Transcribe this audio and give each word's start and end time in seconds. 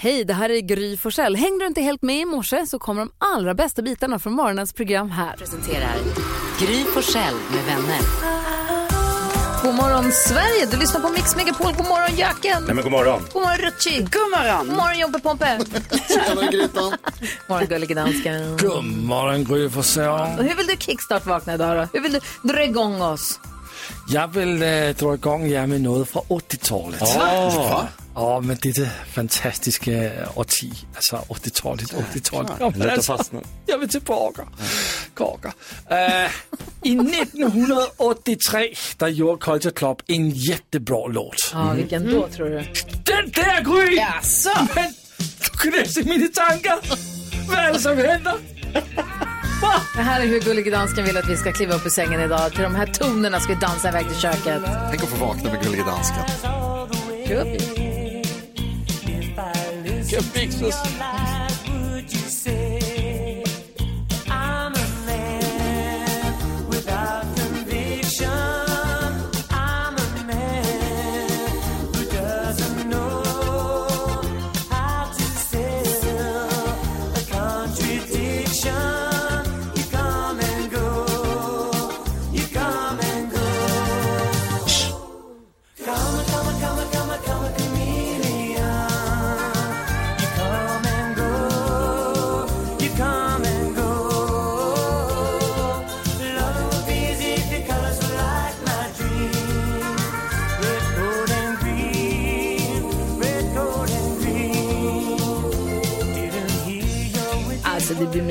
Hej, 0.00 0.24
det 0.24 0.34
här 0.34 0.50
är 0.50 0.60
Gry 0.60 0.96
Forssell. 0.96 1.36
Hängde 1.36 1.64
du 1.64 1.66
inte 1.66 1.80
helt 1.80 2.02
med 2.02 2.20
i 2.20 2.24
morse 2.24 2.66
så 2.66 2.78
kommer 2.78 3.00
de 3.00 3.10
allra 3.18 3.54
bästa 3.54 3.82
bitarna 3.82 4.18
från 4.18 4.32
morgonens 4.32 4.72
program 4.72 5.10
här. 5.10 5.36
Presenterar 5.36 5.94
Gry 6.60 6.84
Forssell 6.84 7.34
med 7.34 7.64
vänner. 7.64 8.00
God 9.62 9.74
morgon 9.74 10.12
Sverige, 10.12 10.66
du 10.70 10.76
lyssnar 10.76 11.00
på 11.00 11.08
Mix 11.08 11.36
Megapol. 11.36 11.72
God 11.76 11.86
morgon 11.86 12.16
Jöken. 12.16 12.62
Nej 12.66 12.74
men 12.74 12.84
god 12.84 12.92
morgon. 12.92 13.22
God 13.32 13.42
morgon 13.42 13.58
Rutschi. 13.58 13.98
God 13.98 14.30
morgon. 14.30 14.66
God 14.66 14.76
morgon 14.76 14.98
Jobbe 14.98 15.18
Pompe. 15.18 15.58
God 16.74 16.94
morgon 17.48 17.66
gullige 17.68 17.94
dansken. 17.94 18.56
God 18.56 18.84
morgon 18.84 19.44
Gry 19.44 19.70
Forssell. 19.70 20.44
Hur 20.46 20.54
vill 20.56 20.66
du 20.66 20.76
kickstart-vakna 20.76 21.54
idag 21.54 21.76
då? 21.76 21.88
Hur 21.92 22.00
vill 22.00 22.12
du 22.12 22.20
dra 22.52 22.64
igång 22.64 23.02
oss? 23.02 23.40
Jag 24.08 24.28
vill 24.28 24.62
äh, 24.62 24.68
dra 24.98 25.14
igång 25.14 25.46
er 25.46 25.66
med 25.66 25.80
något 25.80 26.08
från 26.08 26.22
80-talet. 26.22 27.00
Va? 27.00 27.88
Ja, 28.18 28.40
men 28.40 28.56
detta 28.62 28.82
fantastiska 29.12 30.10
årti, 30.34 30.72
alltså 30.94 31.16
80-talet, 31.16 31.92
80-talet. 32.14 32.52
Ja, 32.60 32.70
men 32.70 32.78
Lätt 32.78 32.88
att 32.88 32.92
alltså, 32.96 33.16
fastna. 33.16 33.40
jag 33.66 33.78
vill 33.78 33.88
tillbaka. 33.88 34.42
Kaka. 35.14 35.52
Äh, 35.90 36.30
I 36.82 36.98
1983, 36.98 38.74
där 38.96 39.08
gjorde 39.08 39.40
Culture 39.40 39.74
Club 39.74 40.02
en 40.06 40.30
jättebra 40.30 41.06
låt. 41.06 41.50
Ja, 41.52 41.72
vilken 41.72 42.10
då 42.12 42.28
tror 42.28 42.48
du? 42.48 42.56
Den 43.04 43.30
där 43.34 43.60
Gry! 43.64 43.96
Jaså? 43.96 44.50
Men 44.74 44.94
du 45.40 45.58
kan 45.58 45.80
läsa 45.80 46.00
mina 46.04 46.28
tankar. 46.28 46.78
Vad 47.48 47.58
är 47.58 47.72
det 47.72 47.78
som 47.80 47.96
händer? 47.96 48.34
Det 49.96 50.02
här 50.02 50.20
är 50.20 50.26
hur 50.26 50.40
gullige 50.40 50.70
dansken 50.70 51.04
vill 51.04 51.16
att 51.16 51.28
vi 51.28 51.36
ska 51.36 51.52
kliva 51.52 51.74
upp 51.74 51.86
ur 51.86 51.90
sängen 51.90 52.20
idag. 52.20 52.52
Till 52.52 52.62
de 52.62 52.74
här 52.74 52.86
tonerna 52.86 53.40
ska 53.40 53.54
vi 53.54 53.60
dansa 53.60 53.88
iväg 53.88 54.06
till 54.08 54.16
köket. 54.20 54.62
Tänk 54.90 55.02
att 55.02 55.08
få 55.08 55.26
vakna 55.26 55.52
med 55.52 55.62
Gullige 55.62 55.84
Dansken. 55.84 56.24
Kul. 57.26 57.87
Kan 60.10 60.22
fixas. 60.22 60.62
Alltså 60.64 60.98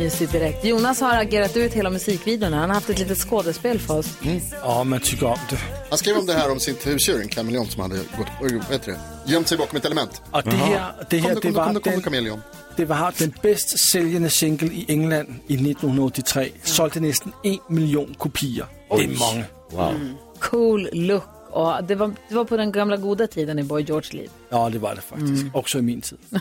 mysigt 0.07 0.31
direkt. 0.31 0.65
Jonas 0.65 1.01
har 1.01 1.17
agerat 1.17 1.57
ut 1.57 1.73
hela 1.73 1.89
musikvideon. 1.89 2.53
Han 2.53 2.69
har 2.69 2.75
haft 2.75 2.89
ett 2.89 2.99
litet 2.99 3.17
skådespel 3.17 3.79
för 3.79 3.97
oss. 3.97 4.17
Ja, 4.63 4.83
man 4.83 4.99
tycker 4.99 5.25
om 5.25 5.37
det. 5.49 5.57
Han 5.89 5.97
skrev 5.97 6.17
om 6.17 6.25
det 6.25 6.33
här 6.33 6.51
om 6.51 6.59
sitt 6.59 6.87
husdjur, 6.87 7.21
en 7.21 7.27
kameleont 7.27 7.71
som 7.71 7.81
hade 7.81 7.95
gått, 7.95 8.27
vad 8.41 8.51
heter 8.71 8.91
det, 8.91 9.31
gömt 9.31 9.47
sig 9.47 9.57
bakom 9.57 9.77
ett 9.77 9.85
element. 9.85 10.21
Och 10.31 10.43
det 10.43 10.51
här, 10.51 10.93
det 11.09 11.17
här 11.17 11.37
det 11.41 11.51
var 11.51 11.79
den, 11.83 12.01
kameleon. 12.01 12.41
det 12.75 12.85
var 12.85 13.13
den 13.17 13.33
bäst 13.41 13.79
säljande 13.79 14.29
singeln 14.29 14.71
i 14.71 14.85
England 14.87 15.35
i 15.47 15.53
1983. 15.53 16.49
Sålde 16.63 16.99
nästan 16.99 17.33
en 17.43 17.57
miljon 17.67 18.15
kopior. 18.17 18.65
Det 18.89 19.03
är 19.03 19.07
många. 19.07 19.45
Wow. 19.71 19.93
Cool 20.39 20.89
look. 20.93 21.23
Och 21.51 21.83
det, 21.83 21.95
var, 21.95 22.11
det 22.29 22.35
var 22.35 22.45
på 22.45 22.57
den 22.57 22.71
gamla 22.71 22.97
goda 22.97 23.27
tiden 23.27 23.59
i 23.59 23.63
Boy 23.63 23.83
George 23.83 24.09
liv. 24.11 24.29
Ja, 24.49 24.69
det 24.69 24.79
var 24.79 24.95
det 24.95 25.01
faktiskt. 25.01 25.45
Också 25.53 25.77
i 25.77 25.81
min 25.81 26.01
tid. 26.01 26.17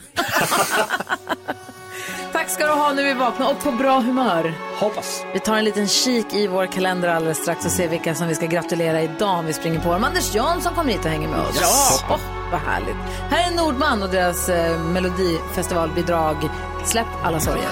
Ska 2.56 2.66
du 2.66 2.72
ha 2.72 2.92
nu 2.92 3.04
vi 3.04 3.14
vakna 3.14 3.48
och 3.48 3.62
på 3.62 3.70
bra 3.70 4.00
humör. 4.00 4.54
Hoppas. 4.76 5.24
Vi 5.32 5.40
tar 5.40 5.56
en 5.56 5.64
liten 5.64 5.88
kik 5.88 6.34
i 6.34 6.46
vår 6.46 6.66
kalender 6.66 7.08
alldeles 7.08 7.38
strax 7.38 7.64
och 7.64 7.70
ser 7.70 7.88
vilka 7.88 8.14
som 8.14 8.28
vi 8.28 8.34
ska 8.34 8.46
gratulera 8.46 9.02
idag 9.02 9.38
om 9.38 9.46
vi 9.46 9.52
springer 9.52 9.80
på 9.80 9.92
dem. 9.92 10.04
Anders 10.04 10.34
Jansson 10.34 10.74
kommer 10.74 10.92
hit 10.92 11.04
och 11.04 11.10
hänger 11.10 11.28
med 11.28 11.40
oss. 11.40 11.58
Ja! 11.60 12.00
Åh, 12.10 12.20
vad 12.50 12.60
härligt. 12.60 12.96
Här 13.30 13.52
är 13.52 13.56
Nordman 13.56 14.02
och 14.02 14.08
deras 14.08 14.48
eh, 14.48 14.80
melodifestivalbidrag 14.80 16.36
Släpp 16.84 17.06
alla 17.22 17.40
sorger. 17.40 17.70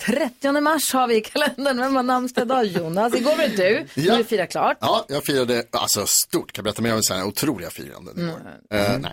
30 0.00 0.60
mars 0.60 0.92
har 0.92 1.08
vi 1.08 1.16
i 1.16 1.20
kalendern. 1.20 1.78
Vem 1.80 1.96
har 1.96 2.02
namnsdag 2.02 2.42
idag? 2.44 2.64
Jonas. 2.66 3.14
Igår 3.14 3.36
var 3.36 3.48
det 3.48 3.56
du. 3.56 3.86
Ja. 3.94 4.14
är 4.14 4.18
det 4.18 4.24
fira 4.24 4.46
klart. 4.46 4.76
Ja, 4.80 5.04
jag 5.08 5.24
firade, 5.24 5.64
alltså 5.70 6.06
stort, 6.06 6.52
kan 6.52 6.62
jag 6.62 6.64
berätta 6.64 6.82
mer 6.82 6.94
om 6.94 7.02
här 7.10 7.24
otroliga 7.24 7.70
firanden. 7.70 8.28
Eh, 8.70 8.98
nej. 8.98 9.12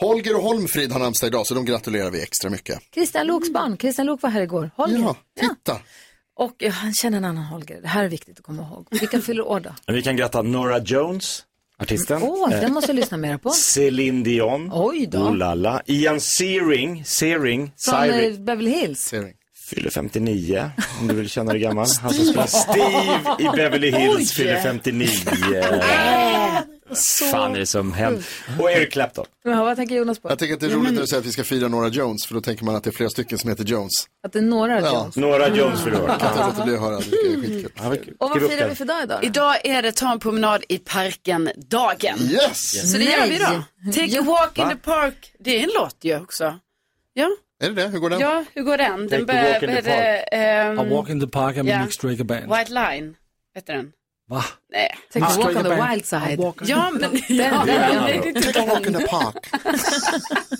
Holger 0.00 0.36
och 0.36 0.42
Holmfrid 0.42 0.92
har 0.92 1.00
namnsdag 1.00 1.28
idag, 1.28 1.46
så 1.46 1.54
de 1.54 1.64
gratulerar 1.64 2.10
vi 2.10 2.22
extra 2.22 2.50
mycket. 2.50 2.78
Christian 2.94 3.26
Loks 3.26 3.52
barn. 3.52 3.76
Christian 3.76 4.06
Lok 4.06 4.22
var 4.22 4.30
här 4.30 4.40
igår. 4.40 4.70
Holger. 4.76 4.98
Ja, 4.98 5.16
titta. 5.40 5.78
Och 6.36 6.54
ja, 6.58 6.70
han 6.70 6.92
känner 6.94 7.18
en 7.18 7.24
annan 7.24 7.44
Holger. 7.44 7.80
Det 7.82 7.88
här 7.88 8.04
är 8.04 8.08
viktigt 8.08 8.38
att 8.38 8.44
komma 8.44 8.62
ihåg. 8.62 8.86
Vilka 8.90 9.20
fyller 9.20 9.46
år 9.46 9.60
då? 9.60 9.92
Vi 9.92 10.02
kan 10.02 10.16
gratta 10.16 10.42
Nora 10.42 10.78
Jones, 10.78 11.42
artisten. 11.78 12.22
Åh, 12.22 12.50
den 12.50 12.72
måste 12.72 12.90
jag 12.90 12.96
lyssna 12.96 13.16
mer 13.16 13.38
på. 13.38 13.50
Celine 13.54 14.22
Dion. 14.22 14.70
Oj 14.74 15.06
då. 15.06 15.18
Oh 15.18 15.36
la 15.36 15.54
la. 15.54 15.82
Ian 15.86 16.20
Searing, 16.20 17.04
Searing, 17.04 17.72
Från 17.78 17.94
eh, 17.94 18.00
Searing. 18.10 18.44
Beverly 18.44 18.70
Hills. 18.70 19.00
Ser 19.00 19.32
Fyller 19.70 19.90
59, 19.90 20.70
om 21.00 21.08
du 21.08 21.14
vill 21.14 21.30
känna 21.30 21.52
dig 21.52 21.60
gammal. 21.60 21.86
Han 22.02 22.14
som 22.14 22.24
spelar 22.24 22.46
Steve 22.46 23.36
i 23.38 23.56
Beverly 23.56 23.90
Hills 23.90 24.32
fyller 24.32 24.60
59. 24.62 25.08
Fan 27.32 27.54
är 27.54 27.58
det 27.58 27.66
som 27.66 27.92
händer. 27.92 28.24
Och 28.58 28.70
Eric 28.70 28.92
Clapton. 28.92 29.26
Ja, 29.44 29.64
vad 29.64 29.76
tänker 29.76 29.94
Jonas 29.96 30.18
på? 30.18 30.28
Jag 30.30 30.38
tycker 30.38 30.54
att 30.54 30.60
det 30.60 30.66
är 30.66 30.70
roligt 30.70 30.92
när 30.92 31.00
du 31.00 31.06
säger 31.06 31.20
att 31.20 31.26
vi 31.26 31.32
ska 31.32 31.44
fira 31.44 31.68
Nora 31.68 31.88
Jones, 31.88 32.26
för 32.26 32.34
då 32.34 32.40
tänker 32.40 32.64
man 32.64 32.74
att 32.76 32.84
det 32.84 32.90
är 32.90 32.92
flera 32.92 33.10
stycken 33.10 33.38
som 33.38 33.50
heter 33.50 33.64
Jones. 33.64 33.92
Att 34.26 34.32
det 34.32 34.38
är 34.38 34.42
några 34.42 34.80
Ja. 34.80 34.92
Jones. 35.02 35.16
Nora 35.16 35.48
Jones 35.56 35.80
fyller 35.84 36.02
år. 36.02 36.08
Jag 36.08 36.20
kan 36.20 36.28
inte 36.32 36.46
låta 36.46 36.64
bli 36.64 36.74
att 36.74 36.80
höra, 36.80 36.96
det 36.96 37.02
tycker 37.02 37.16
jag 37.26 37.32
är 37.34 37.40
skitkul. 37.40 37.70
Ja, 37.76 37.82
vad- 37.88 37.98
Och 38.18 38.40
vad 38.40 38.50
firar 38.50 38.68
vi 38.68 38.74
för 38.74 38.84
dag 38.84 39.02
idag? 39.02 39.24
Idag 39.24 39.66
är 39.66 39.82
det 39.82 39.92
ta 39.92 40.12
en 40.12 40.18
promenad 40.20 40.64
i 40.68 40.78
parken-dagen. 40.78 42.18
Yes! 42.20 42.92
Så 42.92 42.98
det 42.98 43.04
gör 43.04 43.26
vi 43.28 43.38
då. 43.38 43.44
Take 43.92 44.18
a 44.18 44.22
walk 44.22 44.58
in 44.58 44.68
the 44.68 44.76
park. 44.76 45.32
Det 45.40 45.58
är 45.58 45.62
en 45.62 45.70
låt 45.80 45.96
ju 46.02 46.16
också. 46.20 46.54
Ja, 47.14 47.28
Är 47.62 47.68
det 47.70 47.74
det? 47.82 47.88
Hur 47.88 47.98
går 47.98 48.10
den? 48.10 48.20
ja 48.20 48.44
hur 48.54 48.62
går 48.62 48.76
den? 48.76 49.08
Den 49.08 49.26
börjar 49.26 49.66
med 49.66 50.78
A 50.80 50.84
walk 50.84 51.08
in 51.08 51.20
the 51.20 51.26
park 51.26 51.56
med 51.56 51.66
Ja. 51.66 51.82
Nick 51.82 51.92
Straker 51.92 52.24
Band. 52.24 52.56
White 52.56 52.72
Line. 52.72 53.14
Heter 53.54 53.74
den? 53.74 53.92
Va? 54.28 54.44
Nej. 54.72 54.96
Take 55.12 55.26
a 55.26 55.28
walk 55.38 55.56
on 55.56 55.62
the 55.62 55.68
Band. 55.68 55.90
wild 55.90 56.06
side. 56.06 56.52
Ja, 56.68 56.90
men... 56.90 57.00
Den, 57.00 57.10
den, 57.38 58.42
Take 58.42 58.60
a 58.60 58.66
walk 58.66 58.86
in 58.86 58.94
the 58.94 59.06
park. 59.06 59.34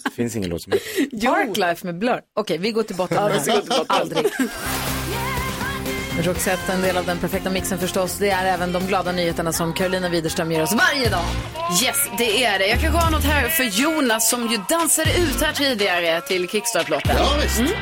Det 0.05 0.11
finns 0.17 0.37
ingen 0.37 0.51
låt 0.51 0.62
som 0.62 0.73
heter 0.73 1.27
Parklife 1.27 1.87
med 1.87 1.99
Blur. 1.99 2.21
Okej, 2.37 2.59
vi 2.59 2.73
går 2.73 2.83
till 2.83 2.97
botten 2.97 3.17
med 3.23 3.33
det 3.45 3.53
här. 3.53 3.84
Aldrig. 3.87 4.27
Roxette, 6.22 6.72
en 6.72 6.82
del 6.82 6.97
av 6.97 7.06
den 7.06 7.19
perfekta 7.19 7.50
mixen 7.50 7.78
förstås. 7.78 8.19
Det 8.19 8.31
är 8.31 8.47
även 8.47 8.72
de 8.72 8.87
glada 8.87 9.12
nyheterna 9.12 9.53
som 9.53 9.72
Carolina 9.72 10.09
Widerström 10.09 10.53
ger 10.53 10.62
oss 10.62 10.75
varje 10.75 11.09
dag. 11.10 11.25
Yes, 11.84 12.10
det 12.19 12.44
är 12.44 12.59
det. 12.59 12.66
Jag 12.66 12.81
kanske 12.81 12.99
har 12.99 13.10
något 13.10 13.25
här 13.25 13.49
för 13.49 13.65
Jonas 13.65 14.31
som 14.31 14.49
ju 14.50 14.59
dansade 14.69 15.10
ut 15.10 15.41
här 15.41 15.53
tidigare 15.53 16.21
till 16.21 16.49
Kickstart-låten. 16.49 17.16
Ja, 17.19 17.28
visst. 17.43 17.75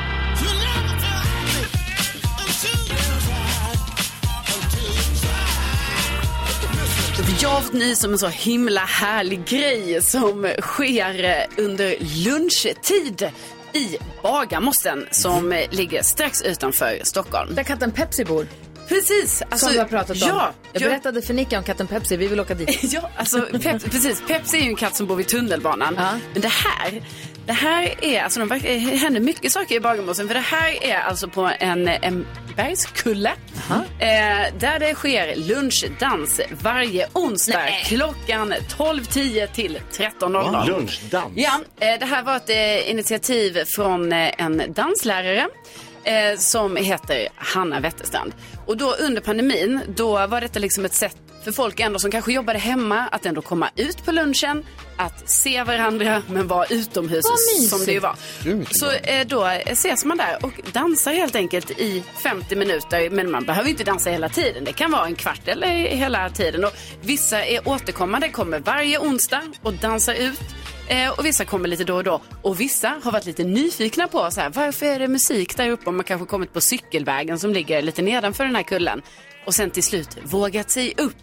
Jag 7.41 7.49
har 7.49 7.61
fått 7.61 7.73
nys 7.73 8.03
om 8.03 8.11
en 8.11 8.19
så 8.19 8.27
himla 8.27 8.81
härlig 8.81 9.45
grej 9.45 10.01
som 10.01 10.53
sker 10.61 11.45
under 11.57 11.95
lunchtid 12.25 13.31
i 13.75 13.97
Bagarmossen 14.23 15.05
som 15.11 15.63
ligger 15.71 16.01
strax 16.03 16.41
utanför 16.41 16.99
Stockholm. 17.03 17.55
Där 17.55 17.63
katten 17.63 17.91
Pepsi 17.91 18.25
bor. 18.25 18.47
Precis. 18.87 19.41
Alltså, 19.41 19.57
Som 19.57 19.73
vi 19.73 19.79
har 19.79 19.85
pratat 19.85 20.09
om. 20.09 20.29
Ja, 20.29 20.53
jag 20.73 20.81
ja, 20.81 20.87
berättade 20.89 21.21
för 21.21 21.33
Nicka 21.33 21.57
om 21.57 21.63
katten 21.63 21.87
Pepsi. 21.87 22.17
Vi 22.17 22.27
vill 22.27 22.39
åka 22.39 22.53
dit. 22.53 22.79
ja 22.93 23.09
alltså 23.17 23.41
Pep, 23.41 23.91
precis. 23.91 24.23
Pepsi 24.27 24.57
är 24.57 24.61
ju 24.61 24.69
en 24.69 24.75
katt 24.75 24.95
som 24.95 25.07
bor 25.07 25.15
vid 25.15 25.27
tunnelbanan. 25.27 25.95
Ja. 25.97 26.11
Men 26.33 26.41
det 26.41 26.51
här, 26.51 27.01
det 27.45 27.53
här 27.53 27.93
är, 28.01 28.21
alltså 28.23 28.39
de, 28.39 28.49
verkar- 28.49 28.69
det 28.69 28.95
händer 28.97 29.21
mycket 29.21 29.51
saker 29.51 29.75
i 29.75 29.79
Bagarmossen. 29.79 30.27
För 30.27 30.33
det 30.35 30.39
här 30.39 30.83
är 30.83 30.95
alltså 30.99 31.27
på 31.27 31.51
en, 31.59 31.87
en 31.87 32.25
bergskulle. 32.55 33.31
Eh, 33.99 34.07
där 34.59 34.79
det 34.79 34.93
sker 34.95 35.35
lunchdans 35.35 36.41
varje 36.61 37.07
onsdag 37.13 37.57
Nej. 37.57 37.83
klockan 37.87 38.53
12.10 38.53 39.47
till 39.47 39.79
13.00. 39.93 40.67
Lunchdans. 40.67 41.31
Ja, 41.35 41.59
eh, 41.79 41.99
det 41.99 42.05
här 42.05 42.23
var 42.23 42.35
ett 42.35 42.49
eh, 42.49 42.89
initiativ 42.89 43.63
från 43.75 44.11
eh, 44.13 44.31
en 44.37 44.73
danslärare 44.73 45.47
eh, 46.03 46.37
som 46.37 46.75
heter 46.75 47.27
Hanna 47.35 47.79
Wetterstrand. 47.79 48.33
Och 48.65 48.77
då 48.77 48.91
under 48.93 49.21
pandemin, 49.21 49.79
då 49.95 50.27
var 50.27 50.41
detta 50.41 50.59
liksom 50.59 50.85
ett 50.85 50.93
sätt 50.93 51.17
för 51.43 51.51
folk 51.51 51.79
ändå 51.79 51.99
som 51.99 52.11
kanske 52.11 52.33
jobbade 52.33 52.59
hemma 52.59 53.07
att 53.11 53.25
ändå 53.25 53.41
komma 53.41 53.69
ut 53.75 54.05
på 54.05 54.11
lunchen, 54.11 54.63
att 54.97 55.29
se 55.29 55.63
varandra 55.63 56.21
men 56.29 56.47
vara 56.47 56.65
utomhus 56.65 57.25
som 57.69 57.85
det 57.85 57.91
ju 57.91 57.99
var. 57.99 58.15
Så 58.71 58.91
eh, 58.91 59.27
då 59.27 59.45
ses 59.45 60.05
man 60.05 60.17
där 60.17 60.37
och 60.41 60.53
dansar 60.71 61.13
helt 61.13 61.35
enkelt 61.35 61.71
i 61.71 62.03
50 62.23 62.55
minuter. 62.55 63.09
Men 63.09 63.31
man 63.31 63.45
behöver 63.45 63.69
inte 63.69 63.83
dansa 63.83 64.09
hela 64.09 64.29
tiden. 64.29 64.63
Det 64.63 64.73
kan 64.73 64.91
vara 64.91 65.05
en 65.05 65.15
kvart 65.15 65.47
eller 65.47 65.67
hela 65.87 66.29
tiden. 66.29 66.63
Och 66.63 66.71
vissa 67.01 67.45
är 67.45 67.67
återkommande, 67.67 68.29
kommer 68.29 68.59
varje 68.59 68.99
onsdag 68.99 69.41
och 69.61 69.73
dansar 69.73 70.13
ut. 70.13 70.39
Eh, 70.87 71.09
och 71.09 71.25
vissa 71.25 71.45
kommer 71.45 71.67
lite 71.67 71.83
då 71.83 71.95
och 71.95 72.03
då. 72.03 72.21
Och 72.41 72.59
vissa 72.59 72.99
har 73.03 73.11
varit 73.11 73.25
lite 73.25 73.43
nyfikna 73.43 74.07
på 74.07 74.31
så 74.31 74.41
här, 74.41 74.49
varför 74.49 74.85
är 74.85 74.99
det 74.99 75.07
musik 75.07 75.57
där 75.57 75.69
uppe? 75.69 75.85
Och 75.85 75.93
man 75.93 76.03
kanske 76.03 76.27
kommit 76.27 76.53
på 76.53 76.61
cykelvägen 76.61 77.39
som 77.39 77.53
ligger 77.53 77.81
lite 77.81 78.01
nedanför 78.01 78.43
den 78.43 78.55
här 78.55 78.63
kullen. 78.63 79.01
Och 79.45 79.55
sen 79.55 79.69
till 79.71 79.83
slut 79.83 80.17
vågat 80.23 80.71
sig 80.71 80.93
upp 80.97 81.15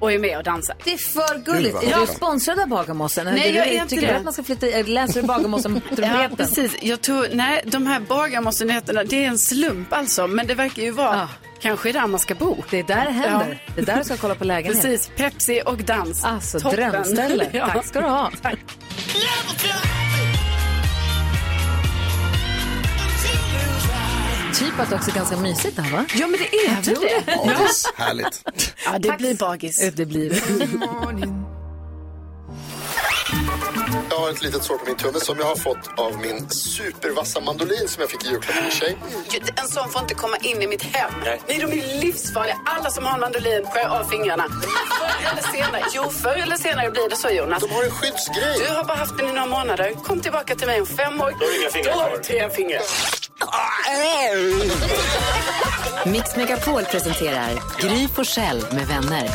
och 0.00 0.12
är 0.12 0.18
med 0.18 0.36
och 0.38 0.44
dansar. 0.44 0.76
Det 0.84 0.92
är 0.92 0.96
för 0.98 1.38
gulligt. 1.44 1.74
vad 1.74 1.84
Är 1.84 2.00
du 2.00 2.06
sponsrad 2.06 2.58
av 2.60 2.68
Bagarmossen? 2.68 3.26
Nej, 3.26 3.56
jag 3.56 3.66
är 3.66 3.72
inte 3.72 3.88
Tycker 3.88 4.06
du 4.06 4.12
det. 4.12 4.16
att 4.18 4.24
man 4.24 4.32
ska 4.32 4.42
flytta, 4.42 4.66
läser 4.66 5.20
du 5.22 5.26
Bagarmossen 5.28 5.80
Ja, 5.96 6.28
precis. 6.36 6.76
Jag 6.82 7.00
tror, 7.00 7.26
nej, 7.32 7.62
de 7.66 7.86
här 7.86 8.00
bagarmossnyheterna, 8.00 9.04
det 9.04 9.24
är 9.24 9.28
en 9.28 9.38
slump 9.38 9.92
alltså. 9.92 10.26
Men 10.26 10.46
det 10.46 10.54
verkar 10.54 10.82
ju 10.82 10.90
vara 10.90 11.16
Ja. 11.16 11.28
kanske 11.60 11.92
där 11.92 12.06
man 12.06 12.20
ska 12.20 12.34
bo. 12.34 12.56
Det 12.70 12.78
är 12.78 12.82
där 12.84 13.04
det 13.04 13.10
händer. 13.10 13.62
Det 13.74 13.80
är 13.80 13.86
där 13.86 13.96
du 13.96 14.04
ska 14.04 14.16
kolla 14.16 14.34
på 14.34 14.44
lägenhet. 14.44 14.82
Precis, 14.82 15.10
Pepsi 15.16 15.62
och 15.66 15.76
dans. 15.78 16.24
Alltså, 16.24 16.60
Toppen. 16.60 16.90
drömställe. 16.90 17.46
Ja. 17.52 17.66
Tack 17.68 17.86
ska 17.86 18.00
du 18.00 18.06
ha. 18.08 18.30
Typ 18.30 18.58
att 24.78 24.90
det 24.90 24.96
också 24.96 25.10
är 25.10 25.14
ganska 25.14 25.36
mysigt 25.36 25.76
det 25.76 25.82
här 25.82 25.92
va? 25.92 26.04
Ja, 26.14 26.26
men 26.26 26.40
det 26.40 26.56
är 26.56 26.74
väl 26.82 26.84
det. 26.84 27.36
Bagis, 27.36 27.92
härligt. 27.96 28.44
Ja, 28.84 28.98
det 28.98 29.16
blir 29.18 29.34
bagis. 29.34 29.90
Det 29.94 30.06
blir 30.06 30.30
det. 30.30 30.40
Jag 34.10 34.18
har 34.18 34.30
ett 34.30 34.42
litet 34.42 34.64
sår 34.64 34.78
på 34.78 34.84
min 34.86 34.96
tumme 34.96 35.20
som 35.20 35.38
jag 35.38 35.46
har 35.46 35.56
fått 35.56 35.98
av 35.98 36.18
min 36.20 36.48
supervassa 36.50 37.40
mandolin 37.40 37.88
som 37.88 38.00
jag 38.00 38.10
fick 38.10 38.24
i 38.24 38.28
julklapp 38.28 38.56
av 38.56 38.62
min 38.62 38.72
tjej. 38.72 38.96
En 39.56 39.68
sån 39.68 39.90
får 39.90 40.02
inte 40.02 40.14
komma 40.14 40.36
in 40.36 40.62
i 40.62 40.66
mitt 40.66 40.82
hem. 40.82 41.12
Nej, 41.24 41.40
de 41.46 41.62
är 41.64 42.00
livsfarliga. 42.00 42.56
Alla 42.66 42.90
som 42.90 43.04
har 43.04 43.14
en 43.14 43.20
mandolin 43.20 43.64
skär 43.66 43.88
av 43.88 44.04
fingrarna. 44.04 44.44
Förr 44.98 45.30
eller 45.32 45.42
senare, 45.42 45.82
jo, 45.94 46.10
förr 46.10 46.36
eller 46.42 46.56
senare 46.56 46.90
blir 46.90 47.08
det 47.08 47.16
så, 47.16 47.30
Jonas. 47.30 47.62
De 47.62 47.70
har 47.70 47.84
en 47.84 47.90
skyddsgrej. 47.90 48.58
Du 48.68 48.74
har 48.74 48.84
bara 48.84 48.98
haft 48.98 49.16
den 49.18 49.26
i 49.26 49.32
några 49.32 49.46
månader. 49.46 49.94
Kom 50.04 50.20
tillbaka 50.20 50.54
till 50.54 50.66
mig 50.66 50.80
om 50.80 50.86
fem 50.86 51.20
år. 51.20 51.36
Då 51.40 51.46
har 51.46 51.60
inga 51.60 51.70
fingrar 51.70 51.92
kvar. 51.92 52.10
du 52.16 52.22
tre 52.22 52.50
fingrar. 52.50 52.82
Mix 56.06 56.36
Megapol 56.36 56.84
presenterar 56.84 57.50
Gry 57.80 58.08
Forssell 58.08 58.64
med 58.72 58.86
vänner. 58.86 59.28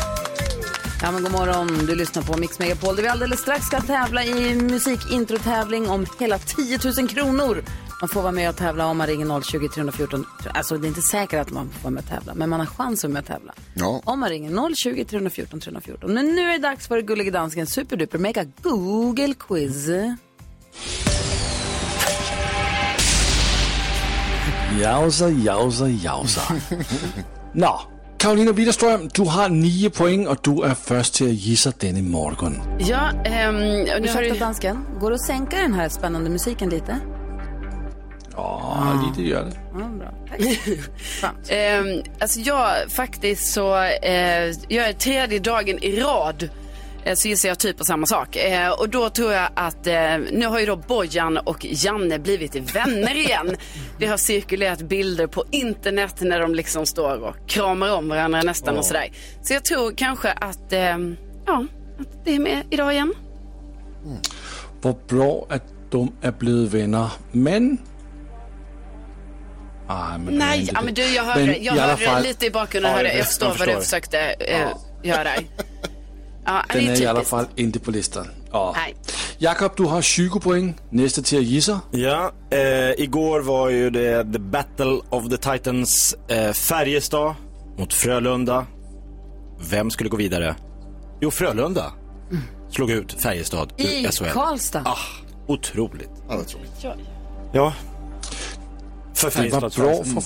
Ja, 1.02 1.10
men 1.10 1.22
god 1.22 1.32
morgon. 1.32 1.86
Du 1.86 1.94
lyssnar 1.94 2.22
på 2.22 2.36
Mix 2.36 2.58
Megapol 2.58 2.96
där 2.96 3.02
vi 3.02 3.08
alldeles 3.08 3.40
strax 3.40 3.66
ska 3.66 3.80
tävla 3.80 4.24
i 4.24 4.54
musikintrotävling 4.54 5.90
om 5.90 6.06
hela 6.18 6.38
10 6.38 6.78
000 6.98 7.08
kronor. 7.08 7.64
Man 8.00 8.08
får 8.08 8.22
vara 8.22 8.32
med 8.32 8.48
och 8.48 8.56
tävla 8.56 8.86
om 8.86 8.96
man 8.98 9.06
ringer 9.06 9.40
020 9.40 9.68
314. 9.68 10.26
Alltså 10.54 10.78
det 10.78 10.86
är 10.86 10.88
inte 10.88 11.02
säkert 11.02 11.40
att 11.40 11.50
man 11.50 11.70
får 11.70 11.82
vara 11.82 11.90
med 11.90 12.02
och 12.02 12.08
tävla, 12.10 12.34
men 12.34 12.50
man 12.50 12.60
har 12.60 12.66
chans 12.66 13.04
att 13.04 13.10
vara 13.10 13.12
med 13.12 13.20
och 13.22 13.26
tävla. 13.26 13.54
Ja. 13.74 14.02
Om 14.04 14.20
man 14.20 14.28
ringer 14.28 14.74
020 14.74 15.04
314 15.04 15.60
314. 15.60 16.14
Men 16.14 16.26
nu 16.26 16.40
är 16.40 16.52
det 16.52 16.68
dags 16.68 16.88
för 16.88 17.00
Gullige 17.00 17.30
Dansken 17.30 17.66
Superduper 17.66 18.18
Mega 18.18 18.44
Google 18.62 19.34
Quiz. 19.38 19.88
Jausa, 24.74 25.28
jausa, 25.28 25.88
jausa. 25.88 26.40
Nå, 27.52 27.80
Karolina 28.18 28.52
Widerström, 28.52 29.08
du 29.14 29.22
har 29.22 29.48
9 29.48 29.90
poäng 29.90 30.26
och 30.26 30.38
du 30.42 30.62
är 30.62 30.74
först 30.74 31.14
till 31.14 31.26
att 31.26 31.32
gissa 31.32 31.72
denne 31.78 32.02
morgon. 32.02 32.60
Ja, 32.78 33.10
ehm, 33.24 33.56
nu 33.82 34.08
du... 34.14 34.38
dansken, 34.38 34.86
går 35.00 35.10
det 35.10 35.14
att 35.14 35.26
sänka 35.26 35.56
den 35.56 35.74
här 35.74 35.88
spännande 35.88 36.30
musiken 36.30 36.68
lite? 36.68 36.98
Ja, 38.32 39.02
lite 39.08 39.28
gör 39.28 39.44
det. 39.44 39.52
Ja, 39.72 39.88
bra. 39.98 40.14
Tack. 41.20 41.34
Ehm, 41.48 42.02
alltså 42.20 42.40
jag 42.40 42.90
faktiskt 42.90 43.52
så, 43.52 43.76
eh, 43.82 44.52
jag 44.68 44.88
är 44.88 44.92
tredje 44.92 45.38
dagen 45.38 45.78
i 45.82 46.00
rad 46.00 46.48
så 47.14 47.28
gissar 47.28 47.48
jag 47.48 47.58
typ 47.58 47.78
på 47.78 47.84
samma 47.84 48.06
sak. 48.06 48.36
Eh, 48.36 48.70
och 48.70 48.88
då 48.88 49.08
tror 49.10 49.32
jag 49.32 49.48
att, 49.54 49.86
eh, 49.86 50.18
nu 50.32 50.46
har 50.46 50.60
ju 50.60 50.66
då 50.66 50.76
Bojan 50.76 51.36
och 51.38 51.66
Janne 51.68 52.18
blivit 52.18 52.76
vänner 52.76 53.14
igen. 53.16 53.56
Det 53.98 54.06
har 54.06 54.16
cirkulerat 54.16 54.82
bilder 54.82 55.26
på 55.26 55.44
internet 55.50 56.14
när 56.20 56.40
de 56.40 56.54
liksom 56.54 56.86
står 56.86 57.16
och 57.22 57.36
kramar 57.46 57.90
om 57.90 58.08
varandra 58.08 58.42
nästan 58.42 58.76
och 58.76 58.84
sådär. 58.84 59.08
Så 59.42 59.52
jag 59.54 59.64
tror 59.64 59.92
kanske 59.96 60.30
att, 60.32 60.72
eh, 60.72 60.80
ja, 61.46 61.64
att 61.98 62.24
det 62.24 62.34
är 62.34 62.38
med 62.38 62.62
idag 62.70 62.92
igen. 62.92 63.14
Vad 64.82 64.96
bra 65.08 65.46
att 65.48 65.62
de 65.90 66.12
är 66.22 66.32
blivit 66.32 66.74
vänner, 66.74 67.10
men... 67.32 67.78
Ah, 69.88 70.18
men 70.18 70.34
Nej, 70.34 70.70
ja, 70.74 70.82
men 70.82 70.94
du, 70.94 71.02
jag 71.02 71.22
hörde, 71.24 71.46
Men 71.46 71.64
jag 71.64 71.72
hörde 71.72 72.04
fall- 72.06 72.22
lite 72.22 72.46
i 72.46 72.50
bakgrunden. 72.50 72.90
Ja, 72.90 72.96
hörde, 72.96 73.08
jag 73.08 73.18
jag 73.18 73.26
förstår 73.26 73.50
förstår. 73.50 73.66
vad 73.66 73.76
du 73.76 73.80
försökte 73.82 74.18
eh, 74.18 74.68
göra. 75.02 75.30
Ja, 76.46 76.62
det 76.68 76.78
Den 76.78 76.88
är 76.88 76.92
är 76.92 77.02
i 77.02 77.06
alla 77.06 77.22
fall 77.24 77.46
inte 77.56 77.78
på 77.80 77.90
listan. 77.90 78.26
Ja. 78.52 78.72
Nej. 78.76 78.96
Jakob, 79.38 79.72
du 79.76 79.82
har 79.82 80.02
20 80.02 80.40
poäng. 80.40 80.74
Nästa 80.90 81.22
till 81.22 81.38
att 81.38 81.44
gissa. 81.44 81.80
Ja, 81.90 82.32
eh, 82.50 82.58
igår 83.04 83.40
var 83.40 83.68
ju 83.68 83.90
det 83.90 84.32
The 84.32 84.38
Battle 84.38 85.00
of 85.10 85.28
the 85.28 85.36
Titans 85.36 86.16
eh, 86.28 86.52
Färjestad 86.52 87.34
mot 87.78 87.94
Frölunda. 87.94 88.66
Vem 89.70 89.90
skulle 89.90 90.10
gå 90.10 90.16
vidare? 90.16 90.56
Jo, 91.20 91.30
Frölunda 91.30 91.92
slog 92.70 92.90
ut 92.90 93.12
Färjestad 93.12 93.72
I 93.76 94.08
SHL. 94.12 94.24
Karlstad. 94.32 94.82
Ah, 94.84 94.98
otroligt. 95.46 96.10
Ja, 96.28 96.42
tråkigt. 96.44 96.86
Ja. 97.52 97.72
För 99.14 99.42
Det 99.42 99.48
var 99.50 99.60
bra 99.60 100.04
för... 100.04 100.22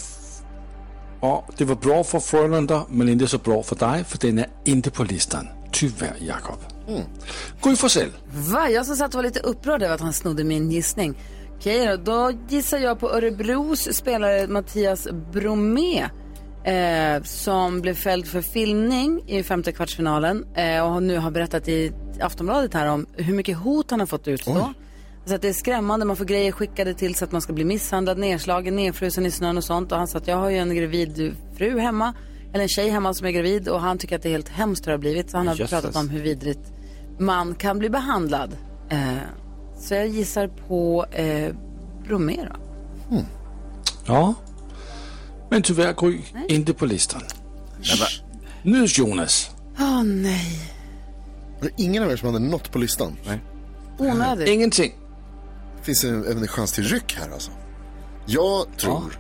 Ja, 1.20 1.44
det 1.56 1.64
var 1.64 1.75
bra 1.76 2.05
för 2.05 2.20
Frölunda, 2.20 2.82
men 2.88 3.08
inte 3.08 3.28
så 3.28 3.38
bra 3.38 3.62
för 3.62 3.76
dig, 3.76 4.05
för 4.05 4.19
den 4.19 4.38
är 4.38 4.46
inte 4.64 4.90
på 4.90 5.05
listan. 5.05 5.49
Tyvärr, 5.72 6.17
Jakob. 6.19 6.58
Gry 7.62 7.76
Forssell. 7.76 8.11
Va? 8.32 8.69
Jag 8.69 8.87
som 8.87 8.96
satt 8.96 9.08
och 9.08 9.19
var 9.19 9.22
lite 9.22 9.40
upprörd 9.40 9.82
över 9.82 9.94
att 9.94 10.00
han 10.00 10.12
snodde 10.12 10.44
min 10.44 10.70
gissning. 10.70 11.19
Okej 11.56 11.87
då, 11.87 11.96
då 11.96 12.32
gissar 12.49 12.78
jag 12.78 13.00
på 13.00 13.11
Örebros 13.11 13.96
spelare 13.96 14.46
Mattias 14.46 15.08
Bromé. 15.32 16.08
Eh, 16.64 17.22
som 17.22 17.81
blev 17.81 17.94
fälld 17.94 18.26
för 18.26 18.43
filmning 18.43 19.22
i 19.26 19.43
femte 19.43 19.72
kvartsfinalen 19.72 20.44
eh, 20.55 20.94
och 20.94 21.02
nu 21.02 21.19
har 21.19 21.31
berättat 21.31 21.69
i 21.69 21.93
Aftonbladet 22.20 22.75
här 22.75 22.87
om 22.87 23.06
hur 23.17 23.34
mycket 23.34 23.58
hot 23.58 23.90
han 23.90 24.00
har 24.00 24.06
fått 24.06 24.28
utstå. 24.28 24.72
Så 25.25 25.34
att 25.34 25.43
det 25.43 25.48
är 25.48 25.53
skrämmande, 25.53 26.06
man 26.06 26.17
får 26.17 26.24
grejer 26.24 26.53
skickade 26.53 26.94
till 26.94 27.15
så 27.15 27.24
att 27.24 27.32
man 27.32 27.41
ska 27.41 27.53
bli 27.53 27.65
misshandlad, 27.65 28.19
nedslagen, 28.19 28.77
nedfrusen 28.77 29.27
i 29.27 29.31
snön 29.31 29.56
och 29.56 29.65
sånt. 29.65 29.93
Och 29.93 29.98
han 29.98 30.08
sa 30.08 30.19
att 30.19 30.29
jag 30.29 30.36
har 30.36 30.50
ju 30.50 30.56
en 30.56 30.74
gravid 30.74 31.36
fru 31.56 31.79
hemma, 31.79 32.15
eller 32.53 32.63
en 32.63 32.69
tjej 32.69 32.89
hemma 32.91 33.15
som 33.15 33.27
är 33.27 33.31
gravid 33.31 33.69
och 33.69 33.81
han 33.81 33.99
tycker 33.99 34.17
att 34.17 34.23
det 34.23 34.29
är 34.29 34.33
helt 34.33 34.49
hemskt 34.49 34.87
hur 34.87 34.91
det 34.91 34.93
har 34.97 34.99
blivit. 34.99 35.31
Så 35.31 35.37
han 35.37 35.47
har 35.49 35.55
Jösses. 35.55 35.71
pratat 35.83 35.97
om 35.97 36.11
hur 36.11 36.23
vidrigt 36.23 36.73
man 37.19 37.55
kan 37.55 37.79
bli 37.79 37.91
behandlad. 37.91 38.57
Eh, 38.89 39.15
så 39.79 39.95
jag 39.95 40.09
gissar 40.09 40.49
på 40.69 41.05
eh, 41.13 41.55
Bromé 42.05 42.37
då. 42.51 42.57
Ja. 44.07 44.35
Men 45.51 45.63
tyvärr, 45.63 45.93
Gry, 46.01 46.21
inte 46.49 46.75
på 46.75 46.87
listan. 46.87 47.23
Nyhets 48.63 48.99
Jonas. 48.99 49.51
Åh 49.79 50.03
nej, 50.05 50.61
Det 51.61 51.67
är 51.67 51.73
ingen 51.77 52.03
av 52.03 52.11
er 52.13 52.17
som 52.17 52.35
hade 52.35 52.45
något 52.47 52.73
på 52.73 52.79
listan. 52.79 53.17
onödigt. 53.99 54.49
Ingenting. 54.49 54.93
Det 55.79 55.85
finns 55.85 56.05
en, 56.05 56.25
även 56.25 56.39
en 56.43 56.49
chans 56.49 56.73
till 56.73 56.85
ryck 56.85 57.17
här 57.21 57.31
alltså. 57.31 57.51
Jag 58.27 58.67
tror 58.79 59.19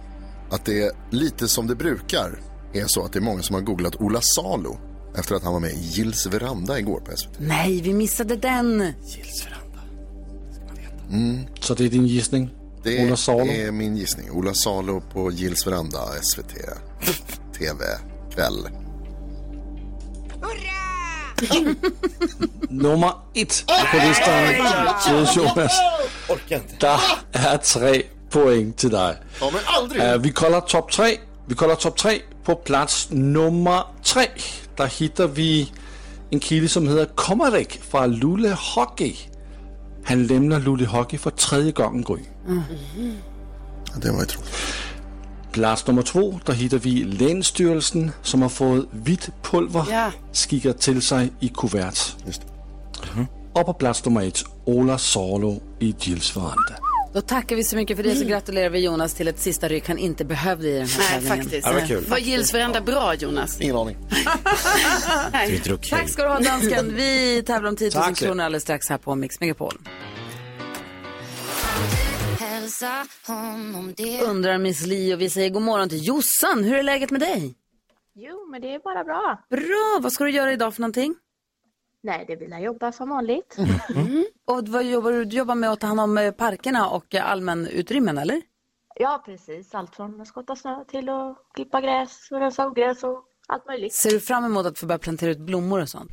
att 0.50 0.64
det 0.64 0.82
är 0.82 0.90
lite 1.10 1.48
som 1.48 1.66
det 1.66 1.74
brukar 1.74 2.38
är 2.72 2.86
så 2.86 3.04
att 3.04 3.12
det 3.12 3.18
är 3.18 3.20
många 3.20 3.42
som 3.42 3.54
har 3.54 3.62
googlat 3.62 3.96
Ola 3.96 4.20
Salo 4.20 4.78
efter 5.16 5.34
att 5.34 5.42
han 5.42 5.52
var 5.52 5.60
med 5.60 5.70
i 5.72 5.78
Gills 5.80 6.26
veranda 6.26 6.78
igår 6.78 7.00
på 7.00 7.16
SVT. 7.16 7.30
Nej, 7.38 7.80
vi 7.80 7.94
missade 7.94 8.36
den. 8.36 8.92
Så 11.60 11.74
det 11.74 11.84
är 11.84 11.88
din 11.88 12.06
gissning? 12.06 12.50
Det 12.82 13.06
Ola 13.06 13.16
Salo? 13.16 13.46
är 13.46 13.70
min 13.70 13.96
gissning. 13.96 14.30
Ola 14.30 14.54
Salo 14.54 15.02
på 15.12 15.30
Gills 15.30 15.66
veranda, 15.66 15.98
SVT, 16.22 16.54
TV, 17.58 17.84
kväll. 18.34 18.68
Nummer 22.68 23.12
ett 23.34 23.64
på 23.66 23.96
listan. 23.96 24.54
Jonas. 25.36 25.72
Orkar 26.28 26.56
inte. 26.56 26.76
Der 26.80 26.98
er 27.32 27.56
tre 27.56 28.02
point 28.30 28.76
til 28.78 28.90
dig. 28.90 29.16
Ja, 29.40 29.50
men 29.50 29.60
aldrig! 29.66 30.14
Uh, 30.14 30.22
vi 30.22 30.30
kolder 30.30 30.60
top 30.60 30.90
3. 30.92 31.18
Vi 31.48 31.54
kolder 31.54 31.74
top 31.74 31.96
3. 31.96 32.22
På 32.44 32.54
plats 32.64 33.08
nummer 33.10 33.94
3, 34.02 34.26
der 34.78 34.86
hitter 34.86 35.26
vi 35.26 35.72
en 36.30 36.40
kilde, 36.40 36.68
som 36.68 36.86
hedder 36.86 37.04
Komarek 37.16 37.80
fra 37.82 38.06
Lulle 38.06 38.56
Hockey. 38.74 39.14
Han 40.04 40.26
lämnar 40.26 40.58
Lulle 40.58 40.86
Hockey 40.86 41.18
for 41.18 41.30
tredje 41.30 41.72
gången, 41.72 42.02
Gry. 42.04 42.18
Ja, 43.94 44.00
det 44.02 44.10
var 44.12 44.20
ju 44.20 44.26
tråkigt. 44.26 44.50
plats 45.52 45.86
nummer 45.86 46.02
två, 46.02 46.40
där 46.46 46.52
hittar 46.52 46.78
vi 46.78 47.04
Länsstyrelsen 47.04 48.10
som 48.22 48.42
har 48.42 48.48
fått 48.48 48.86
vitt 48.92 49.28
pulver 49.42 49.84
Ja. 49.90 50.10
skickat 50.32 50.78
till 50.80 51.02
sig 51.02 51.32
i 51.40 51.48
kuvert. 51.48 52.16
Just 52.26 52.42
det. 52.42 53.26
Och 53.52 53.66
på 53.66 53.72
plats 53.74 54.04
nummer 54.04 54.22
ett, 54.22 54.44
Ola 54.64 54.98
Salo 54.98 55.60
i 55.80 55.94
Gills 56.00 56.36
veranda. 56.36 56.76
Då 57.12 57.20
tackar 57.20 57.56
vi 57.56 57.64
så 57.64 57.76
mycket 57.76 57.96
för 57.96 58.04
det 58.04 58.16
så 58.16 58.24
gratulerar 58.24 58.68
vi 58.70 58.78
Jonas 58.78 59.14
till 59.14 59.28
ett 59.28 59.38
sista 59.38 59.68
ryck 59.68 59.88
han 59.88 59.98
inte 59.98 60.24
behövde 60.24 60.68
i 60.68 60.72
den 60.78 60.86
här 60.86 60.98
Nej, 60.98 61.08
tävlingen. 61.10 61.36
faktiskt. 61.38 61.66
Ja, 61.66 61.72
vad 61.72 61.88
kul. 61.88 62.04
Var 62.08 62.18
Gills 62.18 62.52
varenda 62.52 62.80
bra, 62.80 63.14
Jonas? 63.14 63.60
Ingen 63.60 63.76
aning. 63.76 63.96
Det 65.32 65.36
är 65.38 65.54
inte 65.54 65.74
okej. 65.74 65.90
Tack 65.90 66.08
ska 66.08 66.22
du 66.22 66.28
ha 66.28 66.40
dansken. 66.40 66.94
Vi 66.94 67.42
tävlar 67.46 67.68
om 67.68 67.76
10 67.76 67.84
000 67.84 67.92
Tack. 67.92 68.16
kronor 68.16 68.44
alldeles 68.44 68.62
strax 68.62 68.88
här 68.88 68.98
på 68.98 69.14
Mix 69.14 69.40
Megapol. 69.40 69.74
Hälsa 72.38 73.06
honom 73.26 73.94
det 73.96 74.22
Undrar 74.22 74.58
Miss 74.58 74.86
Li 74.86 75.14
och 75.14 75.20
vi 75.20 75.30
säger 75.30 75.50
god 75.50 75.62
morgon 75.62 75.88
till 75.88 76.06
Jossan. 76.06 76.64
Hur 76.64 76.74
är 76.76 76.82
läget 76.82 77.10
med 77.10 77.20
dig? 77.20 77.54
Jo, 78.14 78.48
men 78.50 78.60
det 78.60 78.74
är 78.74 78.78
bara 78.78 79.04
bra. 79.04 79.40
Bra, 79.50 79.98
vad 80.02 80.12
ska 80.12 80.24
du 80.24 80.30
göra 80.30 80.52
idag 80.52 80.74
för 80.74 80.80
någonting? 80.80 81.14
Nej, 82.02 82.24
det 82.28 82.36
vill 82.36 82.50
jag 82.50 82.62
jobba 82.62 82.92
som 82.92 83.08
vanligt. 83.08 83.56
Och 84.44 84.68
vad 84.68 84.84
jobbar 84.84 85.12
du? 85.12 85.24
Du 85.24 85.36
jobbar 85.36 85.54
med 85.54 85.70
att 85.70 85.80
ta 85.80 85.86
hand 85.86 86.00
om 86.00 86.18
eh, 86.18 86.32
parkerna 86.32 86.88
och 86.88 87.14
eh, 87.14 87.30
allmänutrymmen, 87.30 88.18
eller? 88.18 88.42
Ja, 88.94 89.22
precis. 89.24 89.74
Allt 89.74 89.96
från 89.96 90.20
att 90.20 90.28
skotta 90.28 90.56
snö 90.56 90.84
till 90.84 91.08
att 91.08 91.38
klippa 91.54 91.80
gräs 91.80 92.28
och 92.30 92.40
rensa 92.40 92.66
ogräs 92.66 93.04
och 93.04 93.24
allt 93.48 93.66
möjligt. 93.66 93.94
Ser 93.94 94.10
du 94.10 94.20
fram 94.20 94.44
emot 94.44 94.66
att 94.66 94.78
få 94.78 94.86
börja 94.86 94.98
plantera 94.98 95.30
ut 95.30 95.38
blommor 95.38 95.80
och 95.80 95.88
sånt? 95.88 96.10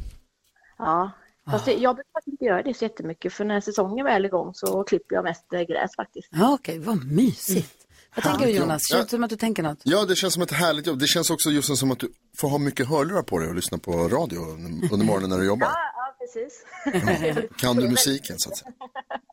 Ja, 0.78 1.12
fast 1.52 1.66
det, 1.66 1.74
jag 1.74 1.96
brukar 1.96 2.12
faktiskt 2.12 2.34
inte 2.34 2.46
göra 2.46 2.64
det 2.64 2.74
så 2.74 2.86
jättemycket 2.86 3.34
för 3.34 3.46
när 3.46 3.62
säsongen 3.62 4.06
väl 4.06 4.26
är 4.26 4.28
igång 4.28 4.54
så 4.54 4.84
klipper 4.84 5.16
jag 5.16 5.24
mest 5.24 5.54
eh, 5.54 5.62
gräs 5.62 5.96
faktiskt. 5.96 6.28
Ja, 6.32 6.54
okej, 6.54 6.80
vad 6.80 7.06
mysigt. 7.06 7.87
Vad 8.18 8.24
tänker 8.24 8.46
du 8.46 8.52
Jonas? 8.52 8.88
Ja. 8.90 8.98
Känns 8.98 9.06
det 9.08 9.16
som 9.16 9.24
att 9.24 9.30
du 9.30 9.36
tänker 9.36 9.64
något? 9.64 9.80
Ja, 9.84 10.06
det 10.06 10.16
känns 10.16 10.34
som 10.34 10.44
ett 10.44 10.52
härligt 10.52 10.88
jobb. 10.88 11.00
Det 11.00 11.08
känns 11.08 11.30
också 11.30 11.50
just 11.50 11.78
som 11.78 11.92
att 11.92 12.00
du 12.00 12.12
får 12.38 12.50
ha 12.50 12.58
mycket 12.58 12.88
hörlurar 12.88 13.24
på 13.24 13.40
dig 13.40 13.50
och 13.50 13.56
lyssna 13.56 13.78
på 13.78 13.92
radio 13.92 14.40
under 14.92 15.06
morgonen 15.06 15.30
när 15.30 15.38
du 15.38 15.46
jobbar. 15.46 15.68
Ja, 15.98 16.16
precis. 16.20 17.50
Kan 17.58 17.76
du 17.76 17.90
musiken 17.90 18.36
så 18.40 18.50
att 18.50 18.58
säga? 18.58 18.72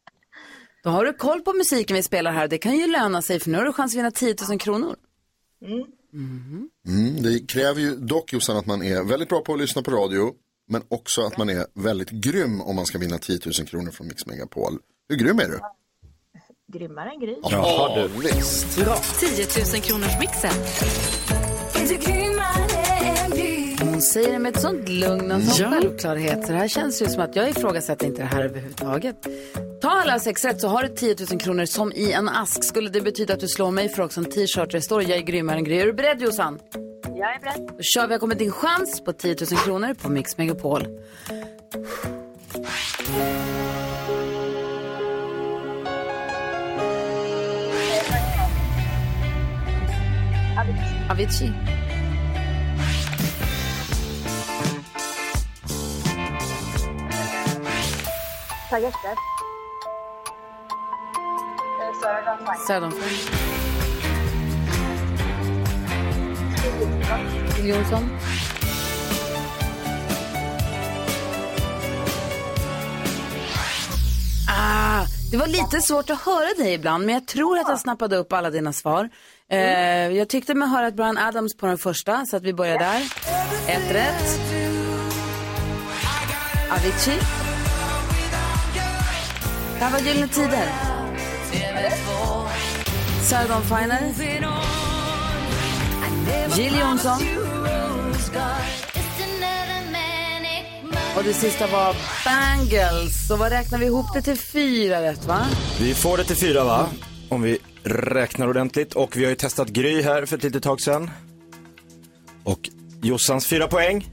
Då 0.84 0.90
har 0.90 1.04
du 1.04 1.12
koll 1.12 1.40
på 1.40 1.52
musiken 1.52 1.96
vi 1.96 2.02
spelar 2.02 2.32
här. 2.32 2.48
Det 2.48 2.58
kan 2.58 2.76
ju 2.76 2.86
löna 2.86 3.22
sig 3.22 3.40
för 3.40 3.50
nu 3.50 3.58
har 3.58 3.64
du 3.64 3.72
chans 3.72 3.92
att 3.92 3.98
vinna 3.98 4.10
10 4.10 4.34
000 4.48 4.58
kronor. 4.58 4.96
Mm, 6.86 7.22
det 7.22 7.46
kräver 7.48 7.80
ju 7.80 7.96
dock 7.96 8.32
Jossan 8.32 8.56
att 8.56 8.66
man 8.66 8.82
är 8.82 9.02
väldigt 9.02 9.28
bra 9.28 9.40
på 9.40 9.52
att 9.54 9.60
lyssna 9.60 9.82
på 9.82 9.90
radio. 9.90 10.32
Men 10.68 10.82
också 10.88 11.22
att 11.22 11.38
man 11.38 11.48
är 11.48 11.66
väldigt 11.74 12.10
grym 12.10 12.60
om 12.60 12.76
man 12.76 12.86
ska 12.86 12.98
vinna 12.98 13.18
10 13.18 13.38
000 13.44 13.66
kronor 13.66 13.90
från 13.90 14.06
Mix 14.06 14.26
Megapol. 14.26 14.78
Hur 15.08 15.16
grym 15.16 15.38
är 15.38 15.48
du? 15.48 15.60
Grymmare 16.72 17.10
än 17.10 17.20
Gry. 17.20 17.36
Ja, 17.42 17.92
du. 17.96 18.22
Visst. 18.22 18.76
10 18.76 18.84
000 19.72 19.82
kronors 19.82 20.18
mixen. 20.20 20.50
Hon 23.80 24.02
säger 24.02 24.32
det 24.32 24.38
med 24.38 24.54
ett 24.54 24.60
sånt 24.60 24.88
lugn 24.88 25.30
och 25.30 25.36
en 25.36 25.46
sån 25.46 25.72
självklarhet. 25.72 26.46
Så 26.46 26.52
det 26.52 26.58
här 26.58 26.68
känns 26.68 27.02
ju 27.02 27.06
som 27.06 27.22
att 27.22 27.36
jag 27.36 27.50
ifrågasätter 27.50 28.06
inte 28.06 28.22
det 28.22 28.28
här 28.28 28.42
överhuvudtaget. 28.44 29.16
Ta 29.80 29.88
alla 29.90 30.18
sex 30.18 30.44
rätt 30.44 30.60
så 30.60 30.68
har 30.68 30.82
du 30.82 30.88
10 30.88 31.16
000 31.30 31.40
kronor 31.40 31.64
som 31.64 31.92
i 31.92 32.12
en 32.12 32.28
ask. 32.28 32.64
Skulle 32.64 32.90
det 32.90 33.00
betyda 33.00 33.34
att 33.34 33.40
du 33.40 33.48
slår 33.48 33.70
mig 33.70 33.88
för 33.88 34.02
också 34.02 34.20
en 34.20 34.26
t-shirt 34.26 34.56
där 34.70 34.78
det 34.78 34.82
står 34.82 35.02
jag 35.02 35.18
är 35.18 35.22
grymmare 35.22 35.56
än 35.56 35.64
Gry. 35.64 35.76
Är 35.78 35.86
du 35.86 35.92
beredd 35.92 36.20
Jossan? 36.22 36.58
Jag 37.02 37.34
är 37.34 37.40
beredd. 37.40 37.68
Då 37.76 37.82
kör 37.82 38.06
vi. 38.06 38.14
Har 38.14 38.18
kommit 38.18 38.38
din 38.38 38.52
chans 38.52 39.04
på 39.04 39.12
10 39.12 39.36
000 39.50 39.60
kronor 39.60 39.94
på 39.94 40.08
Mix 40.08 40.38
Megapol. 40.38 40.86
Avicii. 51.10 51.52
Eh, 58.72 58.90
Sören 62.00 62.38
Fine. 62.38 62.66
Söderfors. 62.66 63.30
Jill 67.56 67.68
Johnson. 67.68 68.10
Ah, 74.48 75.06
det 75.30 75.36
var 75.36 75.46
lite 75.46 75.80
svårt 75.80 76.10
att 76.10 76.20
höra 76.20 76.54
dig 76.56 76.74
ibland, 76.74 77.06
men 77.06 77.14
jag 77.14 77.26
tror 77.26 77.58
att 77.58 77.68
jag 77.68 77.80
snappade 77.80 78.16
upp 78.16 78.32
alla 78.32 78.50
dina 78.50 78.72
svar. 78.72 79.08
Eh, 79.50 79.58
jag 80.16 80.28
tyckte 80.28 80.54
mig 80.54 80.68
höra 80.68 80.86
ett 80.88 80.96
Brian 80.96 81.18
Adams 81.18 81.56
på 81.56 81.66
den 81.66 81.78
första, 81.78 82.26
så 82.26 82.36
att 82.36 82.42
vi 82.42 82.52
börjar 82.52 82.78
där. 82.78 83.00
Ett 83.68 83.94
rätt. 83.94 84.40
Avicii. 86.70 87.18
Det 89.78 89.84
här 89.84 89.90
var 89.90 89.98
Gyllene 89.98 90.28
Tider. 90.28 90.68
Sarah 93.22 93.48
Dawn 93.48 93.62
Finer. 93.62 94.14
Jill 96.56 96.78
Johnson. 96.80 97.18
Och 101.16 101.24
det 101.24 101.32
sista 101.32 101.66
var 101.66 101.96
Bangles. 102.24 103.26
Så 103.28 103.36
vad 103.36 103.52
räknar 103.52 103.78
vi 103.78 103.86
ihop 103.86 104.06
det 104.14 104.22
till 104.22 104.38
fyra 104.38 105.02
rätt 105.02 105.24
va? 105.24 105.46
Vi 105.80 105.94
får 105.94 106.16
det 106.16 106.24
till 106.24 106.36
fyra 106.36 106.64
va? 106.64 106.86
Om 107.28 107.42
vi 107.42 107.58
räknar 107.84 108.48
ordentligt. 108.48 108.94
Och 108.94 109.16
vi 109.16 109.24
har 109.24 109.30
ju 109.30 109.36
testat 109.36 109.68
Gry 109.68 110.02
här 110.02 110.26
för 110.26 110.36
ett 110.36 110.42
litet 110.42 110.62
tag 110.62 110.80
sedan. 110.80 111.10
Och 112.44 112.70
Jossans 113.02 113.46
fyra 113.46 113.66
poäng 113.68 114.08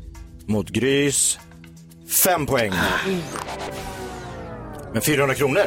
mot 0.45 0.69
Grys 0.69 1.39
fem 2.23 2.45
poäng. 2.45 2.71
Men 4.93 5.01
400 5.01 5.35
kronor? 5.35 5.61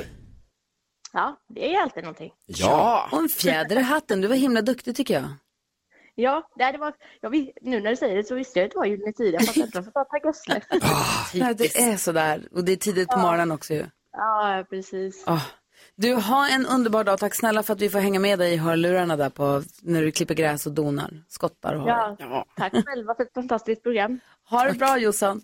Ja, 1.13 1.41
det 1.49 1.75
är 1.75 1.83
alltid 1.83 2.03
någonting. 2.03 2.33
Ja. 2.47 3.09
Och 3.13 3.19
en 3.19 3.29
fjäder 3.29 3.79
i 3.79 3.83
hatten. 3.83 4.21
Du 4.21 4.29
var 4.29 4.37
himla 4.37 4.63
duktig 4.63 4.97
tycker 4.97 5.15
jag. 5.15 5.25
Ja, 6.15 6.49
det 6.57 6.79
var, 6.79 6.93
jag, 7.21 7.31
vis- 7.31 7.51
nu 7.63 7.81
när 7.81 7.91
du 7.91 7.97
säger 7.97 8.17
det 8.17 8.25
så 8.25 8.35
visste 8.35 8.59
jag 8.59 8.67
att 8.67 8.73
det 8.73 8.79
var 8.79 8.87
Gyllene 8.87 9.13
Tider. 9.13 9.33
Jag 9.33 9.47
fattar 9.47 9.63
inte 9.63 9.81
varför 9.81 9.93
jag 9.95 10.09
tar 10.09 10.29
gödsle. 10.29 10.61
Ja, 11.47 11.55
det 11.55 11.77
är 11.77 11.97
sådär. 11.97 12.49
Och 12.53 12.65
det 12.65 12.73
är 12.73 12.77
tidigt 12.77 13.09
på 13.09 13.19
morgonen 13.19 13.51
också 13.53 13.75
ju. 13.75 13.87
Ja, 14.13 14.65
precis. 14.71 15.23
Ah. 15.27 15.41
Du, 15.97 16.15
har 16.15 16.49
en 16.49 16.67
underbar 16.67 17.05
dag. 17.05 17.19
Tack 17.19 17.35
snälla 17.35 17.63
för 17.63 17.73
att 17.73 17.81
vi 17.81 17.91
får 17.91 17.99
hänga 17.99 18.21
med 18.21 18.39
dig 18.39 18.53
i 18.53 18.57
hörlurarna 18.57 19.17
där 19.17 19.31
på 19.31 19.63
när 19.83 20.03
du 20.03 20.11
klipper 20.11 20.35
gräs 20.35 20.67
och 20.67 20.73
donar, 20.73 21.25
skottar 21.29 21.75
och 21.75 21.81
har. 21.81 22.17
Ja, 22.19 22.45
tack 22.57 22.73
själva 22.87 23.15
för 23.15 23.23
ett 23.23 23.35
fantastiskt 23.35 23.83
program. 23.83 24.21
Ha 24.51 24.65
det 24.65 24.79
bra 24.79 24.99
Jossan. 24.99 25.41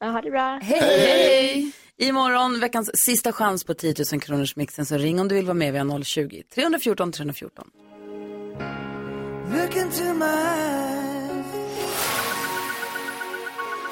Ja, 0.00 0.06
ha 0.06 0.20
det 0.20 0.30
bra. 0.30 0.58
Hej, 0.62 0.80
hej! 0.80 1.72
Imorgon 1.96 2.60
veckans 2.60 2.90
sista 2.94 3.32
chans 3.32 3.64
på 3.64 3.74
10 3.74 3.94
000 4.12 4.20
kronors 4.20 4.56
mixen. 4.56 4.86
Så 4.86 4.96
ring 4.96 5.20
om 5.20 5.28
du 5.28 5.34
vill 5.34 5.46
vara 5.46 5.54
med. 5.54 5.72
Vi 5.72 5.78
har 5.78 6.02
020 6.02 6.42
314 6.54 7.12
314. 7.12 7.70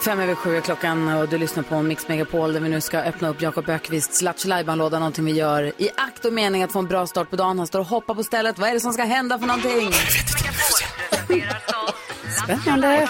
Fem 0.04 0.20
över 0.20 0.34
sju 0.34 0.56
är 0.56 0.60
klockan 0.60 1.08
och 1.08 1.28
du 1.28 1.38
lyssnar 1.38 1.62
på 1.62 1.82
Mix 1.82 2.08
Megapol 2.08 2.52
där 2.52 2.60
vi 2.60 2.68
nu 2.68 2.80
ska 2.80 2.98
öppna 2.98 3.28
upp 3.28 3.42
Jakob 3.42 3.68
Ökvists 3.68 4.22
Lattjo 4.22 4.74
låda 4.74 4.98
någonting 4.98 5.24
vi 5.24 5.32
gör 5.32 5.62
i 5.62 5.90
akt 5.96 6.24
och 6.24 6.32
mening 6.32 6.62
att 6.62 6.72
få 6.72 6.78
en 6.78 6.86
bra 6.86 7.06
start 7.06 7.30
på 7.30 7.36
dagen. 7.36 7.58
Han 7.58 7.66
står 7.66 7.80
och 7.80 7.86
hoppar 7.86 8.14
på 8.14 8.24
stället. 8.24 8.58
Vad 8.58 8.68
är 8.68 8.74
det 8.74 8.80
som 8.80 8.92
ska 8.92 9.04
hända 9.04 9.38
för 9.38 9.46
någonting? 9.46 9.92
Spännande. 12.44 13.08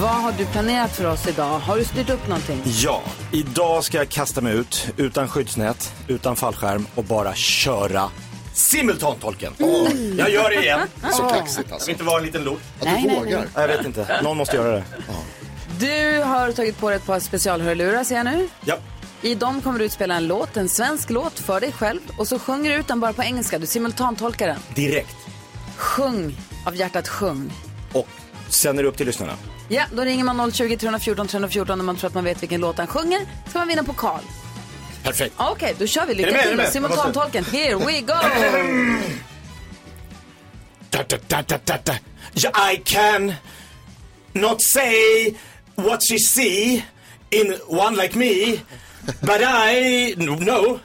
Vad 0.00 0.10
har 0.10 0.32
du 0.32 0.46
planerat 0.46 0.96
för 0.96 1.04
oss 1.06 1.26
idag? 1.28 1.58
Har 1.58 1.76
du 1.76 1.84
styrt 1.84 2.10
upp 2.10 2.28
någonting? 2.28 2.62
Ja, 2.64 3.02
idag 3.32 3.84
ska 3.84 3.98
jag 3.98 4.08
kasta 4.08 4.40
mig 4.40 4.56
ut 4.56 4.88
utan 4.96 5.28
skyddsnät, 5.28 5.94
utan 6.08 6.36
fallskärm 6.36 6.86
och 6.94 7.04
bara 7.04 7.34
köra 7.34 8.10
simultantolken. 8.54 9.52
Jag 10.18 10.30
gör 10.30 10.50
det 10.50 10.62
igen. 10.62 10.80
Så 11.12 11.22
kaxigt 11.28 11.66
Jag 11.68 11.74
alltså. 11.74 11.86
vill 11.86 11.92
inte 11.94 12.04
vara 12.04 12.18
en 12.18 12.24
liten 12.26 12.44
lort. 12.44 12.60
Att 12.80 13.02
du 13.02 13.08
vågar. 13.14 13.46
Jag 13.54 13.68
vet 13.68 13.86
inte, 13.86 14.20
någon 14.22 14.36
måste 14.36 14.56
göra 14.56 14.72
det. 14.72 14.84
Du 15.78 16.22
har 16.22 16.52
tagit 16.52 16.78
på 16.78 16.88
dig 16.88 16.96
ett 16.96 17.06
par 17.06 17.20
specialhörlurar 17.20 18.04
ser 18.04 18.14
jag 18.16 18.24
nu. 18.24 18.48
Ja, 18.64 18.76
I 19.22 19.34
dem 19.34 19.60
kommer 19.60 19.78
du 19.78 19.84
att 19.86 19.92
spela 19.92 20.14
en 20.14 20.26
låt, 20.26 20.56
en 20.56 20.68
svensk 20.68 21.10
låt 21.10 21.38
för 21.38 21.60
dig 21.60 21.72
själv 21.72 22.00
och 22.18 22.28
så 22.28 22.38
sjunger 22.38 22.70
du 22.70 22.76
ut 22.76 22.88
den 22.88 23.00
bara 23.00 23.12
på 23.12 23.22
engelska. 23.22 23.58
Du 23.58 23.66
simultantolkar 23.66 24.46
den. 24.46 24.58
direkt. 24.74 25.16
Sjung 25.76 26.36
av 26.66 26.76
hjärtat, 26.76 27.08
sjung. 27.08 27.52
Och 27.92 28.08
sen 28.48 28.78
är 28.78 28.82
det 28.82 28.88
upp 28.88 28.96
till 28.96 29.06
lyssnarna. 29.06 29.32
Ja, 29.72 29.84
då 29.92 30.02
ringer 30.02 30.24
man 30.24 30.52
020 30.52 30.76
314 30.76 31.28
314 31.28 31.78
när 31.78 31.84
man 31.84 31.96
tror 31.96 32.08
att 32.08 32.14
man 32.14 32.24
vet 32.24 32.42
vilken 32.42 32.60
låt 32.60 32.78
han 32.78 32.86
sjunger. 32.86 33.20
Ska 33.48 33.58
man 33.58 33.68
vinna 33.68 33.84
pokal. 33.84 34.20
Perfekt. 35.02 35.34
Okej, 35.38 35.74
då 35.78 35.86
kör 35.86 36.06
vi. 36.06 36.14
Lycka 36.14 36.42
till 36.42 36.56
då. 36.56 36.64
Simultantolken. 36.64 37.44
Here 37.44 37.76
we 37.76 38.00
go! 38.00 38.14
Da, 40.90 41.04
da, 41.08 41.16
da, 41.28 41.42
da, 41.42 41.58
da, 41.64 41.78
da. 41.84 42.72
I 42.72 42.76
can 42.84 43.34
not 44.32 44.60
say 44.60 45.34
what 45.76 46.02
she 46.02 46.18
see 46.18 46.84
in 47.30 47.54
one 47.68 47.96
like 47.96 48.18
me, 48.18 48.60
but 49.20 49.40
I 49.40 50.14
know 50.16 50.80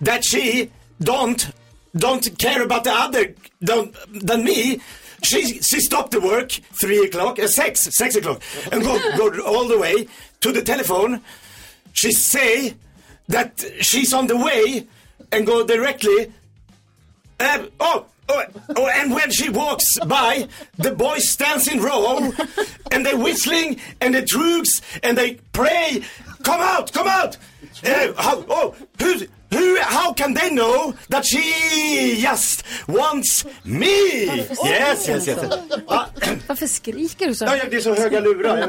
that 0.00 0.24
she 0.24 0.70
don't 1.02 1.48
don't 1.96 2.38
care 2.38 2.62
about 2.62 2.84
the 2.84 2.92
other 2.92 3.34
don't, 3.64 3.94
than 4.26 4.44
me. 4.44 4.80
She 5.26 5.60
she 5.60 5.80
stopped 5.80 6.12
the 6.12 6.20
work 6.20 6.52
three 6.80 7.04
o'clock, 7.04 7.38
uh, 7.38 7.48
six 7.48 7.88
six 7.90 8.14
o'clock, 8.14 8.40
and 8.70 8.82
go 8.82 8.98
go 9.16 9.40
all 9.42 9.66
the 9.66 9.78
way 9.78 10.06
to 10.40 10.52
the 10.52 10.62
telephone. 10.62 11.20
She 11.92 12.12
say 12.12 12.74
that 13.28 13.64
she's 13.80 14.12
on 14.14 14.28
the 14.28 14.36
way 14.36 14.86
and 15.32 15.44
go 15.46 15.66
directly. 15.66 16.32
Uh, 17.40 17.66
oh, 17.80 18.06
oh, 18.28 18.44
oh, 18.76 18.86
and 18.86 19.12
when 19.12 19.30
she 19.30 19.48
walks 19.48 19.98
by, 20.06 20.48
the 20.78 20.92
boys 20.92 21.28
stands 21.28 21.66
in 21.68 21.80
row, 21.82 22.32
and 22.92 23.04
they 23.04 23.14
whistling 23.14 23.80
and 24.00 24.14
they 24.14 24.24
drugs 24.24 24.80
and 25.02 25.18
they 25.18 25.34
pray, 25.52 26.04
"Come 26.44 26.60
out, 26.60 26.92
come 26.92 27.08
out!" 27.08 27.36
Uh, 27.84 28.12
how, 28.16 28.44
oh, 28.48 28.74
who, 28.98 29.26
who, 29.50 29.76
how 29.82 30.12
can 30.14 30.34
they 30.34 30.50
know 30.50 30.94
that 31.08 31.24
she 31.24 32.16
just 32.22 32.64
wants 32.88 33.44
me? 33.64 34.24
Yes, 34.64 35.08
yes, 35.08 35.28
yes. 35.28 35.38
Ah, 35.88 36.06
Varför 36.46 36.66
skriker 36.66 37.26
du 37.28 37.34
så? 37.34 37.44
ja, 37.44 37.64
det 37.70 37.76
är 37.76 37.80
så 37.80 37.94
höga 37.94 38.20
lurar. 38.20 38.58
Jag 38.58 38.68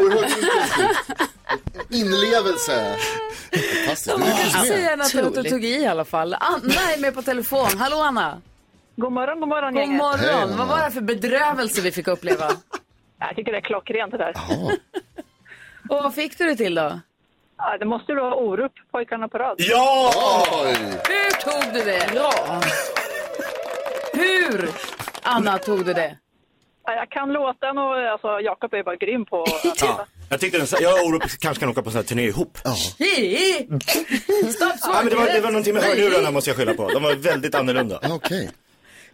Inlevelse. 1.89 2.97
Fantastiskt. 3.85 4.17
Med. 4.69 4.81
gärna 4.81 5.03
att 5.03 5.33
du 5.43 5.49
tog 5.49 5.65
i 5.65 5.67
i 5.67 5.85
alla 5.87 6.05
fall. 6.05 6.33
Anna 6.39 6.93
är 6.93 7.01
med 7.01 7.13
på 7.13 7.21
telefon. 7.21 7.77
Hallå 7.77 7.97
Anna! 7.97 8.41
God 8.95 9.11
morgon, 9.11 9.39
god 9.39 9.49
morgon 9.49 9.73
God 9.73 9.81
gänget. 9.81 9.97
morgon! 9.97 10.57
Vad 10.57 10.67
var 10.67 10.85
det 10.85 10.91
för 10.91 11.01
bedrövelse 11.01 11.81
vi 11.81 11.91
fick 11.91 12.07
uppleva? 12.07 12.51
Jag 13.19 13.35
tycker 13.35 13.51
det 13.51 13.57
är 13.57 13.61
klockrent 13.61 14.11
det 14.11 14.17
där. 14.17 14.33
Och 15.89 16.03
vad 16.03 16.15
fick 16.15 16.37
du 16.37 16.45
det 16.45 16.55
till 16.55 16.75
då? 16.75 16.99
Ja, 17.57 17.77
det 17.79 17.85
måste 17.85 18.11
ju 18.11 18.17
vara 18.19 18.35
Orup, 18.35 18.71
pojkarna 18.91 19.27
på 19.27 19.37
rad. 19.37 19.55
Ja! 19.57 20.13
Oj. 20.63 20.75
Hur 21.09 21.31
tog 21.51 21.73
du 21.73 21.79
det? 21.91 22.09
Bra! 22.13 22.61
Hur, 24.13 24.69
Anna, 25.21 25.57
tog 25.57 25.85
du 25.85 25.93
det? 25.93 26.17
Ja, 26.85 26.93
Jag 26.93 27.09
kan 27.09 27.33
låten 27.33 27.77
och 27.77 27.95
alltså, 28.11 28.27
Jakob 28.41 28.73
är 28.73 28.83
bara 28.83 28.95
grym 28.95 29.25
på 29.25 29.43
att 29.43 29.81
Ja, 29.81 30.05
jag 30.29 30.39
tyckte 30.39 30.57
den, 30.57 30.67
jag 30.81 31.01
och 31.01 31.07
Orup 31.07 31.23
kanske 31.39 31.59
kan 31.59 31.69
åka 31.69 31.81
på 31.81 31.89
en 31.89 31.91
sån 31.91 31.99
här 31.99 32.03
turné 32.07 32.23
ihop. 32.23 32.57
Ja. 32.63 32.75
Stopp, 32.75 33.03
men 35.03 35.09
det, 35.09 35.15
var, 35.15 35.25
det 35.25 35.41
var 35.41 35.51
någonting 35.51 35.73
med 35.73 35.83
hörlurarna 35.83 36.31
måste 36.31 36.49
jag 36.49 36.57
skylla 36.57 36.73
på. 36.73 36.89
De 36.89 37.03
var 37.03 37.15
väldigt 37.15 37.55
annorlunda. 37.55 37.99
Okej. 38.09 38.49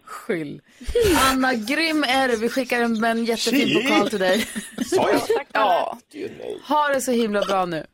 Skyll. 0.05 0.61
Anna, 1.31 1.53
grym 1.53 2.03
är 2.03 2.27
du. 2.27 2.35
Vi 2.35 2.49
skickar 2.49 2.81
en, 2.81 3.03
en 3.03 3.25
jättefin 3.25 3.83
pokal 3.83 4.09
till 4.09 4.19
dig. 4.19 4.47
Sa 4.85 5.09
jag? 5.11 5.21
Ja, 5.51 5.97
Ha 6.67 6.87
det 6.87 7.01
så 7.01 7.11
himla 7.11 7.41
bra 7.41 7.65
nu. 7.65 7.85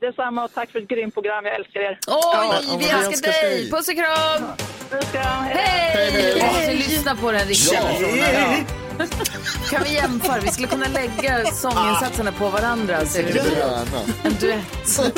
Detsamma 0.00 0.44
och 0.44 0.54
tack 0.54 0.70
för 0.70 0.78
ett 0.78 0.88
grymt 0.88 1.14
program. 1.14 1.44
Jag 1.44 1.54
älskar 1.54 1.80
er. 1.80 1.98
Oj, 2.06 2.76
vi 2.78 2.88
älskar 2.90 3.32
dig! 3.32 3.70
Puss 3.70 3.88
och 3.88 3.94
kram! 3.94 4.42
Puss 4.90 5.06
och 5.06 5.12
kram. 5.12 5.44
Hej. 5.44 5.56
Hej! 5.94 6.34
Vi 6.34 6.42
måste 6.42 6.72
lyssna 6.72 7.16
på 7.16 7.32
den 7.32 7.46
riktiga 7.48 7.80
Ja. 7.82 7.86
versionen. 7.86 8.66
Ja. 8.98 9.06
Kan 9.70 9.82
vi 9.84 9.94
jämföra? 9.94 10.40
Vi 10.40 10.48
skulle 10.48 10.68
kunna 10.68 10.86
lägga 10.88 11.44
sånginsatserna 11.46 12.32
på 12.32 12.48
varandra. 12.48 13.06
Så 13.06 13.18
är 13.18 13.22
det 13.22 13.38
en 14.24 14.34
duett. 14.34 15.14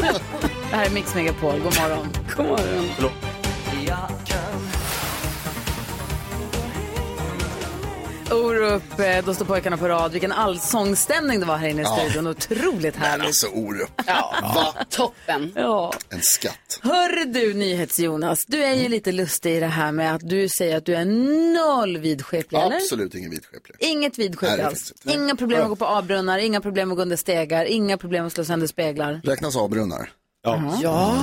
Det 0.71 0.77
här 0.77 0.87
är 0.87 0.91
Mix 0.91 1.15
Megapol. 1.15 1.61
God 1.61 1.81
morgon. 1.81 2.09
god 2.37 2.47
morgon. 2.47 3.13
Orup, 8.33 8.99
eh, 8.99 9.25
då 9.25 9.35
står 9.35 9.45
pojkarna 9.45 9.77
på 9.77 9.89
rad. 9.89 10.13
Vilken 10.13 10.33
allsångsstämning 10.33 11.41
det 11.41 11.47
var 11.47 11.57
här 11.57 11.69
inne 11.69 11.83
i 11.83 11.85
studion. 11.85 12.27
Otroligt 12.27 12.97
härligt. 12.97 13.27
Alltså 13.27 13.47
Orup. 13.47 13.91
Ja, 14.07 14.35
Va? 14.43 14.85
toppen. 14.91 15.53
Ja. 15.57 15.93
En 16.09 16.23
skatt. 16.23 16.81
Hör 16.83 17.25
du 17.25 17.55
NyhetsJonas, 17.55 18.45
du 18.47 18.65
är 18.65 18.75
ju 18.75 18.89
lite 18.89 19.13
lustig 19.13 19.57
i 19.57 19.61
det 19.61 19.67
här 19.67 19.93
med 19.93 20.15
att 20.15 20.29
du 20.29 20.49
säger 20.49 20.77
att 20.77 20.87
du 20.87 20.95
är 20.95 21.05
noll 21.55 21.99
vidskeplig, 21.99 22.59
eller? 22.59 22.77
Absolut 22.77 23.15
ingen 23.15 23.31
vidskeplig. 23.31 23.77
Inget 23.79 24.19
vidskeplig 24.19 24.65
alls. 24.65 24.93
Inga 25.05 25.37
problem 25.37 25.63
att 25.63 25.69
gå 25.69 25.77
på 25.77 25.87
avbrunnar, 25.87 26.39
inga 26.39 26.61
problem 26.61 26.91
att 26.91 26.97
gå 26.97 27.03
under 27.03 27.17
stegar, 27.17 27.65
inga 27.65 27.99
problem 27.99 28.27
att 28.27 28.33
slå 28.33 28.45
sönder 28.45 28.67
speglar. 28.67 29.21
Räknas 29.25 29.57
avbrunnar? 29.57 30.11
Ja. 30.43 30.79
Ja. 30.83 31.15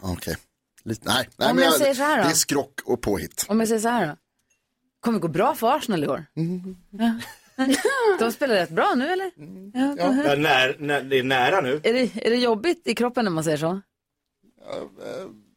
Okej. 0.00 0.36
Lite, 0.84 1.08
nej, 1.08 1.28
nej 1.36 1.50
Om 1.50 1.56
men 1.56 1.64
jag 1.64 1.74
säger 1.74 1.94
så 1.94 2.02
här 2.02 2.16
då? 2.18 2.24
Det 2.24 2.30
är 2.30 2.34
skrock 2.34 2.80
och 2.84 3.00
påhitt. 3.02 3.44
Om 3.48 3.58
jag 3.60 3.68
säger 3.68 3.80
så 3.80 3.88
här 3.88 4.06
då. 4.06 4.16
Kommer 5.02 5.18
det 5.18 5.22
gå 5.22 5.28
bra 5.28 5.54
för 5.54 5.76
Arsenal 5.76 6.04
i 6.04 6.08
år? 6.08 6.24
Ja. 6.90 7.14
De 8.18 8.32
spelar 8.32 8.54
rätt 8.54 8.70
bra 8.70 8.94
nu 8.96 9.08
eller? 9.12 9.30
Ja. 9.74 9.94
Ja, 9.98 10.34
när, 10.34 10.76
när, 10.78 11.02
det 11.02 11.18
är 11.18 11.22
nära 11.22 11.60
nu. 11.60 11.80
Är, 11.84 11.92
det, 11.92 12.26
är 12.26 12.30
det 12.30 12.36
jobbigt 12.36 12.82
i 12.84 12.94
kroppen 12.94 13.24
när 13.24 13.32
man 13.32 13.44
säger 13.44 13.56
så? 13.56 13.80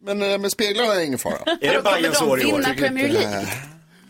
Men 0.02 0.22
eh, 0.22 0.38
med 0.38 0.52
speglarna 0.52 0.94
är 0.96 1.00
ingen 1.06 1.20
fara. 1.20 1.38
Är 1.62 1.74
det 1.74 1.82
Bajens 1.82 2.22
år 2.22 2.42
i 2.42 2.46
år? 2.46 2.58
Vinna 2.58 2.74
Premier 2.74 3.10
League. 3.10 3.48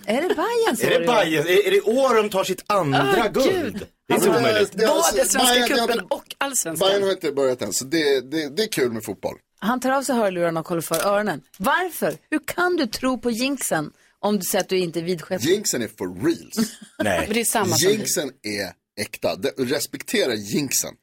Är 0.06 0.22
det 0.30 0.36
Bajens 0.36 0.84
Är 0.84 1.00
det 1.00 1.06
Bayern? 1.08 1.48
Är, 1.48 1.68
är 1.68 1.72
det 1.72 1.82
år 1.82 2.16
de 2.16 2.30
tar 2.30 2.44
sitt 2.44 2.64
andra 2.68 3.00
Ah, 3.18 3.28
guld? 3.28 3.48
gud. 3.64 3.88
Det 4.08 4.14
är 4.14 4.18
inte 4.18 4.30
omöjligt. 4.30 4.72
Det- 4.72 4.78
det- 4.78 4.88
Alltså, 4.92 5.16
Både 5.16 5.26
Svenska 5.28 5.76
det 5.76 5.82
cupen 5.82 6.06
och 6.10 6.24
allsvenskan. 6.38 6.88
Bayern 6.90 7.04
har 7.04 7.12
inte 7.12 7.32
börjat 7.32 7.62
än, 7.62 7.74
så 7.74 7.86
det, 7.86 8.22
det, 8.32 8.50
det 8.58 8.64
är 8.64 8.68
kul 8.68 8.92
med 8.92 9.04
fotboll. 9.04 9.36
Han 9.60 9.80
tar 9.80 9.92
av 9.92 10.04
sig 10.04 10.16
hörlurarna 10.16 10.60
och 10.60 10.66
kollar 10.66 10.82
för 10.82 11.08
öronen. 11.08 11.42
Varför? 11.58 12.14
Hur 12.30 12.40
kan 12.46 12.76
du 12.76 12.88
tro 12.88 13.20
på 13.20 13.32
jinxen 13.32 13.92
om 14.26 14.40
du 14.40 14.44
säger 14.52 14.64
att 14.64 14.70
du 14.70 14.80
inte 14.80 15.00
är 15.00 15.04
vidskeplig? 15.04 15.50
Jinxen 15.50 15.82
är 15.82 15.88
for 15.88 16.26
reals. 16.26 16.56
Men 16.98 17.06
Nej. 17.06 17.30
det 17.34 17.40
är 17.40 17.46
samma 17.46 17.76
som 17.76 17.92
Jinxen 17.92 18.32
är 18.42 18.74
äkta. 19.02 19.36
De, 19.36 19.50
respektera 19.50 20.36
jinxen. 20.36 20.94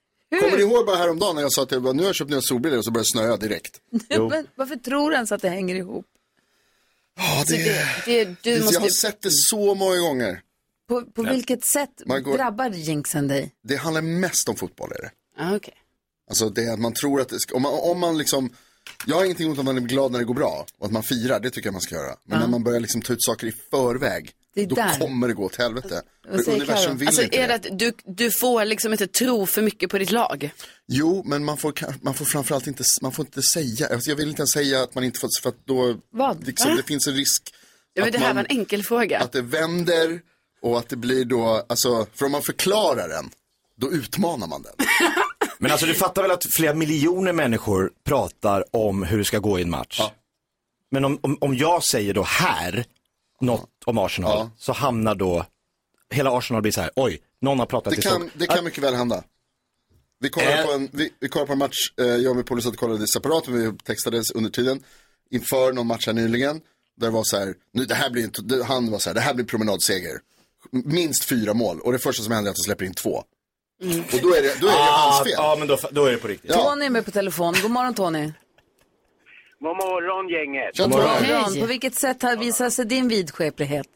Kommer 0.41 0.57
ni 0.57 0.63
ihåg 0.63 0.87
bara 0.87 0.97
häromdagen 0.97 1.35
när 1.35 1.43
jag 1.43 1.53
sa 1.53 1.63
att 1.63 1.71
jag 1.71 1.83
bara, 1.83 1.93
nu 1.93 2.03
har 2.03 2.09
jag 2.09 2.17
köpt 2.17 2.31
nya 2.31 2.41
solbrillor 2.41 2.79
och 2.79 2.85
så 2.85 2.91
började 2.91 3.07
det 3.09 3.11
snöa 3.11 3.37
direkt? 3.37 3.81
Men 4.31 4.47
varför 4.55 4.77
tror 4.77 5.11
du 5.11 5.15
ens 5.15 5.33
att 5.33 5.43
det 5.43 5.49
hänger 5.49 5.75
ihop? 5.75 6.07
Ja, 7.17 7.45
det, 7.47 7.57
det, 7.57 8.25
det, 8.25 8.35
du 8.43 8.51
jag 8.51 8.65
har 8.65 8.73
måste... 8.73 8.91
sett 8.91 9.23
det 9.23 9.31
så 9.33 9.75
många 9.75 9.97
gånger. 9.97 10.41
På, 10.89 11.03
på 11.03 11.23
vilket 11.23 11.65
sätt 11.65 11.91
går- 12.07 12.37
drabbar 12.37 12.71
jinxen 12.71 13.29
dig? 13.29 13.53
Det 13.63 13.77
handlar 13.77 14.03
mest 14.03 14.49
om 14.49 14.57
fotboll 14.57 14.93
är 14.93 15.03
det. 15.03 15.11
Ah, 15.39 15.57
okej. 15.57 15.75
Alltså 16.29 16.49
det 16.49 16.65
är 16.65 16.73
att 16.73 16.81
man 16.81 16.95
tror 16.95 17.21
att 17.21 17.29
det 17.29 17.41
ska, 17.41 17.57
om 17.57 17.63
man, 17.63 17.73
om 17.73 18.01
man 18.01 18.19
liksom, 18.19 18.51
jag 19.07 19.17
har 19.17 19.25
ingenting 19.25 19.47
emot 19.47 19.59
att 19.59 19.65
man 19.65 19.77
är 19.77 19.81
glad 19.81 20.13
när 20.13 20.19
det 20.19 20.25
går 20.25 20.35
bra 20.35 20.67
och 20.79 20.87
att 20.87 20.93
man 20.93 21.03
firar, 21.03 21.41
det 21.41 21.51
tycker 21.51 21.67
jag 21.67 21.73
man 21.73 21.81
ska 21.83 21.95
göra. 21.95 22.17
Men 22.25 22.41
när 22.41 22.47
man 22.49 22.65
börjar 22.65 22.81
liksom 22.81 23.03
ta 23.03 23.13
ut 23.13 23.23
saker 23.25 23.47
i 23.47 23.53
förväg, 23.71 24.31
då 24.69 24.75
där. 24.75 24.99
kommer 24.99 25.29
det 25.29 25.35
gå 25.35 25.45
åt 25.45 25.57
helvete. 25.57 26.03
Vad 26.31 26.45
För 26.45 26.53
universum 26.53 26.97
vill 26.99 27.09
Alltså 27.09 27.23
inte 27.23 27.37
är 27.37 27.49
det 27.49 27.55
att 27.55 27.67
du, 27.79 27.93
du 28.05 28.31
får 28.31 28.65
liksom 28.65 28.93
inte 28.93 29.07
tro 29.07 29.47
för 29.47 29.63
mycket 29.63 29.91
på 29.91 29.99
ditt 29.99 30.11
lag? 30.11 30.51
Jo, 30.89 31.23
men 31.27 31.45
man 31.45 31.57
får, 31.57 31.75
man 32.05 32.15
får 32.15 32.25
framförallt 32.25 32.67
inte, 32.67 32.85
man 33.03 33.13
får 33.13 33.25
inte 33.27 33.43
säga, 33.43 33.87
alltså 33.89 34.11
jag 34.11 34.17
vill 34.17 34.29
inte 34.29 34.41
ens 34.41 34.53
säga 34.53 34.83
att 34.83 34.95
man 34.95 35.05
inte 35.05 35.19
får, 35.21 35.29
för 35.43 35.49
att 35.49 35.67
då, 35.67 35.97
Vad? 36.11 36.47
liksom, 36.47 36.77
det 36.77 36.83
finns 36.83 37.07
en 37.07 37.15
risk 37.15 37.43
Ja, 37.95 38.01
men 38.03 38.07
att 38.09 38.13
det 38.13 38.19
här 38.19 38.27
man- 38.27 38.37
var 38.37 38.45
en 38.51 38.59
enkel 38.59 38.83
fråga. 38.85 39.21
att 39.21 39.33
det 39.33 39.43
vänder 39.43 40.21
och 40.63 40.79
att 40.79 40.89
det 40.89 40.97
blir 40.97 41.25
då, 41.25 41.67
alltså, 41.69 42.07
för 42.15 42.27
om 42.27 42.33
man 42.33 42.43
förklarar 42.43 43.09
den, 43.09 43.31
då 43.77 43.93
utmanar 43.93 44.47
man 44.47 44.63
den. 44.63 44.73
Men 45.63 45.71
alltså 45.73 45.87
du 45.87 45.95
fattar 45.95 46.23
väl 46.23 46.31
att 46.31 46.43
flera 46.57 46.75
miljoner 46.75 47.33
människor 47.33 47.93
pratar 48.05 48.65
om 48.77 49.03
hur 49.03 49.19
det 49.19 49.25
ska 49.25 49.39
gå 49.39 49.59
i 49.59 49.63
en 49.63 49.71
match. 49.71 50.01
Men 50.91 51.05
om, 51.05 51.19
om, 51.23 51.39
om 51.41 51.57
jag 51.57 51.85
säger 51.85 52.15
då 52.15 52.23
här 52.23 52.85
något 53.41 53.69
om 53.85 53.99
Arsenal 53.99 54.31
Ja. 54.39 54.51
så 54.59 54.73
hamnar 54.73 55.15
då 55.15 55.47
hela 56.11 56.31
Arsenal 56.39 56.63
blir 56.63 56.73
så 56.73 56.81
här, 56.81 56.91
oj, 56.97 57.21
någon 57.41 57.59
har 57.59 57.67
pratat 57.67 57.93
Det 57.93 57.99
i 57.99 58.03
kan, 58.03 58.11
Stockholm. 58.13 58.31
det 58.35 58.47
kan 58.47 58.65
mycket 58.65 58.85
väl 58.85 58.95
hända. 58.95 59.25
Vi 60.21 60.29
kollade 60.29 60.59
Äh. 60.61 60.67
på 60.67 60.73
en, 60.73 60.89
vi, 60.93 61.11
vi 61.21 61.29
kollade 61.29 61.47
på 61.47 61.53
en 61.53 61.59
match, 61.59 61.93
eh, 62.01 62.07
jag 62.07 62.31
och 62.31 62.37
min 62.37 62.45
polare 62.45 62.77
kollade 62.77 63.07
separat, 63.09 63.49
men 63.49 63.59
vi 63.73 63.79
textades 63.79 64.31
under 64.31 64.51
tiden. 64.51 64.83
Inför 65.31 65.73
någon 65.73 65.87
match 65.87 66.07
här 66.07 66.13
nyligen, 66.13 66.61
där 66.97 67.07
det 67.07 67.13
var 67.13 67.25
så 67.25 67.39
här, 67.39 67.55
nu, 67.73 67.85
det 67.85 67.95
här 67.95 68.11
blir 68.11 68.23
inte, 68.25 68.43
det, 68.43 68.65
han 68.65 68.91
var 68.91 68.99
så 68.99 69.11
här, 69.11 69.15
det 69.15 69.21
här 69.21 69.35
blir 69.35 69.45
promenadseger. 69.45 70.21
Minst 70.71 71.25
fyra 71.25 71.55
mål, 71.55 71.81
och 71.81 71.93
det 71.93 71.99
första 71.99 72.23
som 72.23 72.33
händer 72.33 72.49
är 72.49 72.51
att 72.51 72.57
de 72.57 72.63
släpper 72.63 72.85
in 72.85 72.95
två. 72.95 73.25
Och 73.83 74.21
då 74.23 74.29
är 74.35 74.43
det, 74.43 74.61
då 74.61 74.67
är 74.67 74.71
det 74.73 74.79
Ah, 74.79 75.11
hans 75.11 75.23
fel. 75.23 75.33
ja, 75.37 75.57
men 75.59 75.69
då, 75.69 75.77
då 75.91 76.05
är 76.05 76.11
det 76.13 76.19
på 76.19 76.29
riktigt. 76.29 76.51
Ja. 76.55 76.57
Tony 76.71 76.85
är 76.87 76.91
med 76.91 77.05
på 77.05 77.11
telefon. 77.11 77.55
God 77.63 77.71
morgon 77.71 77.95
Tony. 77.95 78.33
God 79.61 79.77
morgon 79.77 80.29
gänget. 80.29 80.79
God 80.79 80.91
morgon. 80.91 81.09
Morgon. 81.09 81.61
På 81.61 81.67
vilket 81.67 81.95
sätt 81.95 82.23
har 82.23 82.37
visat 82.37 82.73
sig 82.73 82.85
din 82.85 83.09
vidskeplighet? 83.09 83.87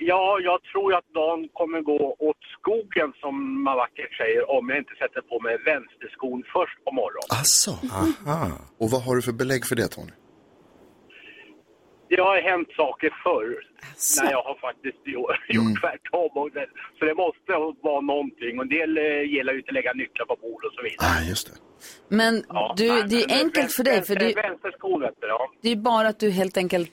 Ja, 0.00 0.38
jag 0.42 0.62
tror 0.72 0.94
att 0.94 1.08
dagen 1.14 1.48
kommer 1.52 1.80
gå 1.80 2.16
åt 2.18 2.36
skogen 2.60 3.12
som 3.20 3.62
man 3.62 3.76
vackert 3.76 4.16
säger 4.16 4.50
om 4.50 4.68
jag 4.68 4.78
inte 4.78 4.94
sätter 5.02 5.20
på 5.20 5.40
mig 5.40 5.54
vänsterskon 5.64 6.42
först 6.54 6.84
på 6.84 6.90
morgonen. 6.92 7.28
Asså. 7.40 7.72
Och 8.78 8.90
vad 8.90 9.02
har 9.02 9.16
du 9.16 9.22
för 9.22 9.32
belägg 9.32 9.66
för 9.66 9.76
det 9.76 9.88
Tony? 9.88 10.12
Det 12.10 12.20
har 12.28 12.36
hänt 12.50 12.68
saker 12.82 13.10
förr 13.24 13.50
när 14.22 14.30
jag 14.36 14.42
har 14.42 14.56
faktiskt 14.68 15.02
gjort, 15.14 15.30
gjort 15.56 15.80
tvärtom. 15.80 16.30
Och 16.42 16.50
det, 16.56 16.66
så 16.98 17.04
det 17.04 17.14
måste 17.24 17.52
vara 17.88 18.00
någonting. 18.00 18.52
Och 18.58 18.64
en 18.64 18.68
del 18.78 18.90
eh, 18.98 19.04
gillar 19.34 19.52
ju 19.52 19.58
inte 19.58 19.72
lägga 19.72 19.92
nycklar 19.92 20.26
på 20.26 20.36
bord 20.44 20.64
och 20.64 20.72
så 20.76 20.82
vidare. 20.82 21.08
Ah, 21.10 21.22
just 21.32 21.46
det. 21.48 21.54
Men 22.20 22.44
Ja, 22.48 22.74
du, 22.76 22.88
nej, 22.88 23.02
det 23.08 23.22
är 23.22 23.28
men 23.28 23.38
enkelt 23.44 23.72
för 23.72 23.84
dig, 23.84 24.02
för 24.02 24.14
vänster- 24.14 24.42
det, 24.42 24.48
Vänsterskon 24.48 25.00
vet 25.00 25.14
du, 25.20 25.26
ja. 25.26 25.50
det 25.62 25.68
är 25.72 25.76
bara 25.76 26.08
att 26.08 26.20
du 26.20 26.30
helt 26.30 26.56
enkelt 26.56 26.90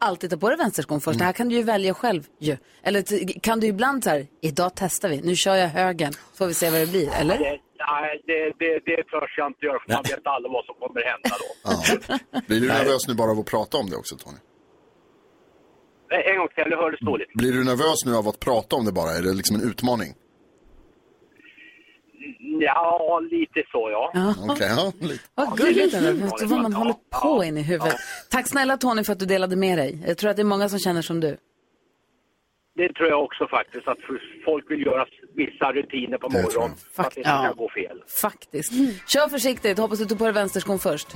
alltid 0.00 0.30
ta 0.30 0.36
på 0.36 0.48
dig 0.48 0.58
vänsterskon 0.58 1.00
först. 1.00 1.18
Det 1.18 1.24
här 1.24 1.32
kan 1.32 1.48
du 1.48 1.54
ju 1.56 1.62
välja 1.62 1.94
själv 1.94 2.22
ju. 2.38 2.56
Eller 2.82 3.40
kan 3.40 3.60
du 3.60 3.66
ibland 3.66 4.04
så 4.04 4.10
här, 4.10 4.26
idag 4.40 4.70
testar 4.76 5.08
vi, 5.08 5.20
nu 5.20 5.36
kör 5.36 5.54
jag 5.56 5.68
högen, 5.68 6.12
så 6.12 6.36
får 6.38 6.46
vi 6.46 6.54
se 6.54 6.70
vad 6.70 6.80
det 6.80 6.90
blir, 6.90 7.08
eller? 7.20 7.38
Det, 7.38 7.58
nej, 7.90 8.22
det, 8.26 8.52
det, 8.58 8.78
det 8.86 9.02
törs 9.02 9.34
jag 9.36 9.46
inte 9.46 9.66
göra 9.66 9.78
för 9.86 9.92
man 9.92 10.02
vet 10.02 10.26
aldrig 10.26 10.52
vad 10.52 10.64
som 10.64 10.74
kommer 10.74 11.02
hända 11.12 11.30
då. 11.42 12.40
Blir 12.46 12.60
du 12.60 12.68
nervös 12.68 13.08
nu 13.08 13.14
bara 13.14 13.30
av 13.30 13.38
att 13.38 13.46
prata 13.46 13.76
om 13.78 13.90
det 13.90 13.96
också 13.96 14.16
Tony? 14.16 14.36
Eh, 16.12 16.30
En 16.32 16.38
gång 16.38 16.48
till, 16.54 16.64
jag 16.70 16.78
hörde 16.78 16.96
dåligt. 17.00 17.32
Blir 17.34 17.52
du 17.52 17.64
nervös 17.64 18.04
nu 18.06 18.14
av 18.14 18.28
att 18.28 18.40
prata 18.40 18.76
om 18.76 18.84
det 18.84 18.92
bara? 18.92 19.10
Är 19.18 19.22
det 19.22 19.34
liksom 19.34 19.56
en 19.56 19.62
utmaning? 19.70 20.10
Ja, 22.60 23.20
lite 23.30 23.62
så 23.72 23.90
ja. 23.90 24.10
Ja. 24.14 24.34
Okej, 24.52 24.68
ja. 24.76 24.92
lite. 25.00 25.24
Vad 25.34 25.56
gulligt 25.58 25.94
ändå. 25.94 26.26
Vad 26.46 26.62
man 26.62 26.72
håller 26.72 26.94
på 27.22 27.44
in 27.44 27.58
i 27.58 27.62
huvudet. 27.62 27.94
Tack 28.30 28.48
snälla 28.48 28.76
Tony 28.76 29.04
för 29.04 29.12
att 29.12 29.18
du 29.18 29.26
delade 29.26 29.56
med 29.56 29.78
dig. 29.78 30.04
Jag 30.06 30.18
tror 30.18 30.30
att 30.30 30.36
det 30.36 30.42
är 30.42 30.54
många 30.54 30.68
som 30.68 30.78
känner 30.78 31.02
som 31.02 31.20
du. 31.20 31.36
Det 32.74 32.92
tror 32.94 33.08
jag 33.08 33.22
också 33.24 33.46
faktiskt, 33.46 33.88
att 33.88 33.98
folk 34.44 34.70
vill 34.70 34.80
göra 34.86 35.06
vissa 35.34 35.72
rutiner 35.72 36.18
på 36.18 36.28
morgonen 36.28 36.76
för 36.92 37.02
att 37.02 37.14
det 37.14 37.20
inte 37.20 37.30
Ja. 37.30 37.44
ska 37.44 37.52
gå 37.52 37.68
fel. 37.68 38.02
Faktiskt. 38.22 38.72
Kör 39.08 39.28
försiktigt. 39.28 39.78
Hoppas 39.78 39.98
du 39.98 40.04
tog 40.04 40.18
på 40.18 40.24
dig 40.24 40.32
vänsterskon 40.32 40.78
först. 40.78 41.08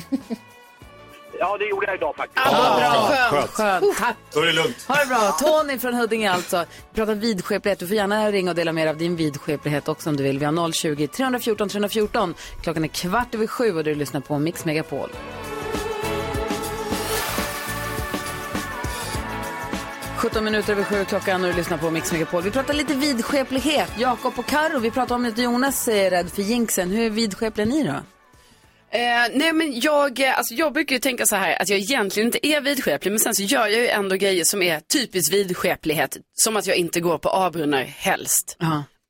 Ja, 1.38 1.56
det 1.58 1.64
gjorde 1.64 1.86
jag 1.86 1.96
idag 1.96 2.16
faktiskt. 2.16 2.44
bra. 2.44 3.08
skönt. 3.30 3.50
Skönt. 3.50 3.98
Tack. 3.98 4.16
Då 4.32 4.40
är 4.40 4.46
det 4.46 4.52
lugnt. 4.52 4.84
Ha 4.88 4.94
det 4.94 5.06
bra. 5.06 5.36
Tony 5.40 5.78
från 5.78 5.94
Huddinge 5.94 6.30
alltså. 6.30 6.64
Vi 6.90 6.96
pratar 6.96 7.14
vidskeplighet. 7.14 7.78
Du 7.78 7.86
får 7.86 7.96
gärna 7.96 8.30
ringa 8.30 8.50
och 8.50 8.56
dela 8.56 8.72
med 8.72 8.86
dig 8.86 8.90
av 8.90 8.96
din 8.96 9.16
vidskeplighet 9.16 9.88
också 9.88 10.10
om 10.10 10.16
du 10.16 10.22
vill. 10.22 10.38
Vi 10.38 10.44
har 10.44 10.52
020-314 10.52 11.68
314. 11.68 12.34
Klockan 12.62 12.84
är 12.84 12.88
kvart 12.88 13.34
över 13.34 13.46
sju 13.46 13.76
och 13.76 13.84
du 13.84 13.94
lyssnar 13.94 14.20
på 14.20 14.38
Mix 14.38 14.64
Megapol. 14.64 15.10
–17 20.16 20.40
minuter 20.40 20.72
över 20.72 20.84
sju 20.84 21.04
klockan 21.04 21.44
och 21.44 21.50
du 21.50 21.56
lyssnar 21.56 21.78
på 21.78 21.90
Mix 21.90 22.12
Megapol. 22.12 22.42
Vi 22.42 22.50
pratar 22.50 22.74
lite 22.74 22.94
vidskeplighet. 22.94 23.92
Jakob 23.98 24.32
och 24.36 24.46
Karo. 24.46 24.78
Vi 24.78 24.90
pratar 24.90 25.14
om 25.14 25.24
att 25.24 25.38
Jonas 25.38 25.88
är 25.88 26.10
rädd 26.10 26.30
för 26.30 26.42
jinxen. 26.42 26.90
Hur 26.90 27.10
vidskepliga 27.10 27.66
är 27.66 27.70
ni 27.70 27.84
då? 27.84 28.15
Eh, 28.96 29.30
nej 29.34 29.52
men 29.52 29.80
jag, 29.80 30.20
eh, 30.20 30.38
alltså 30.38 30.54
jag 30.54 30.72
brukar 30.72 30.96
ju 30.96 31.00
tänka 31.00 31.26
så 31.26 31.36
här 31.36 31.62
att 31.62 31.68
jag 31.68 31.78
egentligen 31.78 32.26
inte 32.26 32.46
är 32.46 32.60
vidskeplig 32.60 33.10
men 33.10 33.18
sen 33.18 33.34
så 33.34 33.42
gör 33.42 33.66
jag 33.66 33.80
ju 33.80 33.88
ändå 33.88 34.16
grejer 34.16 34.44
som 34.44 34.62
är 34.62 34.80
typiskt 34.80 35.34
vidskeplighet. 35.34 36.16
Som 36.34 36.56
att 36.56 36.66
jag 36.66 36.76
inte 36.76 37.00
går 37.00 37.18
på 37.18 37.28
A-brunnar 37.28 37.82
helst. 37.82 38.56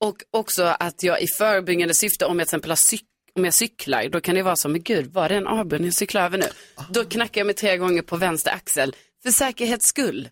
Och 0.00 0.16
också 0.30 0.64
att 0.64 1.02
jag 1.02 1.22
i 1.22 1.26
förebyggande 1.38 1.94
syfte 1.94 2.26
om 2.26 2.38
jag 2.38 2.48
till 2.48 2.50
exempel 2.56 2.70
har 2.70 2.76
cyk 2.76 3.02
om 3.34 3.44
jag 3.44 3.54
cyklar, 3.54 4.08
då 4.08 4.20
kan 4.20 4.34
det 4.34 4.42
vara 4.42 4.56
så, 4.56 4.68
men 4.68 4.82
gud, 4.82 5.12
var 5.12 5.28
det 5.28 5.34
en 5.36 5.46
A-brunn 5.46 5.84
jag 5.84 5.94
cyklar 5.94 6.24
över 6.24 6.38
nu? 6.38 6.46
Då 6.90 7.04
knackar 7.04 7.40
jag 7.40 7.46
mig 7.46 7.54
tre 7.54 7.76
gånger 7.76 8.02
på 8.02 8.16
vänster 8.16 8.50
axel 8.50 8.94
för 9.22 9.30
säkerhets 9.30 9.86
skull. 9.86 10.28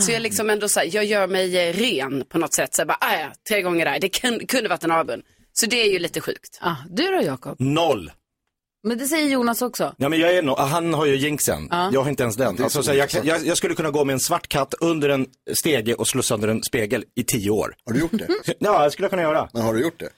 Så 0.00 0.12
jag 0.12 0.22
liksom 0.22 0.50
ändå 0.50 0.68
så 0.68 0.80
här, 0.80 0.90
jag 0.92 1.04
gör 1.04 1.26
mig 1.26 1.68
eh, 1.68 1.72
ren 1.72 2.24
på 2.28 2.38
något 2.38 2.54
sätt. 2.54 2.74
Så 2.74 2.80
jag 2.80 2.88
bara, 2.88 2.98
ah, 3.00 3.20
ja, 3.20 3.32
tre 3.48 3.62
gånger 3.62 3.84
där, 3.84 3.98
det 4.00 4.08
kun, 4.08 4.46
kunde 4.46 4.68
varit 4.68 4.84
en 4.84 4.90
A-brunn. 4.90 5.22
Så 5.52 5.66
det 5.66 5.76
är 5.76 5.92
ju 5.92 5.98
lite 5.98 6.20
sjukt. 6.20 6.58
Ah, 6.60 6.74
du 6.90 7.02
då 7.02 7.22
Jakob? 7.22 7.56
Noll. 7.60 8.10
Men 8.84 8.98
det 8.98 9.06
säger 9.06 9.28
Jonas 9.28 9.62
också. 9.62 9.94
Ja, 9.98 10.08
men 10.08 10.20
jag 10.20 10.34
är 10.34 10.42
no 10.42 10.56
han 10.58 10.94
har 10.94 11.06
ju 11.06 11.16
jinxen. 11.16 11.68
Ja. 11.70 11.90
Jag 11.92 12.02
har 12.02 12.08
inte 12.10 12.22
ens 12.22 12.36
den. 12.36 12.58
är 12.58 12.62
Alltså, 12.62 12.82
så 12.82 12.94
jag, 12.94 13.08
jag, 13.24 13.46
jag 13.46 13.56
skulle 13.56 13.74
kunna 13.74 13.90
gå 13.90 14.04
med 14.04 14.12
en 14.12 14.20
svart 14.20 14.48
katt 14.48 14.74
under 14.80 15.08
en 15.08 15.26
stege 15.58 15.94
och 15.94 16.08
slå 16.08 16.22
sönder 16.22 16.48
en 16.48 16.62
spegel 16.62 17.04
i 17.14 17.24
tio 17.24 17.50
år. 17.50 17.74
Har 17.84 17.92
du 17.92 18.00
gjort 18.00 18.12
det? 18.12 18.28
Ja, 18.58 18.84
det 18.84 18.90
skulle 18.90 19.04
jag 19.04 19.10
kunna 19.10 19.22
göra. 19.22 19.48
Men 19.52 19.62
har 19.62 19.74
du 19.74 19.82
gjort 19.82 19.98
det? 20.00 20.08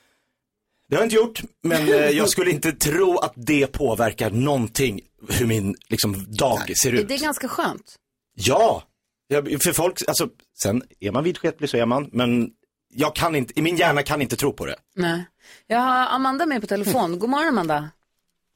Det 0.89 0.97
har 0.97 1.03
jag 1.03 1.07
inte 1.07 1.17
gjort, 1.17 1.43
men 1.63 1.89
eh, 1.89 1.95
jag 2.11 2.29
skulle 2.29 2.51
inte 2.51 2.73
tro 2.73 3.19
att 3.19 3.33
det 3.37 3.67
påverkar 3.67 4.31
någonting 4.31 5.01
hur 5.29 5.47
min 5.47 5.75
liksom, 5.89 6.25
dag 6.29 6.73
ser 6.83 6.93
Är 6.95 6.97
ut. 6.97 7.09
det 7.09 7.17
ganska 7.17 7.49
skönt? 7.49 7.95
Ja, 8.35 8.83
jag, 9.29 9.63
för 9.63 9.73
folk, 9.73 10.03
alltså, 10.09 10.29
sen 10.63 10.83
är 11.01 11.11
man 11.13 11.25
vidskeplig 11.25 11.71
så 11.71 11.77
är 11.77 11.87
man, 11.87 12.09
men 12.13 12.51
jag 12.95 13.15
kan 13.17 13.37
inte, 13.37 13.63
min 13.63 13.77
hjärna 13.77 14.03
kan 14.03 14.23
inte 14.23 14.37
tro 14.37 14.53
på 14.53 14.67
det. 14.67 14.77
Nej. 14.95 15.25
Jag 15.67 15.79
har 15.79 16.07
Amanda 16.07 16.47
med 16.47 16.61
på 16.61 16.67
telefon. 16.67 17.19
God 17.19 17.31
morgon 17.31 17.49
Amanda. 17.49 17.91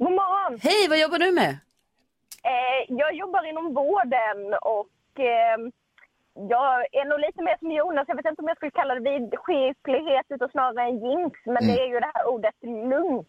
God 0.01 0.13
morgon! 0.13 0.59
Hej, 0.63 0.89
vad 0.89 1.01
jobbar 1.01 1.19
du 1.19 1.33
med? 1.33 1.51
Eh, 2.53 2.81
jag 2.89 3.15
jobbar 3.15 3.45
inom 3.51 3.75
vården 3.75 4.39
och 4.63 5.21
eh, 5.21 5.59
jag 6.35 6.95
är 7.01 7.05
nog 7.05 7.21
lite 7.21 7.43
mer 7.43 7.57
som 7.59 7.71
Jonas. 7.71 8.09
Jag 8.09 8.17
vet 8.17 8.27
inte 8.27 8.43
om 8.43 8.49
jag 8.49 8.57
skulle 8.57 8.71
kalla 8.71 8.95
det 8.95 9.11
vidskeplighet 9.11 10.27
utan 10.29 10.49
snarare 10.49 10.83
en 10.89 10.99
jinx. 11.07 11.41
Men 11.45 11.67
det 11.67 11.81
är 11.83 11.87
ju 11.87 12.01
det 12.01 12.11
här 12.15 12.29
ordet 12.29 12.55
lugnt. 12.63 13.29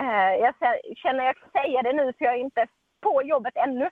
Eh, 0.00 0.32
jag 0.44 0.54
känner 0.96 1.24
jag 1.24 1.36
kan 1.36 1.50
säga 1.50 1.82
det 1.82 1.92
nu 1.92 2.12
för 2.12 2.24
jag 2.24 2.34
är 2.34 2.38
inte 2.38 2.66
på 3.00 3.22
jobbet 3.22 3.56
ännu. 3.56 3.90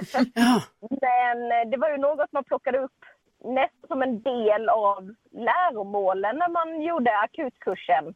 Men 1.04 1.52
eh, 1.52 1.70
det 1.70 1.76
var 1.76 1.90
ju 1.90 1.96
något 1.96 2.32
man 2.32 2.44
plockade 2.44 2.78
upp 2.78 3.00
nästan 3.44 3.88
som 3.88 4.02
en 4.02 4.22
del 4.22 4.68
av 4.68 5.14
läromålen 5.30 6.36
när 6.36 6.48
man 6.48 6.82
gjorde 6.82 7.18
akutkursen. 7.18 8.14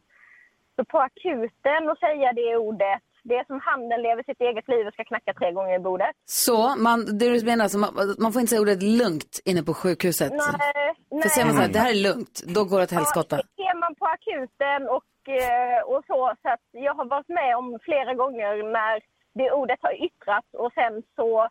Så 0.77 0.85
på 0.85 0.99
akuten 0.99 1.89
och 1.91 1.97
säga 1.97 2.33
det 2.33 2.57
ordet, 2.57 3.01
det 3.23 3.35
är 3.35 3.45
som 3.45 3.59
handen 3.69 4.01
lever 4.01 4.23
sitt 4.23 4.41
eget 4.41 4.67
liv 4.67 4.87
och 4.87 4.93
ska 4.93 5.03
knacka 5.03 5.33
tre 5.33 5.51
gånger 5.51 5.75
i 5.75 5.79
bordet. 5.79 6.13
Så, 6.25 6.75
man, 6.75 7.17
det 7.19 7.29
du 7.33 7.45
menar 7.45 7.63
alltså, 7.63 7.77
man, 7.77 7.91
man 8.23 8.31
får 8.33 8.39
inte 8.41 8.49
säga 8.49 8.61
ordet 8.61 8.83
lugnt 8.83 9.33
inne 9.49 9.63
på 9.63 9.73
sjukhuset? 9.73 10.31
Nej, 10.31 11.21
För 11.21 11.29
säger 11.29 11.47
man 11.47 11.55
så 11.55 11.61
här, 11.61 11.73
det 11.75 11.79
här 11.85 11.93
är 11.97 12.03
lugnt, 12.09 12.35
då 12.55 12.61
går 12.69 12.77
det 12.77 12.83
åt 12.83 12.97
helskotta. 12.99 13.35
Ja, 13.55 13.71
är 13.71 13.77
man 13.85 13.95
på 14.01 14.05
akuten 14.17 14.81
och, 14.97 15.13
eh, 15.43 15.79
och 15.91 16.01
så, 16.09 16.19
så 16.41 16.47
att 16.55 16.67
jag 16.71 16.93
har 16.99 17.05
varit 17.15 17.31
med 17.39 17.51
om 17.59 17.67
flera 17.87 18.13
gånger 18.21 18.51
när 18.79 18.95
det 19.39 19.51
ordet 19.51 19.79
har 19.81 19.93
yttrats 20.05 20.49
och 20.63 20.71
sen 20.73 20.93
så 21.15 21.47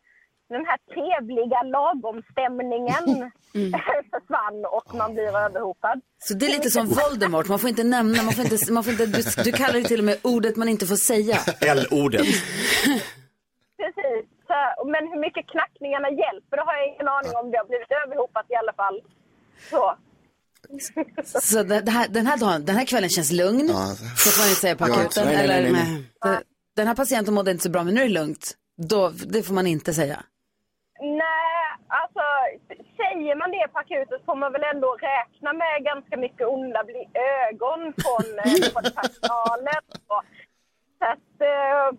den 0.48 0.64
här 0.68 0.78
trevliga 0.94 1.62
lagomstämningen 1.62 3.04
försvann 4.12 4.58
och 4.76 4.94
man 4.94 5.14
blir 5.14 5.36
överhopad. 5.46 6.00
Så 6.18 6.34
det 6.34 6.46
är 6.46 6.50
lite 6.50 6.70
som 6.70 6.86
Voldemort, 6.86 7.48
man 7.48 7.58
får 7.58 7.70
inte 7.70 7.84
nämna, 7.84 8.22
man 8.22 8.32
får 8.34 8.44
inte, 8.44 8.72
man 8.72 8.84
får 8.84 8.92
inte, 8.92 9.06
du, 9.06 9.22
du 9.44 9.52
kallar 9.52 9.72
det 9.74 9.84
till 9.84 9.98
och 10.00 10.04
med 10.04 10.18
ordet 10.22 10.56
man 10.56 10.68
inte 10.68 10.86
får 10.86 10.96
säga. 10.96 11.36
L-ordet. 11.60 12.26
Precis. 13.80 14.22
Så, 14.48 14.84
men 14.92 15.02
hur 15.12 15.20
mycket 15.20 15.46
knackningarna 15.52 16.08
hjälper, 16.10 16.56
det 16.56 16.62
har 16.68 16.74
jag 16.80 16.86
ingen 16.94 17.08
aning 17.08 17.32
om. 17.40 17.50
Det 17.50 17.58
har 17.58 17.66
blivit 17.72 17.92
överhopat 18.04 18.46
i 18.48 18.54
alla 18.54 18.72
fall. 18.72 19.00
Så. 19.70 19.96
Så 21.40 21.62
det, 21.62 21.90
här, 21.90 22.08
den 22.08 22.26
här 22.26 22.36
dagen, 22.36 22.64
den 22.64 22.76
här 22.76 22.84
kvällen 22.86 23.10
känns 23.10 23.32
lugn, 23.32 23.68
så 23.68 24.30
får 24.30 24.40
man 24.42 24.48
inte 24.48 24.60
säga 24.60 24.76
på 24.76 24.88
Ja, 24.88 25.00
akuten. 25.00 25.26
nej, 25.26 25.36
eller, 25.44 25.62
nej, 25.62 25.72
nej. 25.72 26.04
Den- 26.24 26.42
Den 26.76 26.86
här 26.86 26.94
patienten 26.94 27.34
mådde 27.34 27.50
inte 27.50 27.62
så 27.62 27.70
bra, 27.70 27.84
men 27.84 27.94
nu 27.94 28.00
är 28.00 28.04
det 28.04 28.12
lugnt. 28.12 28.54
Då, 28.88 29.08
det 29.08 29.42
får 29.42 29.54
man 29.54 29.66
inte 29.66 29.94
säga. 29.94 30.22
Nej, 33.16 33.24
säger 33.24 33.36
man 33.36 33.50
det 33.50 33.68
på 33.72 33.78
akuten 33.78 34.18
så 34.18 34.24
får 34.24 34.34
man 34.42 34.52
väl 34.52 34.62
ändå 34.74 34.88
räkna 35.10 35.52
med 35.52 35.84
ganska 35.90 36.16
mycket 36.16 36.46
onda 36.46 36.84
bli- 36.84 37.10
ögon 37.42 37.80
från, 38.02 38.26
eh, 38.38 38.44
personalen. 38.98 39.82
Och, 40.14 40.22
så 40.98 41.04
att, 41.14 41.32
eh, 41.40 41.98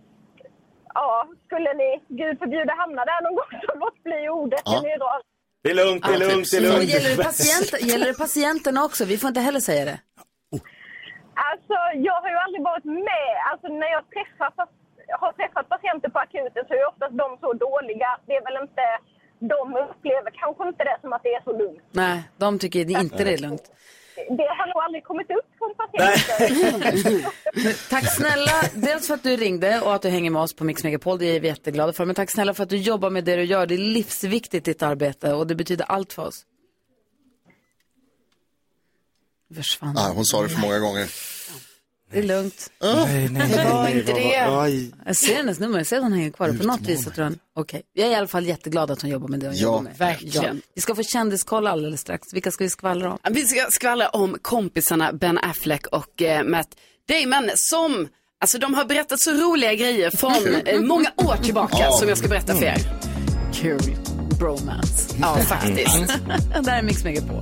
ja, 0.93 1.27
skulle 1.45 1.73
ni, 1.73 1.89
gud 2.07 2.39
förbjude, 2.39 2.73
hamna 2.77 3.05
där 3.05 3.21
någon 3.23 3.35
gång 3.35 3.51
så 3.67 3.73
låt 3.79 4.03
bli 4.03 4.29
ordet. 4.29 4.61
Ja. 4.65 4.79
Det 4.83 4.91
är 4.91 4.99
rar. 4.99 5.21
Det 5.63 5.69
är 5.71 5.75
lugnt, 5.83 6.03
det 6.07 6.13
är 6.13 6.19
lugnt, 6.29 6.47
det 6.51 6.57
är 6.57 6.61
Och 6.71 6.77
lugnt. 6.77 6.93
gäller, 6.93 7.09
det 7.17 7.23
patienter, 7.23 7.77
gäller 7.91 8.07
det 8.11 8.17
patienterna 8.25 8.79
också? 8.87 9.01
Vi 9.05 9.17
får 9.17 9.27
inte 9.27 9.39
heller 9.47 9.59
säga 9.59 9.85
det. 9.91 9.99
Alltså, 11.49 11.75
jag 12.07 12.17
har 12.23 12.29
ju 12.33 12.37
aldrig 12.45 12.63
varit 12.71 12.85
med. 13.09 13.31
Alltså, 13.51 13.67
när 13.81 13.89
jag 13.97 14.03
träffar, 14.13 14.49
har 15.21 15.31
träffat 15.39 15.69
patienter 15.69 16.09
på 16.09 16.19
akuten 16.19 16.63
så 16.67 16.73
är 16.73 16.87
oftast 16.91 17.15
de 17.23 17.27
så 17.43 17.49
dåliga. 17.53 18.09
Det 18.27 18.33
är 18.39 18.43
väl 18.47 18.61
inte... 18.65 18.85
De 19.39 19.75
upplever 19.89 20.31
kanske 20.39 20.67
inte 20.67 20.83
det 20.83 20.97
som 21.01 21.13
att 21.13 21.23
det 21.23 21.29
är 21.29 21.43
så 21.43 21.57
lugnt. 21.57 21.81
Nej, 21.91 22.23
de 22.37 22.59
tycker 22.59 22.99
inte 23.01 23.23
det 23.23 23.33
är 23.33 23.37
lugnt. 23.37 23.71
Det 24.15 24.43
har 24.43 24.67
nog 24.67 24.83
aldrig 24.83 25.03
kommit 25.03 25.27
upp 25.31 25.45
från 25.57 25.75
patienter. 25.75 27.25
Tack 27.89 28.15
snälla, 28.15 28.51
dels 28.73 29.07
för 29.07 29.13
att 29.13 29.23
du 29.23 29.35
ringde 29.35 29.81
och 29.81 29.95
att 29.95 30.01
du 30.01 30.09
hänger 30.09 30.31
med 30.31 30.41
oss 30.41 30.55
på 30.55 30.63
Mix 30.63 30.83
Megapol, 30.83 31.19
det 31.19 31.25
är 31.25 31.39
vi 31.39 31.47
jätteglada 31.47 31.93
för. 31.93 32.05
Men 32.05 32.15
tack 32.15 32.31
snälla 32.31 32.53
för 32.53 32.63
att 32.63 32.69
du 32.69 32.77
jobbar 32.77 33.09
med 33.09 33.23
det 33.23 33.35
du 33.35 33.43
gör. 33.43 33.65
Det 33.65 33.75
är 33.75 33.77
livsviktigt 33.77 34.65
ditt 34.65 34.83
arbete 34.83 35.33
och 35.33 35.47
det 35.47 35.55
betyder 35.55 35.85
allt 35.85 36.13
för 36.13 36.27
oss. 36.27 36.45
Försvann. 39.55 39.97
Ah, 39.97 40.11
hon 40.13 40.25
sa 40.25 40.41
det 40.41 40.49
för 40.49 40.61
många 40.61 40.79
gånger. 40.79 41.07
Det 42.11 42.19
är 42.19 42.23
lugnt. 42.23 42.71
Nej, 42.81 43.29
nej, 43.31 43.49
Det 43.49 43.63
var 43.73 43.83
nej, 43.83 43.99
inte 43.99 44.13
det. 44.13 44.91
Jag 45.05 45.15
ser 45.15 45.35
hennes 45.35 45.59
nummer, 45.59 45.77
jag 45.77 45.87
ser 45.87 45.97
att 45.97 46.03
hon 46.03 46.13
hänger 46.13 46.29
kvar. 46.31 46.49
På 46.53 46.63
något 46.67 46.81
vis 46.81 47.03
så 47.03 47.09
tror 47.09 47.25
jag 47.27 47.35
Okej, 47.55 47.81
jag 47.93 48.07
är 48.07 48.11
i 48.11 48.15
alla 48.15 48.27
fall 48.27 48.45
jätteglad 48.45 48.91
att 48.91 49.01
hon 49.01 49.11
jobbar 49.11 49.27
med 49.27 49.39
det 49.39 49.47
hon 49.47 49.55
Ja, 49.55 49.61
jobbar 49.61 49.81
med. 49.81 49.97
verkligen. 49.97 50.61
Vi 50.75 50.81
ska 50.81 50.95
få 50.95 51.03
kändiskoll 51.03 51.67
alldeles 51.67 52.01
strax. 52.01 52.33
Vilka 52.33 52.51
ska 52.51 52.63
vi 52.63 52.69
skvallra 52.69 53.11
om? 53.11 53.17
Vi 53.31 53.45
ska 53.45 53.65
skvallra 53.71 54.09
om 54.09 54.37
kompisarna 54.41 55.13
Ben 55.13 55.37
Affleck 55.37 55.87
och 55.87 56.21
eh, 56.21 56.43
Matt 56.43 56.67
Damon 57.09 57.49
som, 57.55 58.07
alltså 58.41 58.57
de 58.57 58.73
har 58.73 58.85
berättat 58.85 59.19
så 59.19 59.31
roliga 59.31 59.73
grejer 59.73 60.09
från 60.09 60.55
eh, 60.65 60.79
många 60.81 61.11
år 61.15 61.35
tillbaka 61.43 61.77
Ja. 61.79 61.91
som 61.91 62.09
jag 62.09 62.17
ska 62.17 62.27
berätta 62.27 62.55
för 62.55 62.65
er. 62.65 62.77
Kul. 63.53 63.97
Bromance. 64.39 65.15
Ja, 65.21 65.37
faktiskt. 65.37 65.97
det 66.63 66.71
här 66.71 66.79
är 66.79 66.83
Mix 66.83 67.03
Megapol. 67.03 67.41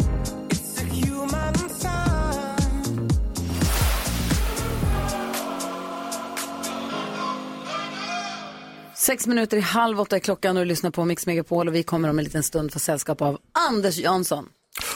Sex 9.05 9.27
minuter 9.27 9.57
i 9.57 9.61
halv 9.61 9.99
åtta 9.99 10.15
är 10.15 10.19
klockan 10.19 10.57
och 10.57 10.63
du 10.63 10.69
lyssnar 10.69 10.91
på 10.91 11.05
Mix 11.05 11.25
Megapol 11.25 11.67
och 11.67 11.75
vi 11.75 11.83
kommer 11.83 12.09
om 12.09 12.19
en 12.19 12.25
liten 12.25 12.43
stund 12.43 12.73
få 12.73 12.79
sällskap 12.79 13.21
av 13.21 13.39
Anders 13.51 13.97
Jansson. 13.97 14.49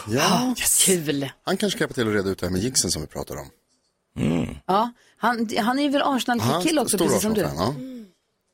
Ja, 0.07 0.55
Kul. 0.85 1.29
han 1.43 1.57
kanske 1.57 1.79
kan 1.79 1.83
hjälpa 1.83 1.93
till 1.93 2.07
att 2.07 2.13
reda 2.13 2.29
ut 2.29 2.39
det 2.39 2.45
här 2.45 2.51
med 2.51 2.61
jinxen 2.61 2.91
som 2.91 3.01
vi 3.01 3.07
pratar 3.07 3.35
om. 3.35 3.49
Ja, 4.65 4.91
han, 5.17 5.49
han 5.57 5.79
är 5.79 5.83
ju 5.83 5.89
väl 5.89 6.01
Arsenal-kille 6.01 6.81
också, 6.81 6.97
precis 6.97 7.21
som 7.21 7.33
du. 7.33 7.41
Ja. 7.41 7.75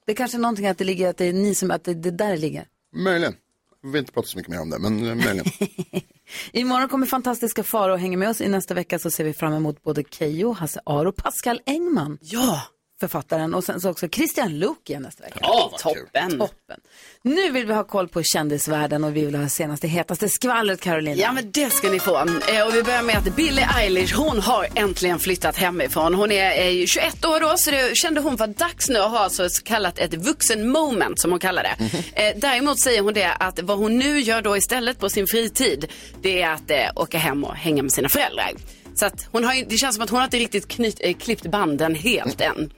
Det 0.06 0.12
är 0.12 0.16
kanske 0.16 0.38
är 0.38 0.40
någonting 0.40 0.68
att 0.68 0.78
det 0.78 0.84
ligger, 0.84 1.10
att 1.10 1.18
det 1.18 1.26
är 1.26 1.34
ni 1.34 1.56
som, 1.56 1.72
att 1.72 1.84
det, 1.84 1.94
det 1.94 2.12
där 2.12 2.32
det 2.32 2.38
ligger. 2.38 2.68
Möjligen. 2.96 3.36
Vi 3.84 3.92
vill 3.92 4.00
inte 4.00 4.12
prata 4.12 4.28
så 4.28 4.38
mycket 4.38 4.52
mer 4.52 4.62
om 4.62 4.70
det, 4.70 4.80
men 4.80 5.08
eh, 5.08 5.16
möjligen. 5.16 5.46
Imorgon 6.52 6.90
kommer 6.90 7.08
fantastiska 7.08 7.64
Farao 7.64 7.94
och 7.94 8.00
hänger 8.00 8.18
med 8.18 8.30
oss. 8.30 8.42
I 8.42 8.48
nästa 8.48 8.74
vecka 8.74 9.00
så 9.00 9.12
ser 9.12 9.24
vi 9.24 9.34
fram 9.34 9.54
emot 9.54 9.84
både 9.84 10.04
Keyyo, 10.10 10.52
Hasse 10.52 10.80
Aro 10.86 11.10
och 11.10 11.16
Pascal 11.16 11.62
Engman. 11.66 12.18
Ja. 12.22 12.62
Författaren 13.00 13.54
och 13.54 13.64
sen 13.64 13.82
så 13.82 13.90
också 13.90 14.08
Christian 14.10 14.60
Luuk 14.60 14.90
igen 14.90 15.02
nästa 15.02 15.24
vecka. 15.24 15.40
Ja, 15.42 15.72
toppen. 15.80 16.32
Toppen. 16.40 16.78
Nu 17.22 17.52
vill 17.52 17.66
vi 17.66 17.74
ha 17.74 17.84
koll 17.84 18.08
på 18.08 18.24
kändisvärlden 18.24 19.04
och 19.04 19.16
vi 19.16 19.26
vill 19.26 19.36
ha 19.36 19.50
senaste 19.50 19.88
hetaste 19.88 20.30
skvallret 20.30 20.82
Carolina. 20.82 21.22
Ja, 21.22 21.32
men 21.32 21.52
det 21.52 21.70
ska 21.70 21.90
ni 21.90 22.00
få. 22.00 22.18
Eh, 22.18 22.68
Och 22.68 22.76
vi 22.76 22.84
börjar 22.84 23.02
med 23.04 23.18
att 23.18 23.36
Billie 23.36 23.68
Eilish, 23.78 24.16
hon 24.16 24.40
har 24.40 24.68
äntligen 24.76 25.20
flyttat 25.20 25.58
hemifrån. 25.58 26.14
Hon 26.14 26.32
är 26.32 26.60
eh, 26.62 26.70
ju 26.70 26.88
21 26.88 27.26
år 27.26 27.40
då, 27.40 27.54
så 27.58 27.72
det 27.72 27.96
kände 27.98 28.22
hon 28.22 28.36
var 28.36 28.48
dags 28.48 28.90
nu 28.90 29.00
att 29.00 29.12
ha 29.12 29.30
så 29.30 29.50
kallat 29.64 30.00
ett 30.00 30.14
vuxen 30.14 30.70
moment, 30.72 31.20
som 31.20 31.32
hon 31.32 31.40
kallar 31.40 31.64
det. 31.64 31.76
Eh, 32.22 32.34
Däremot 32.38 32.80
säger 32.80 33.02
hon 33.02 33.14
det 33.14 33.34
att 33.34 33.60
vad 33.60 33.78
hon 33.78 33.98
nu 33.98 34.20
gör 34.20 34.42
då 34.42 34.58
istället 34.58 35.00
på 35.00 35.10
sin 35.10 35.28
fritid, 35.28 35.92
det 36.22 36.42
är 36.42 36.50
att 36.50 36.72
eh, 36.72 36.78
åka 36.96 37.18
hem 37.18 37.44
och 37.44 37.56
hänga 37.56 37.84
med 37.84 37.92
sina 37.92 38.10
föräldrar. 38.10 38.52
Så 38.96 39.06
att 39.06 39.28
hon 39.32 39.44
har, 39.44 39.70
det 39.70 39.78
känns 39.78 39.96
som 39.96 40.04
att 40.04 40.10
hon 40.10 40.20
har 40.20 40.26
inte 40.26 40.38
riktigt 40.38 40.68
knyt, 40.68 40.98
eh, 41.00 41.14
klippt 41.14 41.46
banden 41.46 41.96
helt 41.96 42.42
än. 42.42 42.72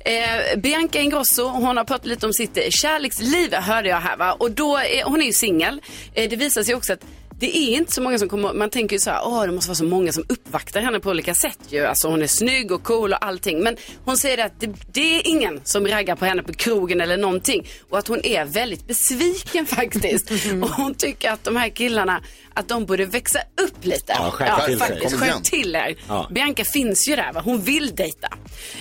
Eh, 0.00 0.58
Bianca 0.58 0.98
Ingrosso, 0.98 1.48
hon 1.48 1.76
har 1.76 1.84
pratat 1.84 2.06
lite 2.06 2.26
om 2.26 2.32
sitt 2.32 2.56
eh, 2.56 2.62
kärleksliv, 2.70 3.54
hörde 3.54 3.88
jag 3.88 4.00
här 4.00 4.16
va. 4.16 4.32
Och 4.32 4.50
då 4.50 4.76
är, 4.76 5.04
hon 5.04 5.20
är 5.20 5.26
ju 5.26 5.32
singel. 5.32 5.80
Eh, 6.14 6.30
det 6.30 6.36
visar 6.36 6.62
sig 6.62 6.74
också 6.74 6.92
att 6.92 7.04
det 7.40 7.56
är 7.56 7.76
inte 7.76 7.92
så 7.92 8.02
många 8.02 8.18
som 8.18 8.28
kommer, 8.28 8.52
man 8.52 8.70
tänker 8.70 8.96
ju 8.96 9.00
så 9.00 9.10
här, 9.10 9.20
åh 9.24 9.42
det 9.42 9.52
måste 9.52 9.68
vara 9.68 9.76
så 9.76 9.84
många 9.84 10.12
som 10.12 10.24
uppvaktar 10.28 10.80
henne 10.80 11.00
på 11.00 11.10
olika 11.10 11.34
sätt 11.34 11.58
ju. 11.68 11.84
Alltså 11.84 12.08
hon 12.08 12.22
är 12.22 12.26
snygg 12.26 12.72
och 12.72 12.82
cool 12.82 13.12
och 13.12 13.24
allting. 13.24 13.60
Men 13.60 13.76
hon 14.04 14.16
säger 14.16 14.46
att 14.46 14.60
det, 14.60 14.74
det 14.92 15.16
är 15.16 15.28
ingen 15.28 15.60
som 15.64 15.86
raggar 15.86 16.16
på 16.16 16.24
henne 16.24 16.42
på 16.42 16.52
krogen 16.52 17.00
eller 17.00 17.16
någonting. 17.16 17.68
Och 17.90 17.98
att 17.98 18.08
hon 18.08 18.24
är 18.24 18.44
väldigt 18.44 18.86
besviken 18.86 19.66
faktiskt. 19.76 20.30
och 20.62 20.68
hon 20.68 20.94
tycker 20.94 21.30
att 21.30 21.44
de 21.44 21.56
här 21.56 21.68
killarna, 21.68 22.22
att 22.60 22.68
de 22.68 22.84
borde 22.86 23.04
växa 23.04 23.38
upp 23.60 23.84
lite. 23.84 24.12
Ja, 24.18 24.30
skärp 24.30 24.66
till 24.66 24.78
sig. 24.78 24.88
faktiskt. 24.88 25.22
Igen. 25.22 25.32
Skärp 25.32 25.44
till 25.44 25.76
er. 25.76 25.96
Ja. 26.08 26.28
Bianca 26.30 26.64
finns 26.64 27.08
ju 27.08 27.16
där, 27.16 27.32
va? 27.32 27.40
hon 27.44 27.60
vill 27.60 27.94
dejta. 27.94 28.28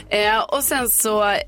Eh, 0.09 0.39
och 0.39 0.63
sen 0.63 0.89
så 0.89 1.23
eh, 1.23 1.39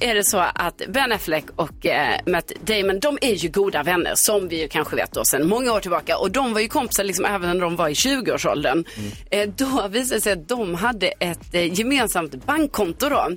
är 0.00 0.14
det 0.14 0.24
så 0.24 0.38
att 0.38 0.82
Ben 0.88 1.12
Affleck 1.12 1.44
och 1.56 1.86
eh, 1.86 2.20
Matt 2.26 2.52
Damon, 2.60 3.00
de 3.00 3.18
är 3.20 3.34
ju 3.34 3.48
goda 3.48 3.82
vänner 3.82 4.12
som 4.14 4.48
vi 4.48 4.60
ju 4.60 4.68
kanske 4.68 4.96
vet 4.96 5.12
då 5.12 5.24
sedan 5.24 5.48
många 5.48 5.72
år 5.72 5.80
tillbaka. 5.80 6.18
Och 6.18 6.30
de 6.30 6.52
var 6.54 6.60
ju 6.60 6.68
kompisar 6.68 7.04
liksom 7.04 7.24
även 7.24 7.56
när 7.56 7.60
de 7.60 7.76
var 7.76 7.88
i 7.88 7.92
20-årsåldern. 7.92 8.84
Eh, 9.30 9.48
då 9.56 9.88
visade 9.88 10.16
det 10.16 10.20
sig 10.20 10.32
att 10.32 10.48
de 10.48 10.74
hade 10.74 11.06
ett 11.06 11.54
eh, 11.54 11.78
gemensamt 11.78 12.46
bankkonto 12.46 13.08
då. 13.08 13.28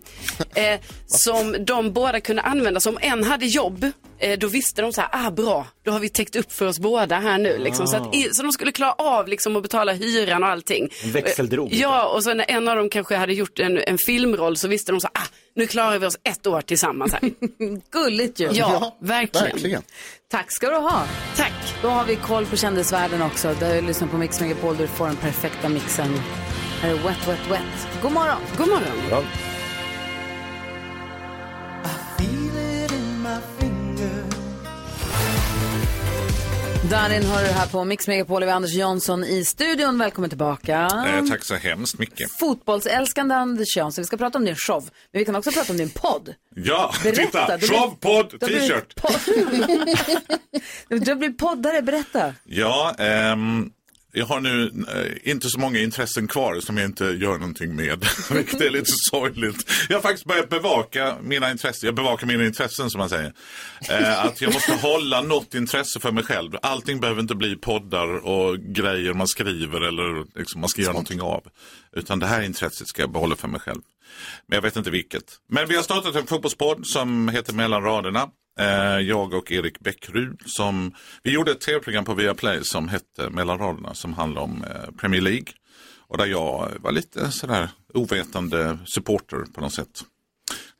Eh, 0.55 0.79
som 1.05 1.55
de 1.59 1.93
båda 1.93 2.19
kunde 2.19 2.41
använda. 2.41 2.79
Så 2.79 2.89
om 2.89 2.97
en 3.01 3.23
hade 3.23 3.45
jobb, 3.45 3.91
då 4.39 4.47
visste 4.47 4.81
de 4.81 4.93
så 4.93 5.01
här, 5.01 5.09
ah 5.13 5.31
bra, 5.31 5.67
då 5.85 5.91
har 5.91 5.99
vi 5.99 6.09
täckt 6.09 6.35
upp 6.35 6.51
för 6.51 6.65
oss 6.65 6.79
båda 6.79 7.19
här 7.19 7.37
nu. 7.37 7.57
Liksom. 7.57 7.87
Så, 7.87 7.97
att, 7.97 8.15
i- 8.15 8.29
så 8.33 8.43
de 8.43 8.51
skulle 8.51 8.71
klara 8.71 8.91
av 8.93 9.27
liksom, 9.27 9.55
att 9.55 9.63
betala 9.63 9.93
hyran 9.93 10.43
och 10.43 10.49
allting. 10.49 10.89
En 11.03 11.11
växeldrog. 11.11 11.73
Ja, 11.73 12.05
och 12.07 12.23
så 12.23 12.33
när 12.33 12.45
en 12.51 12.67
av 12.67 12.75
dem 12.75 12.89
kanske 12.89 13.15
hade 13.15 13.33
gjort 13.33 13.59
en, 13.59 13.77
en 13.77 13.97
filmroll 14.05 14.57
så 14.57 14.67
visste 14.67 14.91
de 14.91 15.01
så 15.01 15.07
ah, 15.07 15.21
nu 15.55 15.67
klarar 15.67 15.99
vi 15.99 16.05
oss 16.05 16.17
ett 16.23 16.47
år 16.47 16.61
tillsammans 16.61 17.13
här. 17.13 17.21
Gulligt 17.91 18.39
ju. 18.39 18.49
Ja, 18.53 18.97
verkligen. 19.01 19.45
Verkligen. 19.47 19.81
Tack 20.31 20.51
ska 20.51 20.69
du 20.69 20.75
ha. 20.75 21.03
Tack. 21.35 21.75
Då 21.81 21.87
har 21.87 22.05
vi 22.05 22.15
koll 22.15 22.45
på 22.45 22.55
kändisvärlden 22.57 23.21
också. 23.21 23.55
Där 23.59 23.81
du 23.81 23.87
lyssnar 23.87 24.07
på 24.07 24.17
Mix 24.17 24.41
Megapol 24.41 24.77
du 24.77 24.87
får 24.87 25.07
den 25.07 25.15
perfekta 25.15 25.69
mixen. 25.69 26.19
Här 26.81 26.89
är 26.89 26.93
Wet 26.93 27.27
Wet 27.27 27.51
Wet. 27.51 27.87
God 28.01 28.11
morgon. 28.11 28.37
God 28.57 28.67
morgon. 28.67 29.25
Darin 36.91 37.23
har 37.25 37.41
du 37.41 37.47
här 37.47 37.67
på 37.67 37.83
Mix 37.85 38.07
Megapol 38.07 38.45
med 38.45 38.55
Anders 38.55 38.73
Jansson 38.73 39.23
i 39.23 39.45
studion. 39.45 39.97
Välkommen 39.99 40.29
tillbaka. 40.29 40.89
Eh, 41.07 41.25
tack 41.29 41.43
så 41.43 41.55
hemskt 41.55 41.99
mycket. 41.99 42.31
Fotbollsälskande 42.31 43.35
Anders 43.35 43.77
Jansson. 43.77 44.01
Vi 44.01 44.05
ska 44.05 44.17
prata 44.17 44.37
om 44.37 44.45
din 44.45 44.55
show, 44.55 44.83
men 45.11 45.19
vi 45.19 45.25
kan 45.25 45.35
också 45.35 45.51
prata 45.51 45.71
om 45.73 45.77
din 45.77 45.89
podd. 45.89 46.33
Ja, 46.55 46.93
Berätta, 47.03 47.57
titta! 47.57 47.57
du 47.57 47.67
blir- 48.47 48.59
t-shirt. 48.59 48.93
Du 50.89 51.15
blir 51.15 51.29
poddare, 51.29 51.81
berätta. 51.81 52.33
Ja, 52.43 52.95
ehm, 52.99 53.69
jag 54.13 54.25
har 54.25 54.39
nu 54.39 54.71
eh, 54.93 55.31
inte 55.31 55.49
så 55.49 55.59
många 55.59 55.79
intressen 55.79 56.27
kvar 56.27 56.59
som 56.59 56.77
jag 56.77 56.85
inte 56.85 57.05
gör 57.05 57.37
någonting 57.37 57.75
med. 57.75 58.05
Vilket 58.31 58.61
är 58.61 58.69
lite 58.69 58.91
sorgligt. 59.09 59.71
Jag 59.89 59.95
har 59.97 60.01
faktiskt 60.01 60.25
börjat 60.25 60.49
bevaka 60.49 61.17
mina 61.21 61.51
intressen. 61.51 61.87
Jag 61.87 61.95
bevakar 61.95 62.27
mina 62.27 62.45
intressen 62.45 62.89
som 62.89 62.99
man 62.99 63.09
säger. 63.09 63.33
Eh, 63.89 64.25
att 64.25 64.41
jag 64.41 64.53
måste 64.53 64.73
hålla 64.73 65.21
något 65.21 65.53
intresse 65.53 65.99
för 65.99 66.11
mig 66.11 66.23
själv. 66.23 66.51
Allting 66.61 66.99
behöver 66.99 67.21
inte 67.21 67.35
bli 67.35 67.55
poddar 67.55 68.25
och 68.25 68.57
grejer 68.59 69.13
man 69.13 69.27
skriver 69.27 69.81
eller 69.81 70.37
liksom 70.39 70.61
man 70.61 70.69
ska 70.69 70.81
göra 70.81 70.93
någonting 70.93 71.21
av. 71.21 71.43
Utan 71.95 72.19
det 72.19 72.27
här 72.27 72.41
intresset 72.41 72.87
ska 72.87 73.01
jag 73.01 73.11
behålla 73.11 73.35
för 73.35 73.47
mig 73.47 73.59
själv. 73.59 73.81
Men 74.47 74.55
jag 74.55 74.61
vet 74.61 74.75
inte 74.75 74.91
vilket. 74.91 75.23
Men 75.49 75.67
vi 75.67 75.75
har 75.75 75.83
startat 75.83 76.15
en 76.15 76.27
fotbollspodd 76.27 76.87
som 76.87 77.29
heter 77.29 77.53
Mellan 77.53 77.83
raderna. 77.83 78.29
Eh, 78.59 78.99
jag 78.99 79.33
och 79.33 79.51
Erik 79.51 79.79
Bäckrud 79.79 80.41
som, 80.45 80.93
vi 81.23 81.31
gjorde 81.31 81.51
ett 81.51 81.61
tv-program 81.61 82.05
på 82.05 82.13
Viaplay 82.13 82.63
som 82.63 82.89
hette 82.89 83.29
Mellan 83.29 83.59
raderna 83.59 83.93
som 83.93 84.13
handlar 84.13 84.41
om 84.41 84.63
eh, 84.63 84.91
Premier 84.99 85.21
League. 85.21 85.47
Och 86.07 86.17
där 86.17 86.25
jag 86.25 86.71
var 86.79 86.91
lite 86.91 87.31
sådär 87.31 87.69
ovetande 87.93 88.77
supporter 88.85 89.45
på 89.53 89.61
något 89.61 89.73
sätt. 89.73 90.03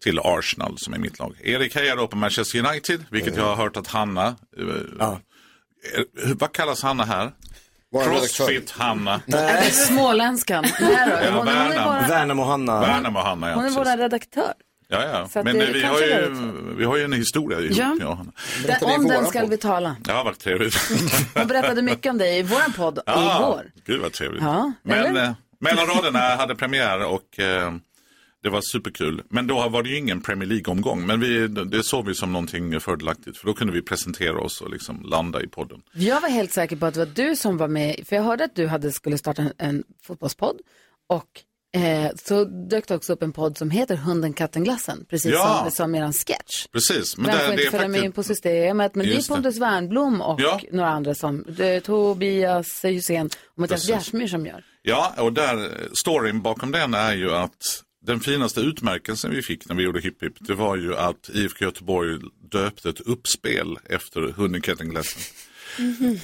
Till 0.04 0.20
Arsenal 0.20 0.78
som 0.78 0.94
är 0.94 0.98
mitt 0.98 1.20
lag. 1.20 1.36
Erik 1.44 1.76
hejar 1.76 1.96
då 1.96 2.08
på 2.08 2.18
Manchester 2.18 2.66
United, 2.66 3.06
vilket 3.12 3.36
jag 3.36 3.44
har 3.44 3.56
hört 3.56 3.78
att 3.78 3.88
Hanna, 3.88 4.36
eh, 4.58 5.08
eh, 5.08 5.18
vad 6.36 6.52
kallas 6.52 6.84
Hanna 6.84 7.04
här? 7.04 7.32
Crossfit-Hanna. 7.94 9.22
Småländskan. 9.72 10.66
Ja, 10.80 11.32
Hon, 11.32 11.48
är 11.48 11.70
ja. 13.50 13.70
vår 13.76 13.98
redaktör. 13.98 14.54
Ja, 14.90 15.06
ja. 15.06 15.28
Så 15.28 15.44
Men 15.44 15.58
det 15.58 15.66
vi, 15.74 15.84
har 15.84 16.00
ju, 16.02 16.36
vi 16.78 16.84
har 16.86 16.98
ju 16.98 17.04
en 17.04 17.14
historia 17.14 17.60
ihop, 17.60 17.78
Ja. 17.78 17.96
jag 18.00 18.10
och 18.10 18.18
Hanna. 18.18 18.32
Den, 18.66 18.84
om 19.00 19.08
den 19.08 19.26
ska 19.26 19.46
vi 19.46 19.58
tala. 19.58 19.96
Ja, 20.08 20.24
vad 20.24 20.40
trevligt. 20.40 20.76
Hon 21.36 21.48
berättade 21.48 21.82
mycket 21.82 22.10
om 22.12 22.18
dig 22.18 22.40
i 22.40 22.44
vår 22.44 22.74
podd 22.78 23.00
Ja, 23.06 23.38
igår. 23.40 23.72
Gud 23.86 24.02
vad 24.02 24.14
trevligt. 24.14 24.42
Ja, 24.44 24.72
Men 24.84 25.18
eh, 25.18 25.32
Mellan 25.60 25.88
raderna 25.88 26.20
hade 26.20 26.56
premiär 26.56 27.06
och 27.06 27.40
eh, 27.40 27.74
det 28.44 28.50
var 28.50 28.62
superkul. 28.62 29.24
Men 29.30 29.48
då 29.48 29.70
var 29.70 29.84
det 29.84 29.90
ju 29.90 29.98
ingen 29.98 30.22
Premier 30.22 30.50
League-omgång. 30.50 31.06
Men 31.06 31.20
vi, 31.20 31.48
det 31.48 31.84
såg 31.84 32.06
vi 32.08 32.16
som 32.16 32.34
någonting 32.34 32.80
fördelaktigt. 32.80 33.38
För 33.38 33.48
då 33.48 33.54
kunde 33.54 33.74
vi 33.74 33.82
presentera 33.82 34.40
oss 34.40 34.62
och 34.62 34.70
liksom 34.70 35.02
landa 35.06 35.42
i 35.42 35.48
podden. 35.48 35.82
Jag 35.94 36.22
var 36.22 36.30
helt 36.30 36.52
säker 36.52 36.76
på 36.76 36.86
att 36.86 36.94
det 36.94 37.00
var 37.00 37.12
du 37.16 37.36
som 37.36 37.58
var 37.58 37.68
med, 37.68 38.04
för 38.10 38.16
jag 38.16 38.24
hörde 38.24 38.44
att 38.44 38.56
du 38.56 38.68
hade, 38.68 38.92
skulle 38.92 39.18
starta 39.18 39.42
en, 39.42 39.54
en 39.58 39.84
fotbollspodd 40.04 40.58
och 41.08 41.28
eh, 41.76 42.12
så 42.24 42.44
dök 42.46 42.88
det 42.88 42.96
också 42.96 43.14
upp 43.14 43.24
en 43.24 43.32
podd 43.34 43.58
som 43.58 43.70
heter 43.72 43.96
Hunden, 43.96 44.34
katten, 44.34 44.64
glassen, 44.64 45.06
precis 45.10 45.32
Ja. 45.32 45.60
som, 45.64 45.72
som 45.72 45.96
eran 45.96 46.14
sketch. 46.14 46.68
Precis. 46.72 47.18
Men 47.18 47.26
Men 47.26 47.36
det, 47.36 47.42
får 47.46 47.54
det 47.56 47.62
inte 47.64 47.72
följa 47.72 47.88
med 47.88 48.04
in 48.04 48.12
på 48.12 48.24
systemet, 48.24 48.96
men 48.96 49.06
det 49.08 49.16
är. 49.16 49.28
Pontus 49.28 49.58
Wernblom 49.58 50.22
och 50.22 50.42
Ja. 50.42 50.62
några 50.72 50.90
andra 50.90 51.16
som, 51.16 51.46
det, 51.48 51.82
Tobias 51.82 52.86
Hysén 52.86 53.26
och 53.26 53.60
Mattias. 53.60 53.88
Bjärsmyr 53.88 54.28
som 54.28 54.46
gör. 54.46 54.64
Ja, 54.82 55.14
och 55.18 55.34
där, 55.34 55.72
storyn 55.94 56.42
bakom 56.42 56.72
den 56.72 56.94
är 56.94 57.14
ju 57.14 57.32
att 57.32 57.84
den 58.06 58.20
finaste 58.20 58.62
utmärkelsen 58.62 59.32
vi 59.32 59.42
fick 59.42 59.70
när 59.70 59.76
vi 59.76 59.84
gjorde 59.84 60.02
Hipp 60.02 60.24
Hipp, 60.24 60.34
det 60.40 60.54
var 60.54 60.76
ju 60.76 60.96
att 60.96 61.30
IFK 61.34 61.66
Göteborg 61.66 62.20
döpte 62.52 62.90
ett 62.90 63.02
uppspel 63.02 63.80
efter 63.90 64.22
Hunden, 64.22 64.62
katten, 64.62 64.90
glassen. 64.90 65.22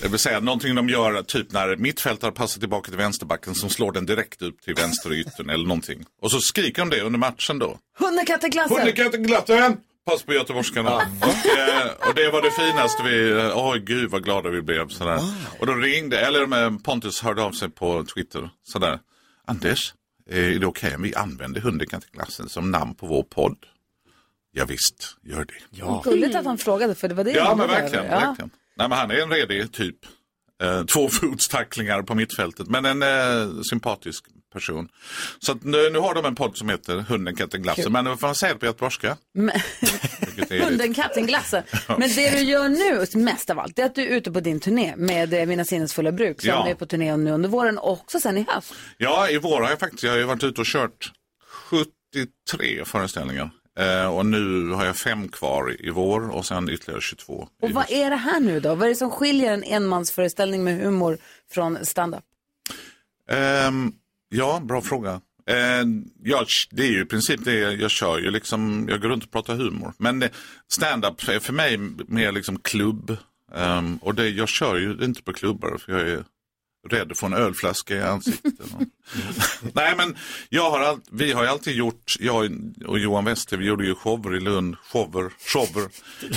Det 0.01 0.07
vill 0.07 0.19
säga 0.19 0.39
någonting 0.39 0.75
de 0.75 0.89
gör 0.89 1.23
typ 1.23 1.51
när 1.51 1.75
mittfältare 1.75 2.31
passar 2.31 2.59
tillbaka 2.59 2.89
till 2.89 2.97
vänsterbacken 2.97 3.55
som 3.55 3.69
slår 3.69 3.91
den 3.91 4.05
direkt 4.05 4.41
upp 4.41 4.61
till 4.61 4.75
vänsteryttern 4.75 5.49
eller 5.49 5.67
någonting. 5.67 6.05
Och 6.21 6.31
så 6.31 6.39
skriker 6.39 6.81
de 6.81 6.89
det 6.89 7.01
under 7.01 7.19
matchen 7.19 7.59
då. 7.59 7.77
Hunden, 7.99 8.25
katten, 8.25 8.49
glassen! 8.49 8.77
Hunden, 8.77 8.95
katten, 8.95 9.23
glassen! 9.23 9.77
Pass 10.05 10.23
på 10.23 10.33
göteborgskarna. 10.33 10.95
Och, 10.95 11.57
eh, 11.57 12.09
och 12.09 12.15
det 12.15 12.29
var 12.31 12.41
det 12.41 12.51
finaste 12.51 13.03
vi, 13.03 13.31
eh, 13.31 13.57
åh 13.57 13.75
gud 13.75 14.09
vad 14.11 14.23
glada 14.23 14.49
vi 14.49 14.61
blev. 14.61 14.87
Sådär. 14.87 15.19
Och 15.59 15.65
då 15.67 15.73
ringde, 15.73 16.19
eller 16.19 16.79
Pontus 16.79 17.21
hörde 17.21 17.41
av 17.43 17.51
sig 17.51 17.69
på 17.69 18.05
Twitter. 18.15 18.49
Sådär. 18.63 18.99
Anders, 19.47 19.93
eh, 20.29 20.55
är 20.55 20.59
det 20.59 20.65
okej 20.65 20.95
om 20.95 21.01
vi 21.01 21.15
använder 21.15 21.61
Hunden, 21.61 21.87
katten, 21.87 22.09
glassen 22.13 22.49
som 22.49 22.71
namn 22.71 22.95
på 22.95 23.07
vår 23.07 23.23
podd? 23.23 23.57
Ja, 24.55 24.65
visst, 24.65 25.17
gör 25.23 25.45
det. 25.45 25.53
Ja, 25.69 26.01
Gulligt 26.05 26.35
att 26.35 26.45
han 26.45 26.57
frågade, 26.57 26.95
för 26.95 27.07
det 27.07 27.15
var 27.15 27.23
det 27.23 27.31
ja 27.31 27.55
men 27.55 27.67
verkligen. 27.67 28.05
över. 28.05 28.35
Ja. 28.39 28.49
Nej, 28.77 28.89
men 28.89 28.97
han 28.97 29.12
är 29.12 29.15
en 29.21 29.29
redig 29.29 29.71
typ. 29.71 29.95
Eh, 30.63 30.83
två 30.83 31.09
fotstacklingar 31.21 32.01
på 32.01 32.15
mittfältet. 32.15 32.67
Men 32.67 32.86
en 32.86 33.01
eh, 33.03 33.62
sympatisk 33.69 34.25
person. 34.53 34.89
Så 35.39 35.53
nu, 35.62 35.89
nu 35.89 35.99
har 35.99 36.13
de 36.15 36.25
en 36.25 36.36
podd 36.36 36.57
som 36.57 36.69
heter 36.69 36.95
Hunden, 36.99 37.36
katten, 37.36 37.62
glassen. 37.62 37.91
Men 37.91 38.05
vad 38.05 38.19
får 38.19 38.27
man 38.27 38.36
säga 38.36 38.55
på 38.55 38.65
göteborgska? 38.65 39.17
Hunden, 40.63 40.93
katten, 40.93 41.25
glassen. 41.27 41.63
Men 41.88 42.09
det 42.15 42.29
du 42.31 42.38
gör 42.43 42.69
nu, 42.69 43.23
mest 43.23 43.49
av 43.49 43.59
allt, 43.59 43.75
det 43.75 43.81
är 43.81 43.86
att 43.86 43.95
du 43.95 44.01
är 44.01 44.07
ute 44.17 44.31
på 44.31 44.39
din 44.39 44.59
turné 44.59 44.93
med 44.97 45.33
eh, 45.33 45.45
Mina 45.45 45.65
sinnesfulla 45.65 46.12
bruk 46.12 46.41
som 46.41 46.49
Ja. 46.49 46.67
är 46.69 46.75
på 46.75 46.86
turné 46.86 47.17
nu 47.17 47.31
under 47.31 47.49
våren 47.49 47.77
och 47.77 47.91
också 47.91 48.19
sen 48.19 48.38
i 48.38 48.45
höst. 48.49 48.73
Ja, 48.97 49.29
i 49.29 49.38
vår 49.38 49.62
har 49.62 49.69
jag 49.69 49.79
faktiskt, 49.79 50.03
jag 50.03 50.12
har 50.12 50.17
ju 50.17 50.23
varit 50.23 50.43
ute 50.43 50.62
och 50.62 50.67
kört 50.67 51.12
73 51.47 52.86
föreställningar. 52.86 53.49
Eh, 53.79 54.15
och 54.15 54.25
nu 54.25 54.69
har 54.69 54.86
jag 54.86 54.97
fem 54.97 55.27
kvar 55.27 55.75
i 55.79 55.89
vår 55.89 56.29
och 56.29 56.45
sen 56.45 56.69
ytterligare 56.69 57.01
22. 57.01 57.47
Och 57.62 57.71
vad 57.71 57.91
är 57.91 58.09
det 58.09 58.15
här 58.15 58.39
nu 58.39 58.59
då? 58.59 58.75
Vad 58.75 58.83
är 58.83 58.89
det 58.89 58.95
som 58.95 59.12
skiljer 59.12 59.53
en 59.53 59.63
enmansföreställning 59.63 60.63
med 60.63 60.77
humor 60.77 61.17
från 61.51 61.86
stand-up? 61.86 62.23
Ehm, 63.29 63.93
ja, 64.29 64.62
bra 64.63 64.81
fråga. 64.81 65.21
Ehm, 65.47 66.05
ja, 66.23 66.45
det 66.71 66.83
är 66.83 66.91
ju 66.91 67.01
i 67.01 67.05
princip 67.05 67.45
det 67.45 67.53
jag 67.53 67.91
kör 67.91 68.19
ju 68.19 68.31
liksom, 68.31 68.88
jag 68.89 69.01
går 69.01 69.09
runt 69.09 69.23
och 69.23 69.31
pratar 69.31 69.55
humor. 69.55 69.93
Men 69.97 70.23
eh, 70.23 70.29
stand-up 70.67 71.29
är 71.29 71.39
för 71.39 71.53
mig 71.53 71.77
mer 72.07 72.31
liksom 72.31 72.59
klubb. 72.59 73.17
Ehm, 73.55 73.97
och 73.97 74.15
det, 74.15 74.29
jag 74.29 74.49
kör 74.49 74.75
ju 74.75 74.97
inte 75.05 75.23
på 75.23 75.33
klubbar 75.33 75.77
för 75.77 75.91
jag 75.91 76.01
är 76.09 76.23
rädd 76.89 77.12
att 77.12 77.19
få 77.19 77.26
en 77.26 77.34
ölflaska 77.34 77.96
i 77.96 78.02
ansiktet. 78.02 78.54
Nej 79.74 79.93
men 79.98 80.17
jag 80.50 80.72
har 80.72 80.80
all, 80.80 81.00
vi 81.12 81.32
har 81.32 81.43
ju 81.43 81.50
alltid 81.50 81.76
gjort, 81.76 82.13
jag 82.19 82.52
och 82.86 83.00
Johan 83.00 83.26
Wester, 83.26 83.58
vi 83.58 83.65
gjorde 83.65 83.86
ju 83.86 83.96
shower 83.96 84.36
i 84.36 84.39
Lund, 84.39 84.76
shower, 84.78 85.32
shower 85.54 85.89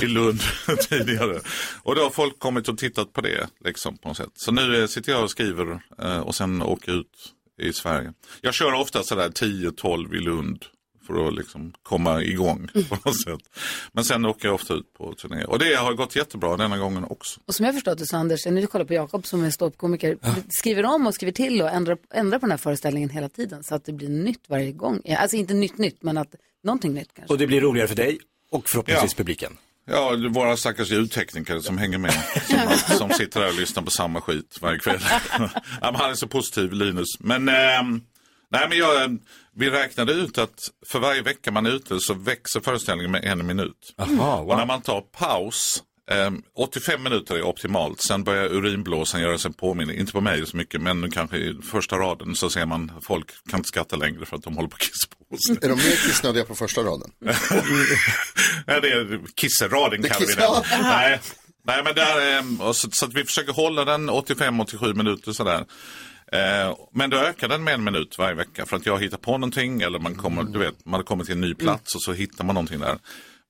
i 0.02 0.06
Lund 0.06 0.40
tidigare. 0.88 1.40
Och 1.82 1.94
då 1.94 2.02
har 2.02 2.10
folk 2.10 2.38
kommit 2.38 2.68
och 2.68 2.78
tittat 2.78 3.12
på 3.12 3.20
det 3.20 3.48
liksom 3.64 3.98
på 3.98 4.08
något 4.08 4.16
sätt. 4.16 4.32
Så 4.34 4.52
nu 4.52 4.82
eh, 4.82 4.86
sitter 4.86 5.12
jag 5.12 5.22
och 5.22 5.30
skriver 5.30 5.80
eh, 6.02 6.18
och 6.18 6.34
sen 6.34 6.62
åker 6.62 6.92
ut 6.92 7.32
i 7.62 7.72
Sverige. 7.72 8.12
Jag 8.40 8.54
kör 8.54 8.72
ofta 8.72 9.02
sådär 9.02 9.28
10-12 9.28 10.14
i 10.14 10.20
Lund 10.20 10.64
för 11.06 11.28
att 11.28 11.34
liksom 11.34 11.72
komma 11.82 12.22
igång 12.22 12.68
på 12.88 12.96
något 13.04 13.22
sätt. 13.22 13.58
Men 13.92 14.04
sen 14.04 14.26
åker 14.26 14.48
jag 14.48 14.54
ofta 14.54 14.74
ut 14.74 14.92
på 14.92 15.14
turné. 15.14 15.44
Och 15.44 15.58
det 15.58 15.74
har 15.74 15.94
gått 15.94 16.16
jättebra 16.16 16.56
denna 16.56 16.78
gången 16.78 17.04
också. 17.04 17.40
Och 17.46 17.54
som 17.54 17.66
jag 17.66 17.74
förstått 17.74 17.98
det 17.98 18.06
så 18.06 18.16
Anders, 18.16 18.46
när 18.46 18.60
du 18.60 18.66
kollar 18.66 18.84
på 18.84 18.94
Jakob 18.94 19.26
som 19.26 19.44
är 19.44 19.50
ståuppkomiker, 19.50 20.18
skriver 20.48 20.84
om 20.84 21.06
och 21.06 21.14
skriver 21.14 21.32
till 21.32 21.62
och 21.62 21.70
ändrar, 21.70 21.98
ändrar 22.14 22.38
på 22.38 22.46
den 22.46 22.50
här 22.50 22.58
föreställningen 22.58 23.10
hela 23.10 23.28
tiden 23.28 23.64
så 23.64 23.74
att 23.74 23.84
det 23.84 23.92
blir 23.92 24.08
nytt 24.08 24.44
varje 24.48 24.72
gång. 24.72 25.00
Ja, 25.04 25.16
Alltså 25.18 25.36
inte 25.36 25.54
nytt 25.54 25.78
nytt, 25.78 26.02
men 26.02 26.18
att 26.18 26.34
någonting 26.64 26.94
nytt 26.94 27.14
kanske. 27.14 27.32
Och 27.32 27.38
det 27.38 27.46
blir 27.46 27.60
roligare 27.60 27.88
för 27.88 27.96
dig 27.96 28.18
och 28.50 28.64
förhoppningsvis 28.68 29.14
publiken. 29.14 29.56
Ja, 29.88 30.16
det 30.16 30.26
är 30.26 30.28
våra 30.28 30.56
stackars 30.56 30.90
ljudtekniker 30.90 31.58
som 31.58 31.78
hänger 31.78 31.98
med. 31.98 32.14
Som, 32.46 32.98
som 32.98 33.10
sitter 33.10 33.40
där 33.40 33.48
och 33.48 33.54
lyssnar 33.54 33.82
på 33.82 33.90
samma 33.90 34.20
skit 34.20 34.58
varje 34.60 34.78
kväll. 34.78 35.00
ja, 35.80 35.94
han 35.94 36.10
är 36.10 36.14
så 36.14 36.28
positiv, 36.28 36.72
Linus. 36.72 37.20
Men, 37.20 37.48
ehm, 37.48 38.00
nej, 38.58 38.68
men 38.68 38.78
jag, 38.78 39.18
vi 39.56 39.70
räknade 39.70 40.12
ut 40.12 40.38
att 40.38 40.60
för 40.86 40.98
varje 40.98 41.22
vecka 41.22 41.50
man 41.50 41.66
är 41.66 41.70
ute 41.70 42.00
så 42.00 42.14
växer 42.14 42.60
föreställningen 42.60 43.12
med 43.12 43.24
en 43.24 43.46
minut. 43.46 43.94
Aha, 43.98 44.36
wow. 44.36 44.50
Och 44.50 44.56
när 44.56 44.66
man 44.66 44.82
tar 44.82 45.00
paus, 45.00 45.82
ehm, 46.10 46.42
85 46.56 47.02
minuter 47.02 47.34
är 47.34 47.42
optimalt. 47.42 48.00
Sen 48.00 48.24
börjar 48.24 48.44
urinblåsan 48.44 49.20
göra 49.20 49.38
sig 49.38 49.52
påminning. 49.52 49.98
Inte 49.98 50.12
på 50.12 50.20
mig 50.20 50.46
så 50.46 50.56
mycket, 50.56 50.80
men 50.80 51.10
kanske 51.10 51.36
i 51.36 51.58
första 51.72 51.96
raden 51.96 52.34
så 52.36 52.50
ser 52.50 52.66
man 52.66 52.92
folk 53.02 53.30
kan 53.50 53.60
inte 53.60 53.68
skratta 53.68 53.96
längre 53.96 54.26
för 54.26 54.36
att 54.36 54.42
de 54.42 54.56
håller 54.56 54.68
på 54.68 54.74
att 54.74 54.80
kissa 54.80 55.08
på 55.30 55.36
sig. 55.36 55.56
Är 55.62 55.68
de 55.68 55.74
mer 55.74 56.06
kissnödiga 56.08 56.44
på 56.44 56.54
första 56.54 56.80
raden? 56.80 57.10
Ja, 58.66 58.80
det 58.80 58.88
är 58.88 59.20
kisseraden 59.36 60.02
Det 60.02 60.08
kallar 60.08 60.26
vi 60.26 60.34
den. 60.34 60.82
Nej. 60.82 61.20
Nej, 61.66 61.82
men 61.84 61.94
där, 61.94 62.66
och 62.66 62.76
så, 62.76 62.88
så 62.90 63.06
att 63.06 63.14
vi 63.14 63.24
försöker 63.24 63.52
hålla 63.52 63.84
den 63.84 64.10
85-87 64.10 64.94
minuter 64.94 65.32
sådär. 65.32 65.64
Eh, 66.32 66.76
men 66.92 67.10
då 67.10 67.16
ökar 67.16 67.48
den 67.48 67.64
med 67.64 67.74
en 67.74 67.84
minut 67.84 68.18
varje 68.18 68.34
vecka 68.34 68.66
för 68.66 68.76
att 68.76 68.86
jag 68.86 69.02
hittar 69.02 69.18
på 69.18 69.32
någonting 69.32 69.82
eller 69.82 69.98
man 69.98 70.14
kommer, 70.14 70.42
du 70.42 70.58
vet, 70.58 70.84
man 70.84 70.94
har 71.00 71.04
kommit 71.04 71.26
till 71.26 71.34
en 71.34 71.40
ny 71.40 71.54
plats 71.54 71.94
och 71.94 72.02
så 72.02 72.12
hittar 72.12 72.44
man 72.44 72.54
någonting 72.54 72.80
där. 72.80 72.98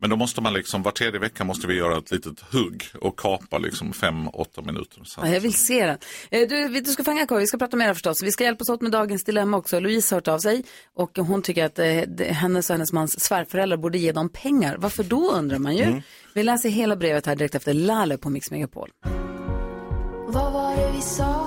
Men 0.01 0.11
då 0.11 0.17
måste 0.17 0.41
man 0.41 0.53
liksom, 0.53 0.83
var 0.83 0.93
tredje 0.93 1.21
vecka 1.21 1.45
måste 1.45 1.67
vi 1.67 1.75
göra 1.75 1.99
ett 1.99 2.11
litet 2.11 2.41
hugg 2.41 2.85
och 3.01 3.19
kapa 3.19 3.59
liksom 3.59 3.93
5-8 3.93 4.67
minuter. 4.67 5.01
Så. 5.05 5.21
Ja, 5.25 5.29
jag 5.29 5.41
vill 5.41 5.55
se 5.55 5.87
den. 5.87 5.99
Eh, 6.31 6.49
Du, 6.49 6.81
du 6.81 6.91
ska 6.93 7.05
fånga 7.05 7.27
vi 7.31 7.47
ska 7.47 7.59
prata 7.59 7.77
mer 7.77 7.95
förstås. 7.95 8.23
Vi 8.23 8.33
ska 8.33 8.45
hjälpas 8.45 8.69
åt 8.69 8.81
med 8.83 8.93
dagens 8.93 9.25
dilemma 9.25 9.57
också. 9.57 9.81
Louise 9.81 10.15
har 10.15 10.17
hört 10.17 10.29
av 10.29 10.39
sig 10.39 10.65
och 10.97 11.19
hon 11.19 11.43
tycker 11.43 11.65
att 11.65 11.79
eh, 11.79 12.27
hennes 12.29 12.71
och 12.71 12.75
hennes 12.75 12.93
mans 12.93 13.21
svärföräldrar 13.21 13.77
borde 13.77 13.99
ge 13.99 14.12
dem 14.12 14.29
pengar. 14.29 14.77
Varför 14.79 15.05
då 15.05 15.31
undrar 15.31 15.59
man 15.59 15.77
ju. 15.77 15.83
Mm. 15.85 16.03
Vi 16.35 16.43
läser 16.43 16.69
hela 16.69 16.97
brevet 16.97 17.27
här 17.27 17.37
direkt 17.37 17.55
efter 17.55 17.75
Lale 17.75 18.19
på 18.19 18.31
Mix 18.31 18.51
Megapol. 18.51 18.91
Vad 20.29 20.53
var 20.53 20.77
det 20.77 20.93
vi 20.97 21.03
sa 21.03 21.46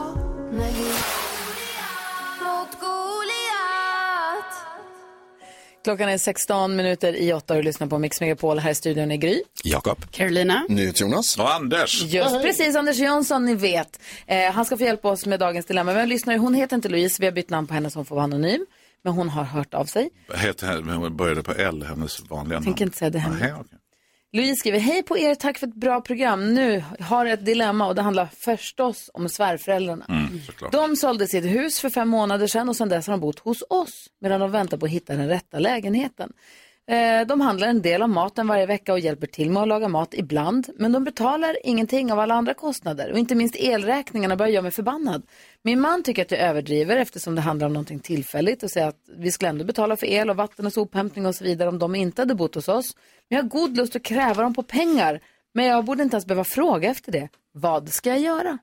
Klockan 5.89 6.09
är 6.09 6.17
16 6.17 6.75
minuter 6.75 7.15
i 7.15 7.33
8 7.33 7.53
och 7.53 7.59
du 7.59 7.63
lyssnar 7.63 7.87
på 7.87 7.99
Mix 7.99 8.21
Megapol. 8.21 8.59
Här 8.59 8.71
i 8.71 8.75
studion 8.75 9.11
är 9.11 9.15
Gry. 9.15 9.41
Jakob. 9.63 10.11
Carolina. 10.11 10.65
Jonas. 10.95 11.37
Och 11.37 11.53
Anders. 11.53 12.03
Just 12.03 12.41
precis, 12.41 12.75
Anders 12.75 12.97
Jönsson, 12.97 13.45
ni 13.45 13.55
vet. 13.55 13.99
Eh, 14.27 14.51
han 14.51 14.65
ska 14.65 14.77
få 14.77 14.83
hjälpa 14.83 15.09
oss 15.09 15.25
med 15.25 15.39
dagens 15.39 15.65
dilemma. 15.65 15.91
Vi 15.91 15.95
har 15.95 16.03
en 16.03 16.09
lyssnare, 16.09 16.37
hon 16.37 16.53
heter 16.53 16.75
inte 16.75 16.89
Louise, 16.89 17.17
vi 17.19 17.25
har 17.25 17.31
bytt 17.31 17.49
namn 17.49 17.67
på 17.67 17.73
henne 17.73 17.89
som 17.91 18.05
får 18.05 18.15
vara 18.15 18.23
anonym. 18.23 18.65
Men 19.03 19.13
hon 19.13 19.29
har 19.29 19.43
hört 19.43 19.73
av 19.73 19.85
sig. 19.85 20.09
Heter, 20.33 20.81
hon 20.81 21.17
började 21.17 21.43
på 21.43 21.51
L, 21.51 21.85
hennes 21.89 22.29
vanliga 22.29 22.55
namn. 22.55 22.65
Tänker 22.65 22.85
inte 22.85 22.97
säga 22.97 23.09
det 23.09 23.19
hemligt. 23.19 23.41
Nähä, 23.41 23.55
okej. 23.59 23.78
Louise 24.31 24.55
skriver, 24.55 24.79
hej 24.79 25.03
på 25.03 25.17
er, 25.17 25.35
tack 25.35 25.57
för 25.57 25.67
ett 25.67 25.75
bra 25.75 26.01
program. 26.01 26.53
Nu 26.53 26.83
har 26.99 27.25
jag 27.25 27.33
ett 27.33 27.45
dilemma 27.45 27.87
och 27.87 27.95
det 27.95 28.01
handlar 28.01 28.25
förstås 28.25 29.09
om 29.13 29.29
svärföräldrarna. 29.29 30.05
Mm. 30.09 30.41
De 30.71 30.95
sålde 30.95 31.27
sitt 31.27 31.45
hus 31.45 31.79
för 31.79 31.89
fem 31.89 32.09
månader 32.09 32.47
sedan 32.47 32.69
och 32.69 32.75
sedan 32.75 32.89
dess 32.89 33.07
har 33.07 33.13
de 33.13 33.19
bott 33.19 33.39
hos 33.39 33.63
oss 33.69 34.07
medan 34.21 34.39
de 34.39 34.51
väntar 34.51 34.77
på 34.77 34.85
att 34.85 34.91
hitta 34.91 35.15
den 35.15 35.29
rätta 35.29 35.59
lägenheten. 35.59 36.33
Eh, 36.89 37.27
De 37.27 37.41
handlar 37.41 37.67
en 37.67 37.81
del 37.81 38.01
av 38.01 38.09
maten 38.09 38.47
varje 38.47 38.65
vecka 38.65 38.93
och 38.93 38.99
hjälper 38.99 39.27
till 39.27 39.51
med 39.51 39.61
att 39.61 39.67
laga 39.67 39.87
mat 39.87 40.13
ibland. 40.13 40.69
Men 40.77 40.91
de 40.91 41.03
betalar 41.03 41.57
ingenting 41.63 42.11
av 42.11 42.19
alla 42.19 42.33
andra 42.33 42.53
kostnader 42.53 43.11
och 43.11 43.17
inte 43.17 43.35
minst 43.35 43.55
elräkningarna 43.55 44.35
börjar 44.35 44.51
göra 44.51 44.61
mig 44.61 44.71
förbannad. 44.71 45.23
Min 45.63 45.81
man 45.81 46.03
tycker 46.03 46.21
att 46.21 46.31
jag 46.31 46.39
överdriver 46.39 46.97
eftersom 46.97 47.35
det 47.35 47.41
handlar 47.41 47.67
om 47.67 47.73
någonting 47.73 47.99
tillfälligt 47.99 48.63
och 48.63 48.71
säger 48.71 48.87
att 48.87 48.99
vi 49.17 49.31
skulle 49.31 49.49
ändå 49.49 49.65
betala 49.65 49.95
för 49.97 50.07
el 50.07 50.29
och 50.29 50.35
vatten 50.35 50.65
och 50.65 50.73
sophämtning 50.73 51.25
och 51.25 51.35
så 51.35 51.43
vidare 51.43 51.69
om 51.69 51.79
de 51.79 51.95
inte 51.95 52.21
hade 52.21 52.35
bott 52.35 52.55
hos 52.55 52.67
oss. 52.67 52.95
Men 53.29 53.35
jag 53.35 53.43
har 53.43 53.49
god 53.49 53.77
lust 53.77 53.95
att 53.95 54.03
kräva 54.03 54.43
dem 54.43 54.53
på 54.53 54.63
pengar. 54.63 55.19
Men 55.53 55.65
jag 55.65 55.85
borde 55.85 56.03
inte 56.03 56.15
ens 56.15 56.25
behöva 56.25 56.43
fråga 56.43 56.89
efter 56.89 57.11
det. 57.11 57.29
Vad 57.51 57.89
ska 57.89 58.09
jag 58.09 58.19
göra? 58.19 58.57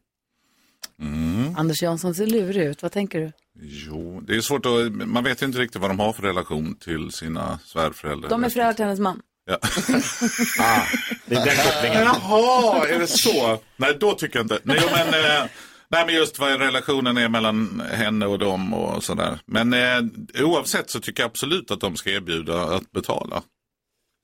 Mm. 1.01 1.57
Anders 1.57 1.83
Jansson 1.83 2.15
ser 2.15 2.27
lurig 2.27 2.65
ut. 2.65 2.83
Vad 2.83 2.93
tänker 2.93 3.21
du? 3.21 3.33
Jo, 3.61 4.21
det 4.27 4.37
är 4.37 4.41
svårt 4.41 4.67
att, 4.67 4.93
man 4.93 5.25
vet 5.25 5.43
inte 5.43 5.59
riktigt 5.59 5.81
vad 5.81 5.91
de 5.91 5.99
har 5.99 6.13
för 6.13 6.23
relation 6.23 6.77
till 6.77 7.11
sina 7.11 7.59
svärföräldrar. 7.65 8.31
De 8.31 8.45
är 8.45 8.49
föräldrar 8.49 8.73
till 8.73 8.85
hennes 8.85 9.01
man. 9.01 9.21
Ja. 9.47 9.55
ah, 10.61 10.83
det 11.27 11.35
är 11.35 11.45
den 11.45 11.57
kopplingen. 11.57 12.03
Jaha, 12.03 12.89
är 12.89 12.99
det 12.99 13.07
så? 13.07 13.61
Nej, 13.77 13.97
då 14.01 14.13
tycker 14.13 14.39
jag 14.39 14.45
inte. 14.45 14.59
Nej, 14.63 14.81
men, 14.91 15.09
eh, 15.09 15.47
nej, 15.89 16.07
men 16.07 16.15
just 16.15 16.39
vad 16.39 16.61
relationen 16.61 17.17
är 17.17 17.29
mellan 17.29 17.83
henne 17.93 18.27
och 18.27 18.39
dem 18.39 18.75
och 18.75 19.05
sådär. 19.05 19.39
Men 19.47 19.73
eh, 19.73 20.45
oavsett 20.45 20.91
så 20.91 21.01
tycker 21.01 21.23
jag 21.23 21.29
absolut 21.29 21.71
att 21.71 21.81
de 21.81 21.97
ska 21.97 22.11
erbjuda 22.11 22.63
att 22.63 22.93
betala. 22.93 23.43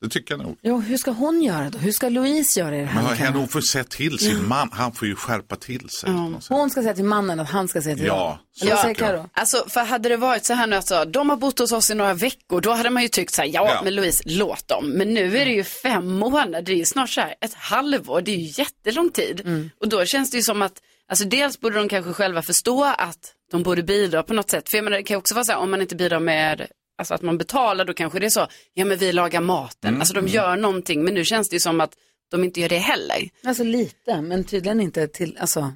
Det 0.03 0.09
tycker 0.09 0.35
jag 0.35 0.43
nog. 0.43 0.57
Jo, 0.63 0.81
hur 0.81 0.97
ska 0.97 1.11
hon 1.11 1.43
göra 1.43 1.71
då? 1.71 1.79
Hur 1.79 1.93
ska 1.93 2.09
Louise 2.09 2.61
göra 2.61 2.77
i 2.77 2.81
det 2.81 2.87
här? 2.87 3.17
Men 3.25 3.33
hon 3.35 3.49
får 3.49 3.61
säga 3.61 3.85
till 3.85 4.19
sin 4.19 4.37
Ja. 4.37 4.43
man. 4.43 4.69
Han 4.73 4.93
får 4.93 5.09
ju 5.09 5.15
skärpa 5.17 5.57
till 5.57 5.89
sig. 6.01 6.11
Hon 6.49 6.71
ska 6.71 6.83
säga 6.83 6.95
till 6.95 7.05
mannen 7.05 7.41
att 7.41 7.51
han 7.51 7.69
ska 7.69 7.83
säga 7.83 7.97
till 7.97 8.07
Ja, 8.07 8.39
så 8.55 8.65
tycker 8.67 8.87
jag. 8.89 8.97
Karo? 8.97 9.31
Alltså, 9.33 9.65
för 9.69 9.81
hade 9.81 10.09
det 10.09 10.17
varit 10.17 10.45
så 10.47 10.55
här 10.55 10.67
nu 10.67 10.77
att 10.77 10.89
så, 10.89 11.05
de 11.05 11.31
har 11.31 11.37
bott 11.37 11.59
hos 11.59 11.73
oss 11.73 11.91
i 11.91 11.95
några 11.95 12.15
veckor, 12.15 12.61
då 12.61 12.71
hade 12.73 12.91
man 12.91 13.03
ju 13.03 13.09
tyckt 13.09 13.35
så 13.35 13.43
här, 13.43 13.49
ja, 13.49 13.69
Ja. 13.75 13.81
men 13.85 13.95
Louise, 13.95 14.23
låt 14.27 14.69
dem. 14.69 14.89
Men 14.91 15.15
nu 15.15 15.39
är 15.39 15.45
det 15.45 15.53
ju 15.53 15.65
fem 15.65 16.07
månader, 16.13 16.63
det 16.63 16.73
är 16.73 16.77
ju 16.77 16.85
snart 16.85 17.11
så 17.11 17.21
här 17.21 17.35
ett 17.41 17.55
halvår, 17.55 18.21
det 18.21 18.31
är 18.31 18.37
ju 18.37 18.53
jättelång 18.63 19.11
tid. 19.11 19.71
Och 19.81 19.89
då 19.89 20.05
känns 20.05 20.31
det 20.31 20.37
ju 20.37 20.43
som 20.43 20.63
att, 20.63 20.73
alltså 21.09 21.25
dels 21.25 21.61
borde 21.61 21.77
de 21.77 21.89
kanske 21.89 22.13
själva 22.13 22.43
förstå 22.43 22.85
att 22.85 23.33
de 23.51 23.63
borde 23.63 23.83
bidra 23.83 24.23
på 24.23 24.35
något 24.35 24.51
sätt. 24.51 24.65
För 24.71 24.77
jag 24.77 24.85
menar, 24.85 24.97
det 24.97 25.03
kan 25.03 25.17
också 25.17 25.35
vara 25.35 25.45
så 25.45 25.53
här, 25.53 25.59
om 25.59 25.71
man 25.71 25.81
inte 25.83 25.97
bidrar 25.97 26.21
med, 26.21 26.67
alltså 27.03 27.15
att 27.15 27.23
man 27.23 27.39
betalar, 27.39 27.85
då 27.85 27.95
kanske 27.95 28.19
det 28.19 28.27
är 28.27 28.31
så, 28.31 28.47
ja 28.75 28.85
men 28.85 28.99
vi 28.99 29.13
lagar 29.13 29.41
maten. 29.41 29.89
Mm, 29.89 30.01
Alltså 30.01 30.15
de 30.15 30.21
mm. 30.21 30.33
gör 30.33 30.57
någonting, 30.57 31.05
men 31.05 31.15
nu 31.15 31.25
känns 31.25 31.49
det 31.49 31.57
ju 31.57 31.61
som 31.61 31.81
att 31.81 31.93
de 32.31 32.45
inte 32.45 32.61
gör 32.61 32.69
det 32.69 32.79
heller. 32.79 33.29
Alltså 33.45 33.65
lite, 33.65 34.23
men 34.23 34.45
tydligen 34.45 34.81
inte 34.81 35.09
till, 35.09 35.37
alltså. 35.41 35.73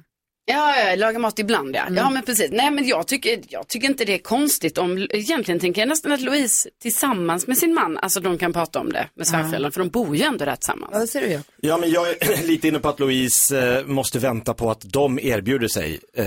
Ja, 0.49 0.79
ja, 0.79 0.95
laga 0.95 1.19
mat 1.19 1.39
ibland 1.39 1.75
ja. 1.75 1.81
Mm. 1.81 1.95
Ja, 1.95 2.09
men 2.09 2.23
precis. 2.23 2.51
Nej, 2.51 2.71
men 2.71 2.87
jag 2.87 3.07
tycker, 3.07 3.39
jag 3.47 3.67
tycker 3.67 3.87
inte 3.87 4.05
det 4.05 4.13
är 4.13 4.17
konstigt 4.17 4.77
om, 4.77 5.07
egentligen 5.09 5.59
tänker 5.59 5.81
jag 5.81 5.89
nästan 5.89 6.11
att 6.11 6.21
Louise 6.21 6.69
tillsammans 6.81 7.47
med 7.47 7.57
sin 7.57 7.73
man, 7.73 7.97
alltså 7.97 8.19
de 8.19 8.37
kan 8.37 8.53
prata 8.53 8.79
om 8.79 8.91
det 8.91 9.09
med 9.15 9.27
svärföräldrarna, 9.27 9.71
för 9.71 9.79
de 9.79 9.89
bor 9.89 10.15
ju 10.15 10.23
ändå 10.23 10.45
där 10.45 10.55
tillsammans. 10.55 10.93
Vad 10.93 11.09
säger 11.09 11.37
du 11.37 11.67
Ja, 11.67 11.77
men 11.77 11.91
jag 11.91 12.09
är 12.09 12.43
lite 12.47 12.67
inne 12.67 12.79
på 12.79 12.89
att 12.89 12.99
Louise 12.99 13.77
eh, 13.77 13.85
måste 13.85 14.19
vänta 14.19 14.53
på 14.53 14.71
att 14.71 14.81
de 14.81 15.19
erbjuder 15.19 15.67
sig. 15.67 15.99
Eh, 16.17 16.25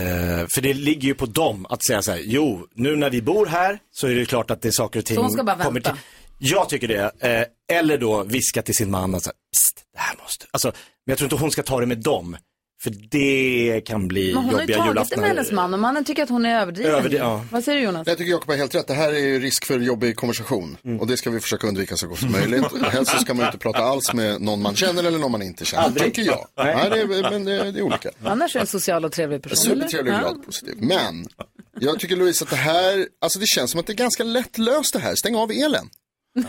för 0.54 0.60
det 0.60 0.74
ligger 0.74 1.08
ju 1.08 1.14
på 1.14 1.26
dem 1.26 1.66
att 1.70 1.84
säga 1.84 2.02
så 2.02 2.10
här, 2.10 2.20
jo, 2.24 2.66
nu 2.74 2.96
när 2.96 3.10
vi 3.10 3.22
bor 3.22 3.46
här 3.46 3.78
så 3.90 4.06
är 4.06 4.14
det 4.14 4.26
klart 4.26 4.50
att 4.50 4.62
det 4.62 4.68
är 4.68 4.72
saker 4.72 4.98
och 4.98 5.04
ting 5.06 5.16
Så 5.16 5.22
hon 5.22 5.30
ska 5.30 5.44
bara 5.44 5.56
vänta? 5.56 5.90
till. 5.90 6.00
Jag 6.38 6.68
tycker 6.68 6.88
det. 6.88 7.10
Eh, 7.20 7.76
eller 7.78 7.98
då 7.98 8.22
viska 8.22 8.62
till 8.62 8.74
sin 8.74 8.90
man 8.90 9.14
att 9.14 9.22
så 9.22 9.30
här, 9.30 9.36
Psst, 9.56 9.84
det 9.94 10.00
här 10.00 10.16
måste, 10.22 10.46
alltså, 10.50 10.68
men 10.68 11.12
jag 11.12 11.18
tror 11.18 11.26
inte 11.26 11.36
hon 11.36 11.50
ska 11.50 11.62
ta 11.62 11.80
det 11.80 11.86
med 11.86 11.98
dem. 11.98 12.36
För 12.82 12.90
det 13.10 13.80
kan 13.86 14.08
bli 14.08 14.26
Men 14.34 14.36
hon 14.44 14.44
har 14.44 14.52
ju 14.52 14.58
jobbiga 14.60 14.76
tagit 14.76 14.84
det 14.86 14.90
julaftnar. 14.90 15.18
med 15.18 15.28
hennes 15.28 15.52
man 15.52 15.74
och 15.74 15.80
mannen 15.80 16.04
tycker 16.04 16.22
att 16.22 16.28
hon 16.28 16.46
är 16.46 16.60
överdriven. 16.60 16.94
Överdri- 16.94 17.16
ja. 17.18 17.44
Vad 17.50 17.64
säger 17.64 17.78
du 17.78 17.84
Jonas? 17.84 18.06
Jag 18.06 18.18
tycker 18.18 18.30
Jakob 18.30 18.48
har 18.48 18.56
helt 18.56 18.74
rätt. 18.74 18.86
Det 18.86 18.94
här 18.94 19.12
är 19.12 19.18
ju 19.18 19.38
risk 19.40 19.64
för 19.64 19.78
jobbig 19.80 20.16
konversation. 20.16 20.76
Mm. 20.84 21.00
Och 21.00 21.06
det 21.06 21.16
ska 21.16 21.30
vi 21.30 21.40
försöka 21.40 21.66
undvika 21.66 21.96
så 21.96 22.06
gott 22.08 22.18
som 22.18 22.32
möjligt. 22.32 22.64
Helst 22.90 23.12
så 23.12 23.18
ska 23.18 23.34
man 23.34 23.40
ju 23.42 23.46
inte 23.46 23.58
prata 23.58 23.78
alls 23.78 24.12
med 24.12 24.40
någon 24.40 24.62
man 24.62 24.76
känner 24.76 25.04
eller 25.04 25.18
någon 25.18 25.32
man 25.32 25.42
inte 25.42 25.64
känner. 25.64 25.82
Aldrig. 25.84 26.14
Tycker 26.14 26.30
jag. 26.30 26.46
Nej. 26.56 26.74
Nej, 26.76 26.90
det 26.90 27.00
är, 27.16 27.30
men 27.30 27.44
det, 27.44 27.72
det 27.72 27.78
är 27.78 27.82
olika. 27.82 28.10
Annars 28.24 28.54
är 28.56 28.58
det 28.60 28.62
en 28.62 28.66
social 28.66 29.04
och 29.04 29.12
trevlig 29.12 29.42
person. 29.42 29.56
Supertrevlig, 29.56 30.10
eller? 30.12 30.20
glad 30.20 30.36
och 30.36 30.46
positiv. 30.46 30.74
Men 30.78 31.26
jag 31.80 31.98
tycker 32.00 32.16
Louise 32.16 32.44
att 32.44 32.50
det 32.50 32.56
här, 32.56 33.06
alltså 33.20 33.38
det 33.38 33.46
känns 33.46 33.70
som 33.70 33.80
att 33.80 33.86
det 33.86 33.92
är 33.92 33.96
ganska 33.96 34.24
lätt 34.24 34.58
löst 34.58 34.92
det 34.92 34.98
här. 34.98 35.14
Stäng 35.14 35.36
av 35.36 35.50
elen. 35.50 35.88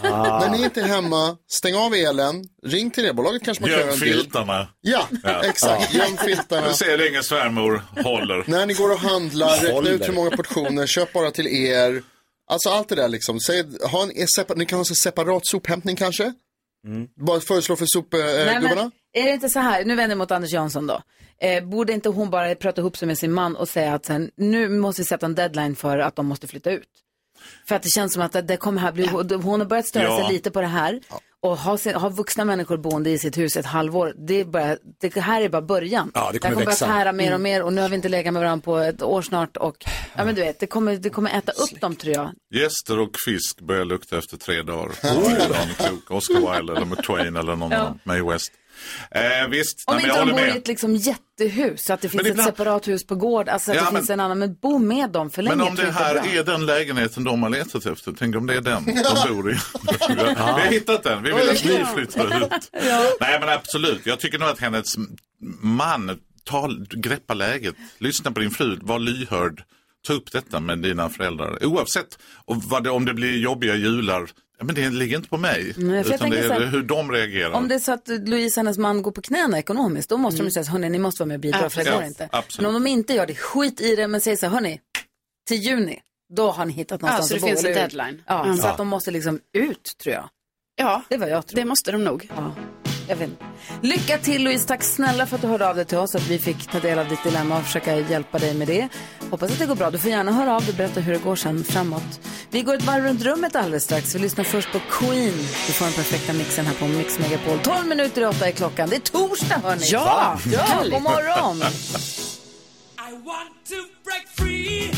Ah. 0.03 0.39
När 0.39 0.49
ni 0.49 0.63
inte 0.63 0.81
är 0.81 0.85
hemma, 0.87 1.37
stäng 1.47 1.75
av 1.75 1.93
elen, 1.93 2.43
ring 2.63 2.91
till 2.91 3.05
elbolaget 3.05 3.43
kanske 3.43 3.61
man 3.63 3.69
kan 3.69 3.79
göra 3.79 3.91
en 3.91 3.97
filtarna. 3.97 4.67
Ja, 4.81 5.07
exakt. 5.43 5.93
Göm 5.93 6.17
filtarna. 6.17 6.67
Vi 6.67 6.73
ser 6.73 6.97
länge 6.97 7.23
svärmor 7.23 7.83
håller. 8.03 8.43
När 8.47 8.65
ni 8.65 8.73
går 8.73 8.91
och 8.91 8.99
handlar, 8.99 9.57
räkna 9.59 9.89
ut 9.89 10.07
hur 10.07 10.13
många 10.13 10.29
portioner, 10.31 10.87
köp 10.87 11.13
bara 11.13 11.31
till 11.31 11.47
er. 11.47 12.03
Alltså 12.51 12.69
allt 12.69 12.89
det 12.89 12.95
där 12.95 13.09
liksom. 13.09 13.39
Säg, 13.39 13.63
ha 13.91 14.03
en 14.15 14.27
separ, 14.27 14.55
ni 14.55 14.65
kan 14.65 14.77
ha 14.77 14.81
en 14.89 14.95
separat 14.95 15.47
sophämtning 15.47 15.95
kanske. 15.95 16.33
Bara 17.25 17.39
föreslå 17.39 17.75
för 17.75 17.85
sopgubbarna. 17.87 18.59
men 18.75 18.91
är 19.13 19.25
det 19.25 19.31
inte 19.31 19.49
så 19.49 19.59
här, 19.59 19.85
nu 19.85 19.95
vänder 19.95 20.09
jag 20.11 20.17
mot 20.17 20.31
Anders 20.31 20.51
Jansson 20.53 20.87
då. 20.87 21.01
Eh, 21.41 21.63
borde 21.63 21.93
inte 21.93 22.09
hon 22.09 22.29
bara 22.29 22.55
prata 22.55 22.81
ihop 22.81 22.97
sig 22.97 23.07
med 23.07 23.17
sin 23.17 23.31
man 23.31 23.55
och 23.55 23.69
säga 23.69 23.93
att 23.93 24.05
sen, 24.05 24.31
nu 24.37 24.69
måste 24.69 25.01
vi 25.01 25.05
sätta 25.05 25.25
en 25.25 25.35
deadline 25.35 25.75
för 25.75 25.97
att 25.97 26.15
de 26.15 26.25
måste 26.25 26.47
flytta 26.47 26.71
ut? 26.71 26.87
För 27.67 27.75
att 27.75 27.83
det 27.83 27.89
känns 27.89 28.13
som 28.13 28.21
att 28.21 28.31
det- 28.31 28.41
det 28.41 28.57
kommer 28.57 28.81
här 28.81 28.91
bli, 28.91 29.07
hon 29.35 29.59
har 29.59 29.65
börjat 29.67 29.87
störa 29.87 30.03
Ja. 30.03 30.17
sig 30.25 30.33
lite 30.33 30.51
på 30.51 30.61
det 30.61 30.67
här. 30.67 30.99
Och 31.43 31.57
ha, 31.57 31.77
sin, 31.77 31.95
ha 31.95 32.09
vuxna 32.09 32.45
människor 32.45 32.77
boende 32.77 33.09
i 33.09 33.17
sitt 33.17 33.37
hus 33.37 33.57
ett 33.57 33.65
halvår, 33.65 34.13
det, 34.27 34.33
är 34.39 34.45
bara, 34.45 34.77
det 35.01 35.15
här 35.19 35.41
är 35.41 35.49
bara 35.49 35.61
början. 35.61 36.11
Ja, 36.13 36.29
det 36.33 36.39
kommer 36.39 36.49
här 36.49 36.53
kommer 36.55 36.65
växa. 36.65 36.85
att 36.85 36.91
tära 36.91 37.11
mer 37.11 37.23
och 37.23 37.27
Mm. 37.29 37.41
mer 37.41 37.63
och 37.63 37.73
nu 37.73 37.81
har 37.81 37.89
vi 37.89 37.95
inte 37.95 38.09
legat 38.09 38.33
med 38.33 38.41
varandra 38.41 38.63
på 38.65 38.77
ett 38.77 39.01
år 39.01 39.21
snart 39.21 39.57
och 39.57 39.85
ja 40.15 40.25
men 40.25 40.35
du 40.35 40.41
vet, 40.41 40.59
det 40.59 40.67
kommer, 40.67 40.95
det 40.95 41.09
kommer 41.09 41.37
äta 41.37 41.51
upp 41.51 41.81
dem 41.81 41.95
tror 41.95 42.13
jag. 42.15 42.29
Gäster 42.61 42.99
och 42.99 43.09
fisk 43.25 43.61
börjar 43.61 43.85
lukta 43.85 44.17
efter 44.17 44.37
tre 44.37 44.61
dagar. 44.61 44.89
Oh. 45.03 46.17
Oscar 46.17 46.55
Wilde 46.55 46.73
eller 46.75 46.85
McTwain 46.85 47.35
eller 47.35 47.55
någon 47.55 47.71
Ja. 47.71 47.77
annan. 47.77 47.99
Mae 48.03 48.21
West. 48.33 48.51
Eh, 49.11 49.47
visst, 49.49 49.83
Om 49.87 49.95
nej, 49.95 50.03
inte 50.05 50.17
jag 50.17 50.27
de 50.27 50.31
bor 50.31 50.41
i 50.41 50.45
med. 50.45 50.55
ett 50.57 50.67
liksom 50.67 50.95
jättehus, 50.95 51.85
så 51.85 51.93
att 51.93 52.01
det 52.01 52.09
finns 52.09 52.21
ibland- 52.27 52.39
ett 52.39 52.45
separat 52.45 52.87
hus 52.87 53.05
på 53.05 53.15
gård, 53.15 53.49
alltså 53.49 53.71
att 53.71 53.77
Ja, 53.77 53.83
det 53.85 53.91
men- 53.91 54.01
finns 54.01 54.09
en 54.09 54.19
annan, 54.19 54.39
men 54.39 54.55
bo 54.61 54.77
med 54.77 55.09
dem 55.09 55.29
för 55.29 55.41
länge 55.41 55.55
Men 55.55 55.67
om 55.67 55.75
det 55.75 55.81
inte 55.87 55.93
här 55.93 56.13
bra. 56.13 56.25
är 56.25 56.43
den 56.43 56.65
lägenheten 56.65 57.23
de 57.23 57.43
har 57.43 57.49
letat 57.49 57.85
efter, 57.85 58.13
tänk 58.19 58.35
om 58.35 58.47
det 58.47 58.55
är 58.55 58.61
den 58.61 58.85
de 58.85 59.33
bor 59.33 59.51
i. 59.51 59.55
Vi 60.09 60.23
har 60.33 60.59
hittat 60.71 61.03
den, 61.03 61.23
vi 61.23 61.31
vill 61.31 61.49
att 61.49 61.63
ni 61.65 61.85
flyttar 61.95 62.43
ut. 62.43 62.69
Nej 63.19 63.39
men 63.39 63.49
absolut, 63.49 64.05
jag 64.05 64.19
tycker 64.19 64.39
nog 64.39 64.49
att 64.49 64.59
hennes 64.59 64.95
man, 65.61 66.19
ta, 66.43 66.69
greppa 66.89 67.33
läget, 67.33 67.75
lyssna 67.97 68.31
på 68.31 68.39
din 68.39 68.51
fru, 68.51 68.77
var 68.81 68.99
lyhörd, 68.99 69.63
ta 70.07 70.13
upp 70.13 70.31
detta 70.31 70.59
med 70.59 70.79
dina 70.79 71.09
föräldrar. 71.09 71.65
Oavsett 71.65 72.17
och 72.45 72.63
vad 72.63 72.83
det, 72.83 72.89
om 72.89 73.05
det 73.05 73.13
blir 73.13 73.37
jobbiga 73.37 73.75
jular, 73.75 74.29
ja, 74.61 74.65
men 74.65 74.75
det 74.75 74.89
ligger 74.89 75.17
inte 75.17 75.29
på 75.29 75.37
mig. 75.37 75.73
Nej, 75.77 76.03
för 76.03 76.09
jag 76.11 76.15
utan 76.15 76.29
det 76.29 76.39
är 76.39 76.47
så 76.47 76.53
här, 76.53 76.65
hur 76.65 76.83
de 76.83 77.11
reagerar. 77.11 77.51
Om 77.51 77.67
det 77.67 77.75
är 77.75 77.79
så 77.79 77.91
att 77.91 78.07
Louise 78.07 78.59
och 78.59 78.65
hennes 78.65 78.77
man 78.77 79.01
går 79.01 79.11
på 79.11 79.21
knäna 79.21 79.59
ekonomiskt, 79.59 80.09
då 80.09 80.17
måste 80.17 80.37
de 80.41 80.43
ju 80.45 80.51
säga 80.51 80.65
hörni, 80.65 80.89
ni 80.89 80.99
måste 80.99 81.21
vara 81.23 81.27
med 81.27 81.35
och 81.35 81.41
bidra, 81.41 81.69
för 81.69 81.83
det 81.83 81.89
Ja, 81.89 81.95
går 81.95 82.03
inte. 82.03 82.29
absolut. 82.31 82.67
Men 82.67 82.75
om 82.75 82.83
de 82.83 82.89
inte 82.89 83.13
gör 83.13 83.25
det, 83.25 83.35
skit 83.35 83.81
i 83.81 83.95
det, 83.95 84.07
men 84.07 84.21
säg 84.21 84.37
så 84.37 84.45
här, 84.45 84.53
hörni, 84.53 84.79
till 85.47 85.57
juni, 85.57 85.99
då 86.35 86.51
har 86.51 86.65
ni 86.65 86.73
hittat 86.73 87.01
någonstans 87.01 87.27
så 87.27 87.33
det 87.33 87.37
att 87.37 87.41
bo. 87.41 87.47
finns 87.47 87.65
en 87.65 87.73
deadline. 87.73 88.21
Ja, 88.27 88.43
Mm. 88.45 88.57
så 88.57 88.67
Ja. 88.67 88.71
att 88.71 88.77
de 88.77 88.87
måste 88.87 89.11
liksom 89.11 89.39
ut, 89.57 89.91
tror 90.03 90.15
jag. 90.15 90.29
Ja, 90.75 91.03
det 91.09 91.17
var 91.17 91.27
jag 91.27 91.47
tror. 91.47 91.55
Det 91.55 91.65
måste 91.65 91.91
de 91.91 92.03
nog. 92.03 92.29
Ja, 92.35 92.55
jag 93.09 93.15
vet. 93.15 93.29
Lycka 93.81 94.17
till 94.17 94.43
Louise, 94.43 94.67
tack 94.67 94.83
snälla 94.83 95.25
för 95.25 95.35
att 95.35 95.41
du 95.41 95.47
hörde 95.47 95.69
av 95.69 95.75
dig 95.75 95.85
till 95.85 95.97
oss, 95.97 96.15
att 96.15 96.27
vi 96.27 96.39
fick 96.39 96.67
ta 96.67 96.79
del 96.79 96.99
av 96.99 97.09
ditt 97.09 97.23
dilemma 97.23 97.57
och 97.57 97.63
försöka 97.63 97.99
hjälpa 97.99 98.39
dig 98.39 98.53
med 98.53 98.67
det. 98.67 98.89
Hoppas 99.29 99.51
att 99.51 99.59
det 99.59 99.65
går 99.65 99.75
bra. 99.75 99.91
Du 99.91 99.97
får 99.97 100.09
gärna 100.11 100.31
höra 100.31 100.55
av 100.55 100.61
dig 100.61 100.69
och 100.71 100.75
berätta 100.77 100.99
hur 100.99 101.13
det 101.13 101.23
går 101.23 101.35
sen 101.35 101.63
framåt. 101.63 102.19
Vi 102.53 102.61
går 102.61 102.75
ett 102.75 102.83
varv 102.83 103.03
runt 103.03 103.21
rummet 103.21 103.55
alldeles 103.55 103.83
strax. 103.83 104.15
Vi 104.15 104.19
lyssnar 104.19 104.43
först 104.43 104.71
på 104.71 104.79
Queen. 104.79 105.33
Du 105.67 105.73
får 105.73 105.85
den 105.85 105.93
perfekta 105.93 106.33
mixen 106.33 106.65
här 106.65 106.73
på 106.73 106.87
Mix 106.87 107.19
Megapol. 107.19 107.59
12 107.59 107.87
minuter 107.87 108.21
i 108.21 108.25
åtta 108.25 108.47
är 108.47 108.51
klockan. 108.51 108.89
Det 108.89 108.95
är 108.95 108.99
torsdag 108.99 109.61
hörni. 109.63 109.81
Ja, 109.91 110.39
ja 110.53 110.83
god 110.91 111.01
morgon. 111.01 111.57
I 111.57 111.63
want 113.11 113.65
to 113.69 113.75
break 114.05 114.27
free. 114.37 114.91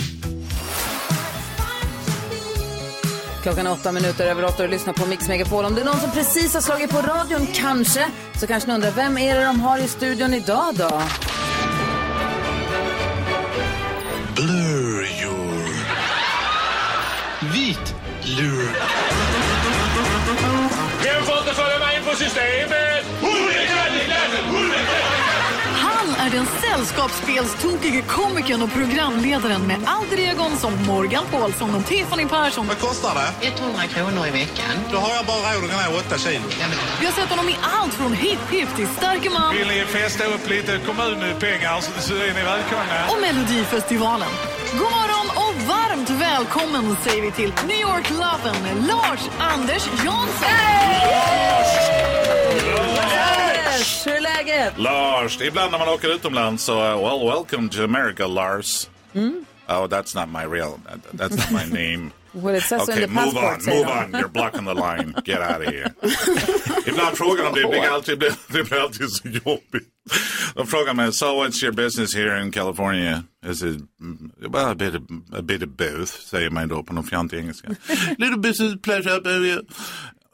Klockan 3.43 3.68
är 3.68 3.72
åtta 3.72 3.91
minuter 3.91 4.28
över 4.28 4.45
åtta 4.45 4.64
och 4.64 4.70
lyssnar 4.70 4.93
på 4.93 5.06
Mix 5.06 5.28
Megapol. 5.28 5.66
Om 5.66 5.76
det 5.76 5.82
är 5.82 5.86
någon 5.86 5.99
som 5.99 6.12
precis 6.12 6.54
har 6.54 6.62
slagit 6.62 6.89
på 6.89 7.01
radion, 7.01 7.47
kanske, 7.54 8.08
så 8.39 8.47
kanske 8.47 8.70
ni 8.70 8.76
undrar, 8.76 8.91
vem 8.91 9.18
är 9.18 9.36
det 9.39 9.45
de 9.45 9.60
har 9.60 9.78
i 9.78 9.88
studion 9.88 10.34
idag 10.34 10.76
då? 10.76 11.01
Blur 14.36 14.62
lur. 18.38 18.69
Vem 21.03 21.23
får 21.23 21.38
inte 21.38 21.53
följa 21.53 21.79
med 21.79 21.95
in 21.97 22.03
på 22.09 22.15
systemet? 22.15 23.05
Han 25.75 26.15
är 26.25 26.29
den 26.29 26.47
sällskapsspelstokige 26.61 28.01
komikern 28.01 28.61
och 28.61 28.71
programledaren 28.73 29.61
med 29.67 29.79
alter 29.86 30.17
egon 30.19 30.57
som 30.57 30.86
Morgan 30.86 31.25
Paulsson 31.31 31.75
och 31.75 31.86
Tiffany 31.86 32.25
Persson. 32.25 32.67
Vad 32.67 32.79
kostar 32.79 33.13
det? 33.15 33.47
100 33.47 33.81
kronor 33.93 34.27
i 34.27 34.31
veckan. 34.31 34.73
Då 34.91 34.97
har 34.97 35.15
jag 35.15 35.25
bara 35.25 35.38
råd 35.38 35.63
att 35.63 35.71
gå 35.71 35.77
ner 35.77 35.99
8 36.07 36.17
kilo. 36.17 36.43
Vi 36.99 37.05
har 37.05 37.13
sett 37.13 37.29
honom 37.29 37.49
i 37.49 37.55
allt 37.79 37.93
från 37.93 38.13
Hipp 38.13 38.39
Hipp 38.51 38.75
till 38.75 38.88
Starke 38.97 39.29
man 39.29 39.55
Vill 39.55 39.67
ni 39.67 39.86
festa 39.86 40.23
upp 40.25 40.49
lite 40.49 40.79
kommunpengar 40.86 41.81
så 41.99 42.13
är 42.13 42.34
ni 42.34 42.43
välkomna. 42.43 43.07
och 43.09 43.21
Melodifestivalen. 43.21 44.29
God 44.71 44.91
morgon 44.91 45.27
och 45.36 45.55
varmt 45.67 45.82
välkommen 46.20 46.95
säger 46.95 47.22
vi 47.22 47.32
till 47.32 47.53
New 47.68 47.80
York 47.82 48.09
Loven 48.09 48.64
med 48.64 48.88
Lars 48.88 49.30
Anders 49.39 49.88
Jansson. 50.05 50.49
Yes, 53.55 54.07
hur 54.07 54.14
är 54.14 54.22
läget? 54.22 54.78
Lars, 54.78 55.41
ibland 55.41 55.72
när 55.72 55.80
man 55.80 55.89
åker 55.89 56.16
utomlands 56.16 56.64
så, 56.64 56.74
uh, 56.74 57.03
well, 57.03 57.28
welcome 57.28 57.70
to 57.70 57.84
America, 57.84 58.28
Lars. 58.28 58.89
Mm. 59.14 59.45
Oh, 59.70 59.88
that's 59.88 60.16
not 60.16 60.30
my 60.30 60.45
real, 60.55 60.80
that's 61.11 61.38
not 61.38 61.51
my 61.51 61.66
name. 61.80 62.11
Well, 62.34 62.55
it 62.55 62.63
says 62.63 62.86
so 62.86 62.91
in 62.91 62.97
okay, 62.97 63.01
the 63.01 63.07
move 63.07 63.34
passport, 63.34 63.53
on, 63.53 63.61
säger 63.61 63.86
move 63.86 63.86
de. 63.86 63.91
on, 63.91 64.11
you're 64.21 64.27
blocking 64.27 64.65
the 64.65 64.73
line. 64.73 65.13
Get 65.23 65.41
out 65.41 65.61
of 65.61 65.67
here. 65.67 65.93
Ibland 66.88 67.17
frågar 67.17 67.43
de, 67.43 67.61
det 67.61 67.67
blir 67.67 67.93
alltid, 67.93 68.19
det 68.19 68.63
blir 68.63 68.81
alltid 68.81 69.09
så 69.09 69.27
jobbigt. 69.27 69.88
De 70.55 70.67
frågar 70.67 70.93
mig, 70.93 71.13
so 71.13 71.25
what's 71.25 71.63
your 71.63 71.73
business 71.73 72.15
here 72.15 72.41
in 72.41 72.51
California? 72.51 73.23
Is 73.45 73.63
it, 73.63 73.81
well, 74.49 74.71
a 74.71 74.75
bit, 74.75 74.95
of, 74.95 75.01
a 75.34 75.41
bit 75.41 75.63
of 75.63 75.69
both, 75.69 76.11
säger 76.29 76.49
man 76.49 76.67
då 76.67 76.84
på 76.84 76.93
någon 76.93 77.03
fjantig 77.03 77.38
engelska. 77.38 77.69
Little 78.17 78.38
business 78.38 78.81
pleasure 78.81 79.17
up 79.17 79.27
area. 79.27 79.61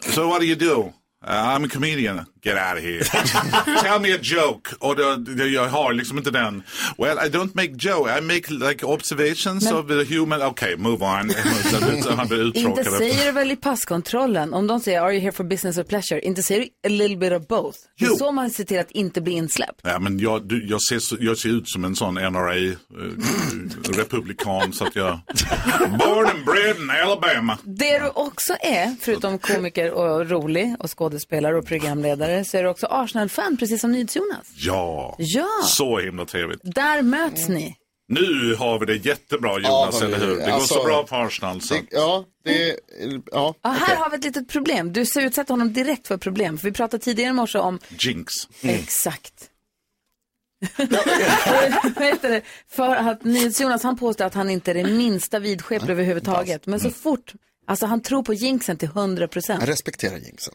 So 0.02 0.28
what 0.28 0.40
do 0.40 0.46
you 0.46 0.56
do? 0.56 0.94
Uh, 1.28 1.32
I'm 1.32 1.66
a 1.66 1.68
comedian. 1.68 2.26
Get 2.42 2.58
out 2.58 2.78
of 2.78 2.84
here. 2.84 3.04
Tell 3.84 4.00
me 4.00 4.14
a 4.14 4.18
joke. 4.22 4.70
Och 4.80 4.96
då, 4.96 5.16
då, 5.16 5.46
jag 5.46 5.68
har 5.70 5.94
liksom 5.94 6.18
inte 6.18 6.32
den. 6.32 6.64
Well, 6.98 7.18
I 7.18 7.30
don't 7.30 7.50
make 7.54 7.68
joke. 7.78 8.18
I 8.18 8.22
make 8.22 8.54
like 8.70 8.86
observations 8.86 9.64
Men- 9.64 9.76
of 9.76 9.88
the 9.88 10.04
human. 10.16 10.42
Okay, 10.42 10.76
move 10.76 11.06
on. 11.06 11.30
Så 12.04 12.14
Han 12.16 12.28
blir 12.28 12.46
Inte 12.46 12.60
uttråkad. 12.60 12.86
säger 12.94 13.26
du 13.26 13.32
väl 13.32 13.52
i 13.52 13.56
passkontrollen, 13.56 14.54
om 14.54 14.68
de 14.68 14.80
säger 14.80 15.02
are 15.02 15.12
you 15.14 15.22
here 15.22 15.32
for 15.32 15.44
business 15.44 15.78
or 15.78 15.84
pleasure, 15.84 16.20
inte 16.22 16.44
säger 16.44 16.62
du 16.62 16.68
a 16.68 16.90
little 16.90 17.18
bit 17.18 17.32
of 17.42 17.48
both. 17.48 17.78
Det 18.00 18.06
är 18.06 18.10
Jo. 18.10 18.16
så 18.16 18.32
man 18.32 18.50
ser 18.50 18.64
till 18.64 18.80
att 18.80 18.92
inte 18.92 19.22
bli 19.22 19.34
insläppt. 19.34 19.80
Ja, 19.84 20.00
men 20.00 20.20
jag, 20.20 20.48
du, 20.48 20.68
jag, 20.68 20.82
ser, 20.82 21.24
jag 21.24 21.38
ser 21.38 21.50
ut 21.50 21.70
som 21.70 21.86
en 21.86 21.96
sån 21.96 22.14
NRA-republikan 22.16 24.74
så 24.74 24.86
att 24.86 24.96
jag... 24.96 25.20
Born 25.90 26.28
and 26.28 26.46
bred 26.46 26.78
in 26.78 26.90
Alabama. 26.90 27.58
Det 27.64 28.00
du 28.00 28.10
också 28.10 28.54
är, 28.62 28.96
förutom 29.02 29.38
komiker 29.40 29.92
och 29.92 30.30
rolig 30.30 30.76
och 30.80 30.90
skådespelare 31.00 31.09
och 31.58 31.66
programledare, 31.66 32.46
så 32.46 32.58
är 32.58 32.64
du 32.64 32.70
också 32.70 32.88
Arsenal-fan, 32.88 33.58
precis 33.58 33.82
som 33.82 33.92
NyhetsJonas. 33.92 34.52
Ja. 34.56 35.16
Ja. 35.18 35.48
Så 35.66 36.00
himla 36.00 36.26
trevligt. 36.26 36.60
Där 36.64 37.02
möts 37.02 37.48
ni. 37.48 37.76
Nu 38.08 38.56
har 38.56 38.80
vi 38.80 38.86
det 38.86 38.96
jättebra 39.06 39.60
Jonas, 39.60 39.98
Ja, 40.02 40.06
eller 40.06 40.18
hur? 40.20 40.36
Det 40.36 40.46
går 40.46 40.52
alltså- 40.52 40.74
så 40.74 40.84
bra 40.84 41.04
på 41.04 41.16
Arsenal. 41.16 41.62
Så. 41.62 41.76
Ja, 41.92 42.26
det, 42.44 42.80
ja. 43.32 43.56
Och 43.64 43.74
här 43.74 43.96
har 43.96 44.10
vi 44.10 44.18
ett 44.18 44.24
litet 44.24 44.48
problem. 44.50 44.94
Du 44.94 45.06
ser 45.06 45.22
utsätter 45.22 45.54
honom 45.54 45.74
direkt 45.74 46.08
för 46.08 46.18
problem. 46.18 46.58
För 46.58 46.68
vi 46.68 46.72
pratade 46.72 47.04
tidigare 47.04 47.30
i 47.30 47.34
morse 47.34 47.60
om 47.60 47.80
Jinx. 48.00 48.34
Exakt. 48.62 49.34
Heter 52.00 52.30
det? 52.30 52.42
För 52.70 52.96
att 52.96 53.24
NyhetsJonas 53.24 53.84
han 53.84 53.98
påstår 53.98 54.26
att 54.26 54.34
han 54.34 54.50
inte 54.50 54.72
är 54.72 54.76
det 54.76 54.84
minsta 54.84 55.40
vidskeplig 55.40 55.92
överhuvudtaget. 55.94 56.66
Men 56.66 56.80
så 56.80 56.90
fort, 56.90 57.34
alltså 57.68 57.86
han 57.86 58.02
tror 58.02 58.24
på 58.24 58.34
jinxen 58.34 58.78
till 58.78 58.88
100 58.90 59.28
procent. 59.28 59.62
Jag 59.62 59.70
respekterar 59.70 60.18
jinxen. 60.18 60.54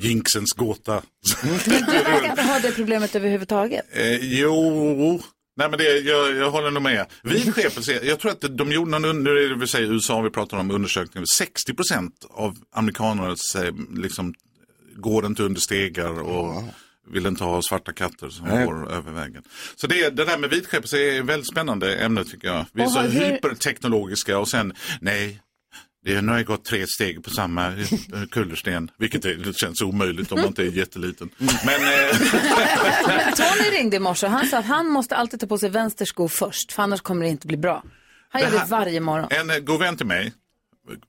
Jinxens 0.00 0.52
gåta. 0.52 1.02
Du 1.64 1.72
verkar 1.72 2.30
inte 2.30 2.42
ha 2.42 2.58
det 2.58 2.72
problemet 2.72 3.14
överhuvudtaget. 3.16 3.84
Eh, 3.92 4.16
jo, 4.40 5.22
nej 5.56 5.70
men 5.70 5.78
det, 5.78 5.98
jag, 5.98 6.36
jag 6.36 6.50
håller 6.50 6.70
nog 6.70 6.82
med. 6.82 7.06
Vidskepelse, 7.22 7.92
jag 8.02 8.18
tror 8.18 8.30
att 8.32 8.44
de 8.58 8.72
gjorde 8.72 8.90
någon, 8.98 9.24
nu 9.24 9.30
är 9.30 9.48
det 9.48 9.54
vill 9.54 9.68
säga 9.68 9.86
USA 9.86 10.20
vi 10.20 10.30
pratar 10.30 10.56
om 10.56 10.70
undersökningen, 10.70 11.26
60 11.26 11.74
procent 11.74 12.26
av 12.30 12.56
amerikanerna 12.74 13.36
säger, 13.36 13.74
liksom, 13.96 14.34
går 14.96 15.26
inte 15.26 15.42
under 15.42 15.60
stegar 15.60 16.20
och 16.20 16.64
vill 17.12 17.26
inte 17.26 17.44
ha 17.44 17.62
svarta 17.62 17.92
katter 17.92 18.28
som 18.28 18.46
Nej. 18.48 18.66
går 18.66 18.92
över 18.92 19.12
vägen. 19.12 19.42
Så 19.76 19.86
det, 19.86 20.10
det 20.10 20.24
där 20.24 20.38
med 20.38 20.50
vitskepelse 20.50 20.98
är 20.98 21.20
ett 21.20 21.26
väldigt 21.26 21.48
spännande 21.48 21.96
ämne 21.96 22.24
tycker 22.24 22.48
jag. 22.48 22.66
Vi 22.72 22.82
är 22.82 22.86
Och 22.86 22.92
så 22.92 23.00
hur- 23.00 23.24
hyperteknologiska 23.24 24.38
och 24.38 24.48
sen, 24.48 24.72
nej, 25.00 25.40
det 26.14 26.22
nu 26.22 26.32
har 26.32 26.38
jag 26.38 26.46
gått 26.46 26.64
tre 26.64 26.86
steg 26.86 27.24
på 27.24 27.30
samma 27.30 27.66
eh, 27.66 27.76
kullersten, 28.30 28.90
vilket 28.98 29.24
är, 29.24 29.34
det 29.34 29.56
känns 29.58 29.82
omöjligt 29.82 30.32
om 30.32 30.38
man 30.40 30.46
inte 30.48 30.62
är 30.62 30.66
jätteliten. 30.66 31.30
Men 31.38 31.80
eh, 31.82 32.16
Tony 33.36 33.70
ringde 33.78 33.96
i 33.96 34.00
morse 34.00 34.26
och 34.26 34.32
han 34.32 34.46
sa 34.46 34.58
att 34.58 34.66
han 34.66 34.88
måste 34.88 35.16
alltid 35.16 35.40
ta 35.40 35.46
på 35.46 35.58
sig 35.58 35.70
vänster 35.70 36.04
sko 36.04 36.28
först, 36.28 36.72
för 36.72 36.82
annars 36.82 37.00
kommer 37.00 37.24
det 37.24 37.30
inte 37.30 37.46
bli 37.46 37.56
bra. 37.56 37.82
Han 38.28 38.42
gör 38.42 38.48
Det 38.50 38.54
det 38.56 38.60
här- 38.60 38.66
varje 38.68 39.00
morgon. 39.00 39.28
En 39.30 39.50
eh, 39.50 39.58
god 39.58 39.78
vän 39.80 39.96
till 39.96 40.06
mig, 40.06 40.32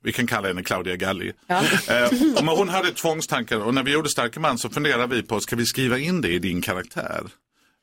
vi 0.04 0.12
kan 0.12 0.28
kalla 0.28 0.48
henne 0.48 0.64
Claudia 0.64 0.96
Galli. 0.96 1.32
Ja. 1.48 1.64
Eh, 1.90 2.12
men 2.36 2.48
hon 2.48 2.70
hade 2.70 2.92
tvångstankar 2.92 3.58
och 3.58 3.74
när 3.74 3.84
vi 3.84 3.92
gjorde 3.92 4.10
Starke 4.10 4.40
man 4.40 4.58
så 4.58 4.70
funderade 4.70 5.16
vi 5.16 5.24
på, 5.24 5.40
ska 5.40 5.56
vi 5.56 5.66
skriva 5.66 5.98
in 5.98 6.22
det 6.22 6.30
i 6.30 6.40
din 6.40 6.62
karaktär? 6.62 7.24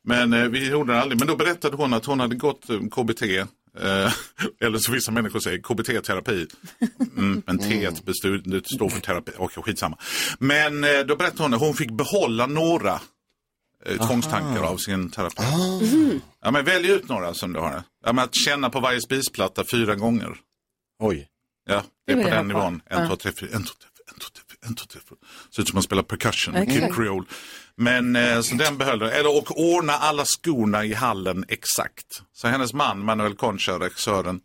Men 0.06 0.32
eh, 0.32 0.44
vi 0.48 0.68
gjorde 0.70 0.92
det 0.92 1.00
aldrig. 1.00 1.18
Men 1.18 1.28
då 1.28 1.36
berättade 1.36 1.76
hon 1.76 1.94
att 1.94 2.04
hon 2.04 2.20
hade 2.20 2.36
gått 2.36 2.70
eh, 2.70 2.78
KBT. 2.90 3.22
Eh, 3.80 4.12
eller 4.60 4.78
så 4.78 4.92
vissa 4.92 5.10
människor 5.12 5.40
säger 5.40 5.58
KBT-terapi. 5.58 6.46
Mm, 7.16 7.42
men 7.46 7.58
T 7.58 7.90
det 8.44 8.66
står 8.74 8.88
för 8.88 9.00
terapi. 9.00 9.32
Okej, 9.38 9.62
skitsamma. 9.62 9.98
Men 10.38 10.84
eh, 10.84 11.00
då 11.08 11.16
berättade 11.16 11.42
hon 11.42 11.54
att 11.54 11.60
hon 11.60 11.74
fick 11.74 11.90
behålla 11.90 12.46
några 12.46 13.00
eh, 13.86 14.06
tvångstankar 14.06 14.62
av 14.62 14.76
sin 14.76 15.10
terapi. 15.10 15.42
Ja, 16.40 16.50
men 16.50 16.64
välj 16.64 16.88
ut 16.90 17.08
några 17.08 17.34
som 17.34 17.52
du 17.52 17.60
har. 17.60 17.82
Ja, 18.04 18.12
men 18.12 18.24
att 18.24 18.34
känna 18.34 18.70
på 18.70 18.80
varje 18.80 19.00
spisplatta 19.00 19.64
fyra 19.70 19.94
gånger. 19.94 20.36
Oj. 20.98 21.28
Ja, 21.66 21.82
det 22.06 22.12
är 22.12 22.22
på 22.22 22.30
den 22.30 22.48
nivån. 22.48 22.82
En, 22.86 23.02
Ja. 23.02 23.08
två, 23.08 23.16
tre, 23.16 23.32
fyra, 23.40 23.50
en, 23.52 23.62
två, 23.64 23.72
tre, 23.80 23.88
fyra, 23.93 23.93
en, 24.66 24.74
två, 24.74 24.86
tre. 24.86 25.00
Ser 25.54 25.62
ut 25.62 25.68
som 25.68 25.76
man 25.76 25.82
spelar 25.82 26.02
percussion. 26.02 26.66
Kid 26.66 26.94
Creole. 26.94 27.26
Men 27.76 28.16
eh, 28.16 28.40
så 28.40 28.54
den 28.54 28.78
behöll. 28.78 29.02
Eller 29.02 29.36
och 29.36 29.60
ordna 29.60 29.92
alla 29.92 30.24
skorna 30.24 30.84
i 30.84 30.94
hallen 30.94 31.44
exakt. 31.48 32.06
Så 32.32 32.48
hennes 32.48 32.72
man, 32.72 33.04
Manuel 33.04 33.34
Concha, 33.34 33.78
regissören, 33.78 34.40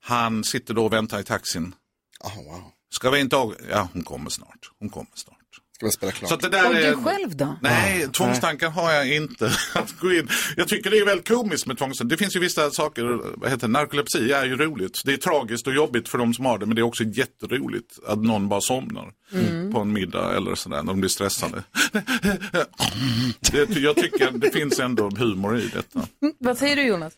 han 0.00 0.44
sitter 0.44 0.74
då 0.74 0.84
och 0.84 0.92
väntar 0.92 1.20
i 1.20 1.24
taxin. 1.24 1.74
Oh, 2.20 2.36
wow. 2.36 2.62
Ska 2.90 3.10
vi 3.10 3.20
inte 3.20 3.36
av... 3.36 3.56
Ja, 3.70 3.88
hon 3.92 4.04
kommer 4.04 4.30
snart. 4.30 4.70
Hon 4.78 4.88
kommer 4.88 5.10
snart. 5.14 5.36
Ska 5.82 5.86
vi 5.86 5.92
spela 5.92 6.12
klart? 6.12 6.28
Så 6.28 6.34
att 6.34 6.40
det 6.40 6.48
där 6.48 6.68
Och 6.68 6.74
är... 6.74 6.90
du 6.90 6.96
själv 6.96 7.36
då? 7.36 7.56
Nej, 7.62 8.08
tvångstankar 8.08 8.70
har 8.70 8.92
jag 8.92 9.14
inte. 9.16 9.46
Att 9.74 9.98
gå 10.00 10.12
in. 10.12 10.28
Jag 10.56 10.68
tycker 10.68 10.90
det 10.90 10.98
är 10.98 11.04
väldigt 11.04 11.28
komiskt 11.28 11.66
med 11.66 11.78
tvångstankar. 11.78 12.10
Det 12.10 12.16
finns 12.16 12.36
ju 12.36 12.40
vissa 12.40 12.70
saker, 12.70 13.20
vad 13.36 13.50
heter 13.50 13.66
det? 13.66 13.72
narkolepsi 13.72 14.32
är 14.32 14.44
ju 14.44 14.56
roligt. 14.56 15.02
Det 15.04 15.12
är 15.12 15.16
tragiskt 15.16 15.66
och 15.66 15.74
jobbigt 15.74 16.08
för 16.08 16.18
de 16.18 16.34
som 16.34 16.44
har 16.46 16.58
det, 16.58 16.66
men 16.66 16.74
det 16.74 16.80
är 16.80 16.84
också 16.84 17.04
jätteroligt 17.04 17.98
att 18.06 18.18
någon 18.18 18.48
bara 18.48 18.60
somnar 18.60 19.12
Mm. 19.34 19.72
på 19.72 19.80
en 19.80 19.92
middag 19.92 20.36
eller 20.36 20.54
sådär 20.54 20.76
när 20.76 20.92
de 20.92 21.00
blir 21.00 21.08
stressade. 21.10 21.62
Det, 23.52 23.68
jag 23.80 23.96
tycker 23.96 24.30
det 24.38 24.50
finns 24.50 24.78
ändå 24.80 25.10
humor 25.10 25.58
i 25.58 25.68
detta. 25.74 26.00
Vad 26.38 26.58
säger 26.58 26.76
du 26.76 26.82
Jonas? 26.82 27.12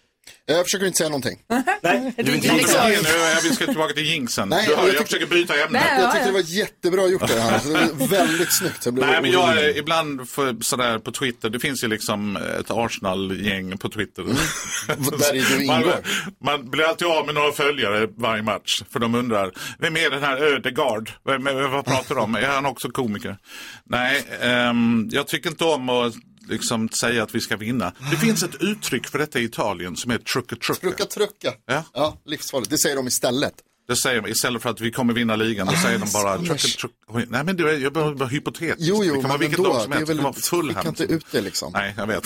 Jag 0.47 0.65
försöker 0.65 0.87
inte 0.87 0.99
säga 0.99 1.09
någonting. 1.09 1.39
Nej, 1.83 2.15
du 2.17 2.33
är 2.33 2.35
inte 2.35 2.49
Nu 2.55 2.97
nu, 3.03 3.49
vi 3.49 3.55
ska 3.55 3.67
tillbaka 3.67 3.95
till 3.95 4.07
jinxen. 4.07 4.49
Nej, 4.49 4.67
du 4.69 4.75
hör, 4.75 4.87
jag 4.87 4.95
jag, 4.95 5.03
försöker 5.03 5.27
byta 5.27 5.55
ämne. 5.55 5.81
Nej, 5.81 6.03
Jag 6.03 6.13
tyckte 6.13 6.29
det 6.29 6.33
var 6.33 6.41
jättebra 6.41 7.07
gjort 7.07 7.29
det 7.29 7.41
här. 7.41 7.61
Det 7.65 7.93
var 7.93 8.07
väldigt 8.07 8.53
snyggt. 8.53 8.85
Jag 8.85 8.95
blev 8.95 9.07
Nej, 9.07 9.23
men 9.23 9.31
jag 9.31 9.59
är 9.59 9.79
ibland 9.79 10.29
för, 10.29 10.57
sådär 10.61 10.99
på 10.99 11.13
Twitter, 11.13 11.51
det 11.51 11.61
finns 11.61 11.85
ju 11.85 11.89
liksom 11.89 12.37
ett 12.37 12.71
Arsenal-gäng 12.71 13.79
på 13.79 13.89
Twitter. 13.89 14.23
Där 14.87 15.59
du 15.59 15.67
man, 15.67 15.81
ingår. 15.81 15.97
man 16.45 16.71
blir 16.71 16.85
alltid 16.85 17.09
av 17.09 17.27
med 17.27 17.35
några 17.35 17.53
följare 17.53 18.09
varje 18.17 18.43
match, 18.43 18.83
för 18.93 19.01
de 19.01 19.15
undrar, 19.15 19.53
vem 19.79 19.97
är 19.97 20.11
den 20.11 20.23
här 20.23 20.37
Ödegard? 20.37 21.11
Vem, 21.25 21.45
vad 21.45 21.85
pratar 21.85 22.15
de 22.15 22.25
om? 22.25 22.35
Är 22.35 22.47
han 22.47 22.67
också 22.67 22.91
komiker? 22.91 23.37
Nej, 23.85 24.25
ehm, 24.41 25.09
jag 25.13 25.27
tycker 25.27 25.51
inte 25.51 25.65
om 25.65 25.89
att 25.89 26.15
liksom 26.49 26.89
säga 26.89 27.23
att 27.23 27.35
vi 27.35 27.41
ska 27.41 27.57
vinna. 27.57 27.93
Det 28.11 28.17
finns 28.17 28.43
ett 28.43 28.63
uttryck 28.63 29.07
för 29.07 29.19
detta 29.19 29.41
i 29.41 29.45
Italien 29.45 29.97
som 29.97 30.11
är 30.11 30.19
trucka 30.19 30.57
trucka. 30.57 30.81
Trucka, 30.81 31.05
trucka. 31.05 31.53
Ja. 31.67 31.85
Ja, 31.93 32.19
livsfarligt. 32.25 32.71
Det 32.71 32.79
säger 32.79 32.97
de 32.97 33.07
istället. 33.07 33.55
Det 33.89 33.97
säger 33.97 34.23
de, 34.23 34.31
istället 34.31 34.63
för 34.63 34.71
att 34.71 34.81
vi 34.81 34.91
kommer 34.91 35.15
vinna 35.15 35.37
ligan, 35.37 35.67
då 35.67 35.73
Ah, 35.73 35.77
säger 35.77 35.99
de 35.99 36.13
bara 36.13 36.39
trucka. 36.39 36.89
Oj, 37.09 37.27
Nej 37.29 37.45
men 37.45 37.61
är, 37.61 37.83
jag 37.83 37.93
behöver 37.93 38.15
bara 38.15 38.29
hypotetiskt. 38.29 38.81
Jo, 38.81 39.05
jo, 39.05 39.15
det 39.15 39.21
kan 39.21 39.29
vara 39.29 39.39
vilket 39.39 39.59
lag 39.59 39.83
som 39.83 39.93
helst. 39.93 40.07
Det 40.07 40.15
kan 40.15 40.23
vara 40.25 40.33
Fulham. 40.33 40.75
skicka 40.75 40.89
inte 40.89 41.05
ut 41.05 41.27
det 41.31 41.41
liksom. 41.41 41.73
Nej, 41.73 41.95
jag 41.97 42.07
vet. 42.07 42.25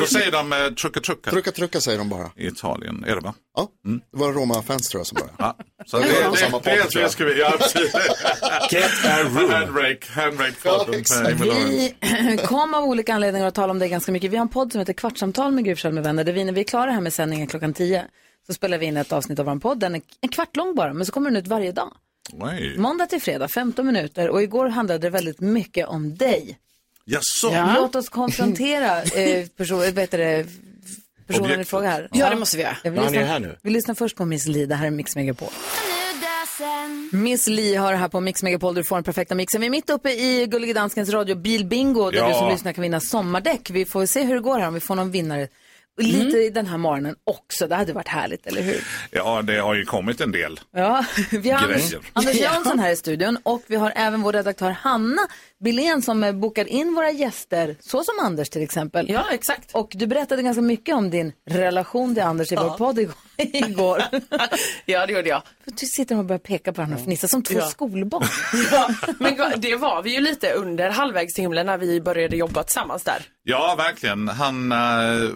då 0.00 0.06
säger 0.06 0.32
de 0.32 0.52
eh, 0.52 0.58
trucka 0.68 1.00
trucka. 1.00 1.30
Trucka, 1.30 1.52
trucka 1.52 1.80
säger 1.80 1.98
de 1.98 2.08
bara. 2.08 2.30
I 2.36 2.46
Italien, 2.46 3.04
är 3.04 3.14
det 3.14 3.20
va? 3.20 3.34
Ja, 3.56 3.68
det 4.12 4.18
var 4.18 4.32
Roma-fans 4.32 4.88
tror 4.88 5.00
jag 5.00 5.06
som 5.06 5.14
började. 5.14 5.34
Ja. 5.38 5.56
Så 5.86 5.98
Det 5.98 6.04
det, 6.04 6.30
det, 6.30 6.36
samma 6.36 6.58
det, 6.58 6.86
det, 6.94 7.08
ska 7.08 7.24
vi, 7.24 7.40
ja 7.40 7.54
precis. 7.58 7.92
Get 8.72 8.90
a 9.04 9.22
room. 9.22 9.50
Handbrake, 9.50 10.12
handbrake 10.12 10.54
Ja, 10.64 10.86
exakt. 10.92 11.40
Vi 11.40 11.94
kom 12.46 12.74
av 12.74 12.84
olika 12.84 13.14
anledningar 13.14 13.46
att 13.46 13.54
tala 13.54 13.70
om 13.70 13.78
det 13.78 13.88
ganska 13.88 14.12
mycket. 14.12 14.30
Vi 14.30 14.36
har 14.36 14.42
en 14.42 14.48
podd 14.48 14.72
som 14.72 14.78
heter 14.78 14.92
Kvartsamtal 14.92 15.52
med 15.52 15.64
Gry 15.64 15.92
med 15.92 16.02
vänner. 16.04 16.24
Där 16.24 16.32
vi, 16.32 16.44
när 16.44 16.52
vi 16.52 16.60
är 16.60 16.64
klara 16.64 16.90
här 16.90 17.00
med 17.00 17.12
sändningen 17.12 17.46
klockan 17.46 17.74
10 17.74 18.04
så 18.48 18.54
spelar 18.54 18.78
vi 18.78 18.86
in 18.86 18.96
ett 18.96 19.12
avsnitt 19.12 19.38
av 19.38 19.46
vår 19.46 19.56
podd. 19.56 19.78
Den 19.80 19.94
är 19.94 20.00
en 20.20 20.28
kvart 20.28 20.56
lång 20.56 20.74
bara, 20.74 20.92
men 20.92 21.06
så 21.06 21.12
kommer 21.12 21.30
den 21.30 21.36
ut 21.42 21.46
varje 21.46 21.72
dag. 21.72 21.92
Nej. 22.32 22.78
Måndag 22.78 23.06
till 23.06 23.22
fredag, 23.22 23.48
15 23.48 23.86
minuter. 23.86 24.28
Och 24.28 24.42
igår 24.42 24.68
handlade 24.68 24.98
det 24.98 25.10
väldigt 25.10 25.40
mycket 25.40 25.86
om 25.88 26.16
dig. 26.16 26.58
Jaså? 27.04 27.66
Låt 27.76 27.94
oss 27.94 28.08
konfrontera 28.08 29.02
eh, 29.02 29.46
person, 29.56 29.80
det, 29.80 30.10
personen 30.10 30.46
i 31.28 31.54
Objektet. 31.54 31.68
fråga 31.68 31.88
här. 31.88 32.08
Ja, 32.12 32.30
det 32.30 32.36
måste 32.36 32.56
vi 32.56 32.62
göra. 32.62 32.76
Jag 32.84 32.90
vill 32.90 32.98
Ja, 33.00 33.04
han 33.04 33.14
är 33.14 33.18
lyssna, 33.18 33.32
här 33.32 33.40
nu. 33.40 33.56
Vi 33.62 33.70
lyssnar 33.70 33.94
först 33.94 34.16
på 34.16 34.24
Miss 34.24 34.46
Li. 34.46 34.66
Det 34.66 34.74
här 34.74 34.86
är 34.86 34.90
Mix 34.90 35.16
Megapol. 35.16 35.48
Miss 37.12 37.46
Li 37.46 37.74
har 37.74 37.92
det 37.92 37.98
här 37.98 38.08
på 38.08 38.20
Mix 38.20 38.42
Megapol. 38.42 38.74
Du 38.74 38.84
får 38.84 38.96
den 38.96 39.04
perfekta 39.04 39.34
mixen. 39.34 39.60
Vi 39.60 39.66
är 39.66 39.70
mitt 39.70 39.90
uppe 39.90 40.10
i 40.10 40.46
Gullige 40.46 40.72
Danskens 40.72 41.08
radio 41.10 41.34
Bilbingo 41.36 42.10
där 42.10 42.18
Ja. 42.18 42.28
du 42.28 42.34
som 42.34 42.48
lyssnar 42.48 42.72
kan 42.72 42.82
vinna 42.82 43.00
sommardäck. 43.00 43.70
Vi 43.70 43.84
får 43.84 44.06
se 44.06 44.22
hur 44.24 44.34
det 44.34 44.40
går 44.40 44.58
här 44.58 44.68
om 44.68 44.74
vi 44.74 44.80
får 44.80 44.94
någon 44.94 45.10
vinnare. 45.10 45.48
Lite 45.98 46.36
i 46.36 46.50
den 46.50 46.66
här 46.66 46.78
morgonen 46.78 47.16
också. 47.24 47.66
Det 47.66 47.74
hade 47.74 47.92
varit 47.92 48.08
härligt, 48.08 48.46
eller 48.46 48.62
hur? 48.62 48.84
Ja, 49.10 49.42
det 49.42 49.56
har 49.58 49.74
ju 49.74 49.84
kommit 49.84 50.20
en 50.20 50.32
del. 50.32 50.60
Ja, 50.72 51.04
vi 51.30 51.50
har 51.50 51.64
Anders. 51.64 51.94
Anders 52.12 52.36
Jansson 52.40 52.78
här 52.78 52.90
i 52.90 52.96
studion 52.96 53.38
och 53.42 53.62
vi 53.66 53.76
har 53.76 53.92
även 53.96 54.22
vår 54.22 54.32
redaktör 54.32 54.70
Hanna 54.70 55.22
Billén 55.64 56.02
som 56.02 56.24
eh, 56.24 56.32
bokar 56.32 56.68
in 56.68 56.94
våra 56.94 57.10
gäster, 57.10 57.76
så 57.80 58.04
som 58.04 58.14
Anders 58.22 58.50
till 58.50 58.62
exempel. 58.62 59.10
Ja, 59.10 59.24
exakt. 59.32 59.74
Och 59.74 59.92
du 59.94 60.06
berättade 60.06 60.42
ganska 60.42 60.62
mycket 60.62 60.94
om 60.94 61.10
din 61.10 61.32
relation 61.50 62.14
till 62.14 62.24
Anders 62.24 62.52
i 62.52 62.56
vår 62.56 62.76
podd 62.78 62.98
igår. 62.98 63.14
igår. 63.52 64.02
Ja, 64.84 65.06
det 65.06 65.12
gjorde 65.12 65.28
jag. 65.28 65.42
Du 65.64 65.86
sitter 65.86 66.18
och 66.18 66.24
börjar 66.24 66.38
peka 66.38 66.72
på 66.72 66.76
varandra 66.76 66.96
och 66.96 67.02
fnissa 67.04 67.28
som 67.28 67.42
två 67.42 67.54
Ja. 67.58 67.66
skolbarn. 67.66 68.24
Ja, 68.72 68.90
men 69.18 69.60
det 69.60 69.76
var 69.76 70.02
vi 70.02 70.14
ju 70.14 70.20
lite 70.20 70.52
under 70.52 70.90
halvvägs 70.90 71.34
till 71.34 71.42
himlen 71.44 71.66
när 71.66 71.78
vi 71.78 72.00
började 72.00 72.36
jobba 72.36 72.62
tillsammans 72.62 73.02
där. 73.02 73.22
Ja, 73.42 73.74
verkligen. 73.78 74.28
Han 74.28 74.72
eh, 74.72 74.78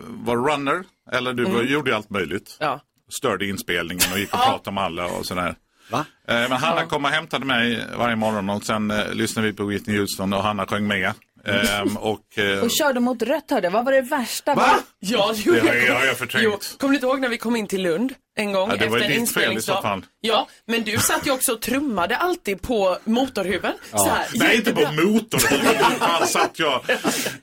var 0.09 0.51
runner, 0.51 0.85
eller 1.13 1.33
du 1.33 1.45
var, 1.45 1.63
gjorde 1.63 1.91
ju 1.91 1.97
allt 1.97 2.11
möjligt. 2.11 2.57
Ja. 2.61 2.81
Störde 3.19 3.47
inspelningen 3.47 4.13
och 4.13 4.19
gick 4.19 4.35
och 4.35 4.41
pratade 4.41 4.75
med 4.75 4.85
alla 4.85 5.07
och 5.07 5.27
sådär. 5.27 5.55
Va? 5.91 6.05
Eh, 6.29 6.35
Men 6.35 6.53
Hanna 6.53 6.87
kom 6.87 7.05
och 7.05 7.11
hämtade 7.11 7.45
mig 7.47 7.85
varje 7.99 8.17
morgon 8.17 8.51
och 8.51 8.65
sen 8.65 8.91
eh, 8.91 9.13
lyssnade 9.13 9.49
vi 9.49 9.55
på 9.55 9.65
Whitney 9.65 9.99
Houston 9.99 10.33
och 10.33 10.43
Hanna 10.43 10.67
sjöng 10.67 10.87
med. 10.87 11.13
Ehm, 11.47 11.97
och, 11.97 12.39
eh, 12.39 12.59
Och 12.65 12.71
körde 12.71 13.01
mot 13.01 13.23
rött 13.23 13.51
hörde. 13.51 13.69
Vad 13.71 13.85
var 13.85 13.93
det 13.93 14.01
värsta? 14.01 14.55
Va? 14.55 14.79
Ja, 14.99 15.35
Det 15.45 15.61
har 15.61 15.75
jag- 15.75 16.07
jag 16.07 16.17
förträngt. 16.19 16.45
Jo, 16.45 16.59
kommer 16.79 16.93
du 16.93 16.97
inte 16.97 17.07
ihåg 17.07 17.21
när 17.21 17.29
vi 17.29 17.39
kom 17.39 17.57
in 17.57 17.67
till 17.67 17.83
Lund 17.83 18.15
en 18.37 18.53
gång 18.53 18.71
Ja, 18.71 18.77
det 18.77 18.87
var 18.89 18.99
efter 18.99 19.09
ditt 19.09 19.15
fel 19.15 19.23
i 19.23 19.27
så 19.27 19.41
inspelningsdag? 19.41 19.83
fall. 19.83 20.05
Ja, 20.21 20.49
men 20.67 20.83
du 20.83 20.97
satt 20.99 21.27
ju 21.27 21.31
också 21.31 21.53
och 21.53 21.61
trummade 21.61 22.17
alltid 22.17 22.63
på 22.63 22.99
motorhuven. 23.05 23.73
Så 23.91 24.09
här, 24.09 24.27
Nej, 24.35 24.57
inte 24.57 24.73
på 24.73 24.81
jättebra. 24.81 25.05
motorhuven. 25.05 25.75
Fan 25.99 26.27
satt 26.27 26.59
jag. 26.59 26.81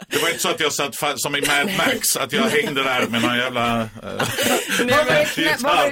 Det 0.07 0.17
var 0.21 0.27
inte 0.29 0.39
så 0.41 0.49
att 0.49 0.59
jag 0.59 0.73
satt 0.73 0.93
som 1.21 1.35
i 1.35 1.41
Mad 1.41 1.69
Max, 1.77 2.17
att 2.17 2.33
jag 2.33 2.41
hängde 2.43 2.83
där 2.83 3.07
med 3.07 3.21
någon 3.21 3.37
jävla... 3.37 3.81
Eh, 3.81 3.87
Vad 4.03 4.87
var 4.87 5.13
det, 5.13 5.57
vad 5.63 5.77
var 5.77 5.89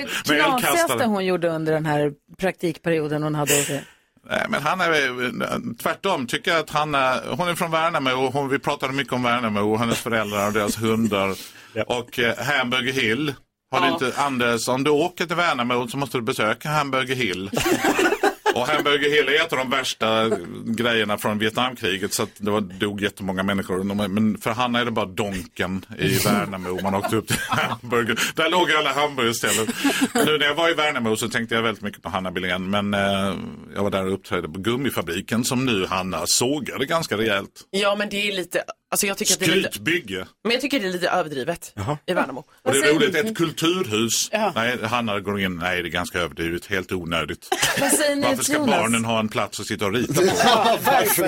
det 0.56 0.62
knasigaste 0.62 1.06
hon 1.06 1.26
gjorde 1.26 1.48
under 1.50 1.74
den 1.74 1.86
här 1.86 2.12
praktikperioden 2.40 3.24
hon 3.24 3.36
hade? 3.36 3.82
Nej, 4.30 4.46
men 4.50 4.62
han 4.64 4.82
är 4.82 5.74
tvärtom, 5.84 6.28
tycker 6.28 6.52
jag 6.52 6.60
att 6.60 6.70
han 6.70 6.96
är, 6.96 7.22
hon 7.36 7.48
är 7.48 7.56
från 7.56 7.72
Värnamo 7.72 8.10
och 8.12 8.34
hon, 8.34 8.50
vi 8.50 8.60
pratade 8.60 8.94
mycket 8.94 9.14
om 9.14 9.24
Värnamo 9.24 9.60
och 9.74 9.80
hennes 9.80 10.00
föräldrar 10.00 10.48
och 10.48 10.54
deras 10.54 10.82
hundar. 10.82 11.36
Och 11.88 12.20
eh, 12.20 12.38
Hamburger 12.38 12.94
Hill. 12.94 13.34
Har 13.72 13.82
du 13.82 13.88
Ja. 13.88 13.94
inte, 13.94 14.22
Anders, 14.22 14.68
om 14.68 14.84
du 14.84 14.90
åker 14.92 15.26
till 15.26 15.36
Värnamo 15.36 15.88
så 15.88 15.98
måste 15.98 16.18
du 16.18 16.22
besöka 16.22 16.70
Hamburger 16.70 17.16
Hill. 17.16 17.52
Och 18.58 18.68
Hamburger 18.68 19.10
Hill 19.10 19.28
är 19.28 19.46
ett 19.46 19.54
av 19.54 19.58
de 19.58 19.70
värsta 19.70 20.30
grejerna 20.66 21.18
från 21.18 21.40
Vietnamkriget 21.40 22.14
så 22.14 22.24
att 22.24 22.30
det 22.38 22.52
var, 22.52 22.62
dog 22.62 23.02
jättemånga 23.02 23.44
människor. 23.44 23.84
Men 23.84 24.38
för 24.38 24.52
Hanna 24.52 24.80
är 24.80 24.86
det 24.86 24.92
bara 24.92 25.06
Donken 25.06 25.86
i 26.00 26.18
Värnamo. 26.18 26.82
Man 26.82 26.96
åkte 26.96 27.16
upp 27.16 27.28
till 27.28 27.38
Hamburger. 27.50 28.20
Där 28.36 28.50
låg 28.50 28.72
alla 28.72 28.94
hamburgerställen. 28.94 29.68
Nu 30.14 30.38
när 30.38 30.46
jag 30.46 30.56
var 30.56 30.70
i 30.70 30.74
Värnamo 30.74 31.16
så 31.16 31.30
tänkte 31.30 31.56
jag 31.56 31.62
väldigt 31.62 31.84
mycket 31.84 32.02
på 32.02 32.10
Hanna 32.10 32.32
Billén. 32.32 32.70
Men 32.70 32.94
eh, 32.94 33.34
jag 33.76 33.84
var 33.84 33.92
där 33.92 34.06
och 34.06 34.14
uppträdde 34.14 34.50
på 34.50 34.60
gummifabriken 34.60 35.44
som 35.44 35.66
nu 35.66 35.86
Hanna 35.86 36.22
sågade 36.26 36.86
ganska 36.86 37.18
rejält. 37.18 37.68
Ja, 37.70 37.96
men 37.96 38.10
det 38.10 38.28
är 38.28 38.32
lite 38.36 38.64
Alltså 38.90 39.08
jag 39.08 39.18
tycker 39.18 39.34
att 39.34 39.40
det 39.40 39.46
är 39.46 39.56
lite, 39.56 39.70
Skrytbygge. 39.72 40.28
men 40.44 40.52
jag 40.52 40.62
tycker 40.62 40.80
det 40.80 40.88
är 40.88 40.92
lite 40.92 41.10
överdrivet 41.10 41.74
i 42.06 42.14
Värnamo. 42.14 42.40
Och 42.64 42.72
det 42.74 42.80
är 42.80 42.94
roligt, 42.94 43.16
ett 43.16 43.38
kulturhus. 43.38 44.30
Ja. 44.32 44.52
Nej, 44.56 44.78
Hanna 44.84 45.20
går 45.20 45.42
in, 45.42 45.56
nej 45.56 45.82
det 45.82 45.88
är 45.88 45.92
ganska 45.92 46.20
överdrivet, 46.20 46.66
helt 46.66 46.92
onödigt. 46.92 47.48
Varför 47.80 48.44
ska 48.44 48.54
Jonas? 48.54 48.70
barnen 48.70 49.06
ha 49.06 49.20
en 49.20 49.30
plats 49.30 49.60
att 49.60 49.66
sitta 49.66 49.86
och 49.86 49.94
rita 49.94 50.14
på? 50.14 50.22
Ja, 50.44 50.78
varför? 50.86 51.24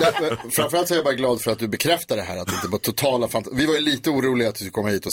Därför- 0.00 0.50
Framförallt 0.50 0.88
så 0.88 0.94
är 0.94 0.98
jag 0.98 1.04
bara 1.04 1.14
glad 1.14 1.40
för 1.42 1.50
att 1.52 1.58
du 1.58 1.68
bekräftar 1.68 2.16
det 2.16 2.22
här. 2.22 2.36
Att 2.36 2.46
det 2.48 2.54
inte 2.54 2.68
var 2.68 2.78
totala 2.78 3.26
fant- 3.26 3.48
Vi 3.52 3.66
var 3.66 3.74
ju 3.74 3.80
lite 3.80 4.10
oroliga 4.10 4.48
att 4.48 4.54
du 4.54 4.58
skulle 4.58 4.70
komma 4.70 4.88
hit 4.88 5.06
och 5.06 5.12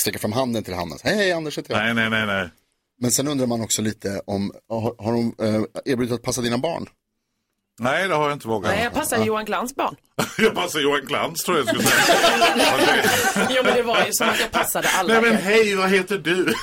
sträcka 0.00 0.18
fram 0.18 0.32
handen 0.32 0.62
till 0.64 0.74
Hanna. 0.74 0.96
Hej, 1.04 1.16
hej 1.16 1.32
Anders 1.32 1.58
heter 1.58 1.72
jag. 1.74 1.84
Nej, 1.84 1.94
nej, 1.94 2.10
nej, 2.10 2.26
nej. 2.26 2.48
Men 3.00 3.10
sen 3.10 3.28
undrar 3.28 3.46
man 3.46 3.60
också 3.60 3.82
lite 3.82 4.20
om, 4.26 4.52
har, 4.68 4.94
har 4.98 5.12
de 5.12 5.34
eh, 5.42 5.92
erbjudit 5.92 6.14
att 6.14 6.22
passa 6.22 6.40
dina 6.40 6.58
barn? 6.58 6.86
Nej, 7.80 8.08
det 8.08 8.14
har 8.14 8.24
jag 8.24 8.32
inte 8.32 8.48
vågat. 8.48 8.72
Nej, 8.74 8.84
jag 8.84 8.92
passar 8.94 9.24
Johan 9.24 9.44
Glans 9.44 9.74
barn. 9.76 9.96
Jag 10.38 10.54
passar 10.54 10.80
Johan 10.80 11.00
Glans 11.04 11.42
tror 11.42 11.56
jag 11.58 11.66
skulle 11.68 11.82
säga. 11.84 12.16
Jo 13.50 13.62
men 13.64 13.74
det 13.74 13.82
var 13.82 13.98
ju 14.06 14.12
som 14.12 14.28
att 14.28 14.40
jag 14.40 14.50
passade 14.50 14.88
alla. 14.88 15.12
Nej 15.20 15.22
men 15.22 15.36
hej, 15.42 15.74
vad 15.74 15.90
heter 15.90 16.18
du? 16.18 16.54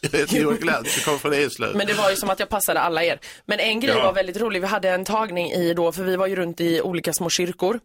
jag 0.00 0.18
heter 0.20 0.36
Johan 0.40 0.56
Glans, 0.56 0.96
jag 0.96 1.04
kommer 1.04 1.18
från 1.18 1.32
Eslöv. 1.32 1.76
Men 1.76 1.86
det 1.86 1.92
var 1.94 2.10
ju 2.10 2.16
som 2.16 2.30
att 2.30 2.40
jag 2.40 2.48
passade 2.48 2.80
alla 2.80 3.04
er. 3.04 3.20
Men 3.46 3.58
en 3.60 3.80
grej 3.80 3.94
Ja. 3.96 4.02
var 4.04 4.12
väldigt 4.12 4.36
rolig. 4.36 4.60
Vi 4.60 4.66
hade 4.66 4.90
en 4.90 5.04
tagning 5.04 5.50
i 5.52 5.74
då, 5.74 5.92
för 5.92 6.02
vi 6.02 6.16
var 6.16 6.26
ju 6.26 6.36
runt 6.36 6.60
i 6.60 6.80
olika 6.80 7.12
små 7.12 7.30
kyrkor. 7.30 7.80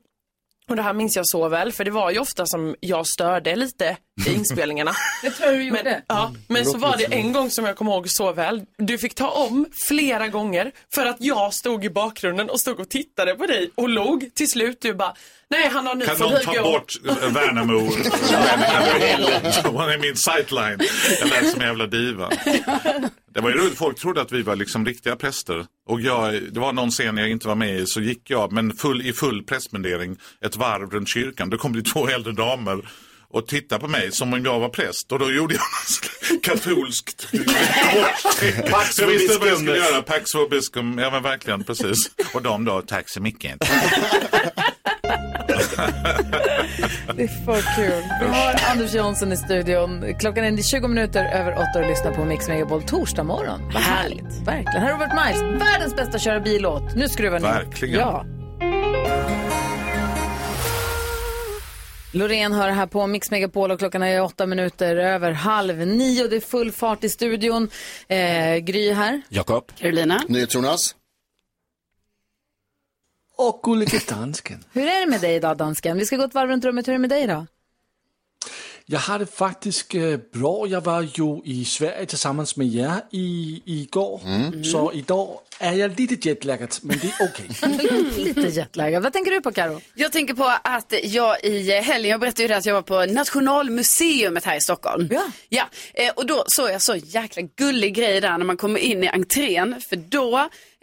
Och 0.70 0.76
det 0.76 0.82
här 0.82 0.94
minns 0.94 1.16
jag 1.16 1.28
så 1.28 1.48
väl, 1.50 1.72
för 1.72 1.84
det 1.86 1.92
var 1.92 2.12
ju 2.12 2.20
ofta 2.20 2.46
som 2.46 2.76
jag 2.80 3.08
störde 3.08 3.56
lite 3.56 3.98
inspelningarna. 4.28 4.92
Det 5.22 5.30
tror 5.30 5.50
jag 5.52 5.60
du 5.60 5.64
gjorde. 5.64 5.84
Men, 5.84 6.02
ja, 6.08 6.34
men 6.48 6.66
så 6.66 6.78
var 6.78 6.98
det 6.98 7.04
en 7.04 7.34
gång 7.34 7.50
som 7.50 7.66
jag 7.66 7.76
kommer 7.76 7.92
ihåg 7.92 8.10
så 8.10 8.34
väl. 8.34 8.62
Du 8.78 8.98
fick 8.98 9.16
ta 9.16 9.30
om 9.30 9.66
flera 9.88 10.28
gånger 10.28 10.72
för 10.94 11.06
att 11.06 11.18
jag 11.20 11.54
stod 11.54 11.86
i 11.86 11.90
bakgrunden 11.90 12.50
och 12.50 12.60
stod 12.60 12.80
och 12.80 12.90
tittade 12.90 13.36
på 13.36 13.46
dig 13.46 13.72
och 13.76 13.90
log. 13.90 14.30
Till 14.36 14.50
slut 14.50 14.82
du 14.82 14.94
bara, 14.94 15.14
nej 15.50 15.70
han 15.70 15.88
har 15.88 15.96
nu 15.96 16.06
Kan 16.06 16.18
någon 16.20 16.42
ta 16.42 16.52
om." 16.52 16.64
bort 16.64 16.94
eh, 17.08 17.30
Värnamo? 17.30 17.80
Hon 19.78 19.90
är 19.90 19.98
min 19.98 20.16
sightline. 20.16 20.80
Jag 21.20 21.30
lät 21.30 21.52
som 21.52 21.62
en 21.62 21.68
jävla 21.68 21.88
diva. 21.88 22.30
Det 23.34 23.42
var 23.42 23.50
ju 23.50 23.58
roligt, 23.58 23.78
folk 23.78 24.00
trodde 24.00 24.22
att 24.22 24.32
vi 24.32 24.42
var 24.42 24.56
liksom 24.56 24.86
riktiga 24.86 25.16
präster. 25.16 25.66
Och 25.90 26.02
jag, 26.02 26.34
det 26.52 26.60
var 26.60 26.74
någon 26.74 26.92
scen 26.92 27.18
jag 27.18 27.30
inte 27.30 27.48
var 27.48 27.56
med 27.56 27.80
i, 27.80 27.88
så 27.88 28.02
gick 28.02 28.30
jag 28.30 28.52
men 28.52 28.74
full, 28.76 29.02
i 29.02 29.14
full 29.14 29.44
prästmundering 29.44 30.18
ett 30.46 30.56
varv 30.56 30.90
runt 30.90 31.10
kyrkan. 31.10 31.50
Då 31.50 31.58
kom 31.58 31.74
det 31.74 31.82
två 31.82 32.08
äldre 32.08 32.34
damer 32.34 32.82
och 33.34 33.48
tittade 33.48 33.82
på 33.82 33.88
mig 33.88 34.12
som 34.12 34.34
om 34.34 34.46
jag 34.46 34.60
var 34.60 34.70
präst. 34.70 35.12
Och 35.12 35.20
då 35.20 35.32
gjorde 35.32 35.54
jag 35.54 35.62
något 35.62 36.44
katolskt. 36.44 37.28
Pax 38.72 39.00
Jag 39.00 39.08
visste 39.08 39.38
vad 39.38 39.48
jag 39.48 39.58
skulle 39.58 39.78
göra. 39.78 40.02
Pax 40.02 40.36
vobiscum, 40.36 41.00
ja 41.00 41.12
men 41.12 41.24
verkligen 41.24 41.64
precis. 41.64 41.98
Och 42.34 42.42
de 42.42 42.66
då, 42.66 42.82
tack 42.82 43.10
så 43.10 43.22
mycket. 43.22 43.58
Det 47.16 47.24
är 47.24 47.46
för 47.46 47.76
kul. 47.76 48.04
Vi 48.22 48.28
har 48.28 48.72
Anders 48.72 48.94
Jonsson 48.94 49.32
i 49.32 49.38
studion. 49.38 50.16
Klockan 50.20 50.44
är 50.44 50.64
20 50.64 50.88
minuter 50.88 51.26
över 51.26 51.52
8 51.52 51.64
och 51.76 51.88
lyssnar 51.88 52.12
på 52.12 52.26
Mix 52.26 52.48
Megapol 52.48 52.84
torsdag 52.84 53.24
morgon. 53.24 53.62
Vad 53.74 53.84
härligt. 53.84 54.48
Verkligen. 54.48 54.82
Här 54.82 54.88
är 54.88 54.94
Robert 54.94 55.12
Miles, 55.26 55.62
världens 55.62 55.96
bästa 55.96 56.20
köra 56.20 56.40
bil-låt. 56.40 56.96
Nu 56.96 57.10
skruvar 57.10 57.40
ni. 57.40 57.46
Verkligen. 57.46 58.00
Ja. 58.00 58.26
Loreen 62.14 62.54
hör 62.54 62.70
här 62.70 62.86
på 62.88 63.08
Mix 63.08 63.32
Megapol 63.32 63.72
och 63.72 63.80
klockan 63.80 64.04
är 64.04 64.22
åtta 64.22 64.46
minuter 64.46 64.96
över 64.96 65.32
halv 65.32 65.78
nio. 65.88 66.28
Det 66.28 66.36
är 66.36 66.40
full 66.40 66.72
fart 66.72 67.04
i 67.04 67.10
studion. 67.10 67.70
Eh, 68.08 68.58
Gry 68.58 68.92
här. 68.94 69.22
Jakob. 69.30 69.72
Carolina. 69.76 70.22
NyhetsJonas. 70.28 70.96
Och 73.38 73.60
gullige 73.64 74.00
dansken. 74.10 74.64
Hur 74.74 74.88
är 74.88 75.00
det 75.00 75.12
med 75.12 75.22
dig 75.22 75.36
idag, 75.36 75.58
dansken? 75.58 75.98
Vi 75.98 76.06
ska 76.06 76.16
gå 76.18 76.24
ett 76.24 76.34
varv 76.34 76.50
runt 76.50 76.66
rummet. 76.66 76.88
Hur 76.88 76.94
är 76.94 76.98
det 76.98 77.02
med 77.02 77.10
dig 77.10 77.24
idag? 77.24 77.46
Jag 78.86 79.00
har 79.00 79.20
det 79.20 79.26
faktiskt 79.26 79.96
eh, 79.96 80.18
bra. 80.34 80.68
Jag 80.68 80.82
var 80.82 81.02
ju 81.02 81.42
i 81.46 81.66
Sverige 81.66 82.06
tillsammans 82.06 82.56
med 82.58 82.76
er 82.76 82.92
i, 83.12 83.62
igår. 83.66 84.22
Så 84.64 84.94
idag 84.94 85.40
är 85.60 85.74
jag 85.74 86.00
lite 86.00 86.30
jetlaggad, 86.30 86.76
men 86.82 86.98
det 87.00 87.08
är 87.08 87.14
okej. 87.30 87.50
Lite 88.26 88.42
jetlaggad. 88.42 89.04
Vad 89.04 89.14
tänker 89.14 89.32
du 89.32 89.42
på, 89.42 89.52
Karo? 89.52 89.82
Jag 89.96 90.12
tänker 90.12 90.34
på 90.34 90.54
att 90.64 90.94
jag 91.04 91.44
i 91.44 91.72
helgen, 91.72 92.12
jag 92.12 92.20
berättade 92.20 92.42
ju 92.42 92.48
det 92.48 92.58
att 92.58 92.66
jag 92.66 92.74
var 92.74 92.82
på 92.82 93.06
Nationalmuseumet 93.06 94.46
här 94.46 94.58
i 94.58 94.62
Stockholm. 94.62 95.08
Ja. 95.12 95.22
ja. 95.50 95.64
eh, 95.94 96.12
Och 96.16 96.26
då 96.26 96.44
såg 96.48 96.70
jag 96.70 96.82
så 96.82 96.96
jäkla 96.96 97.42
gullig 97.42 97.96
grej 97.96 98.22
där 98.22 98.38
när 98.38 98.46
man 98.46 98.58
kommer 98.58 98.80
in 98.80 99.04
i 99.04 99.08
entrén. 99.08 99.82
För 99.90 99.96
då 99.96 100.38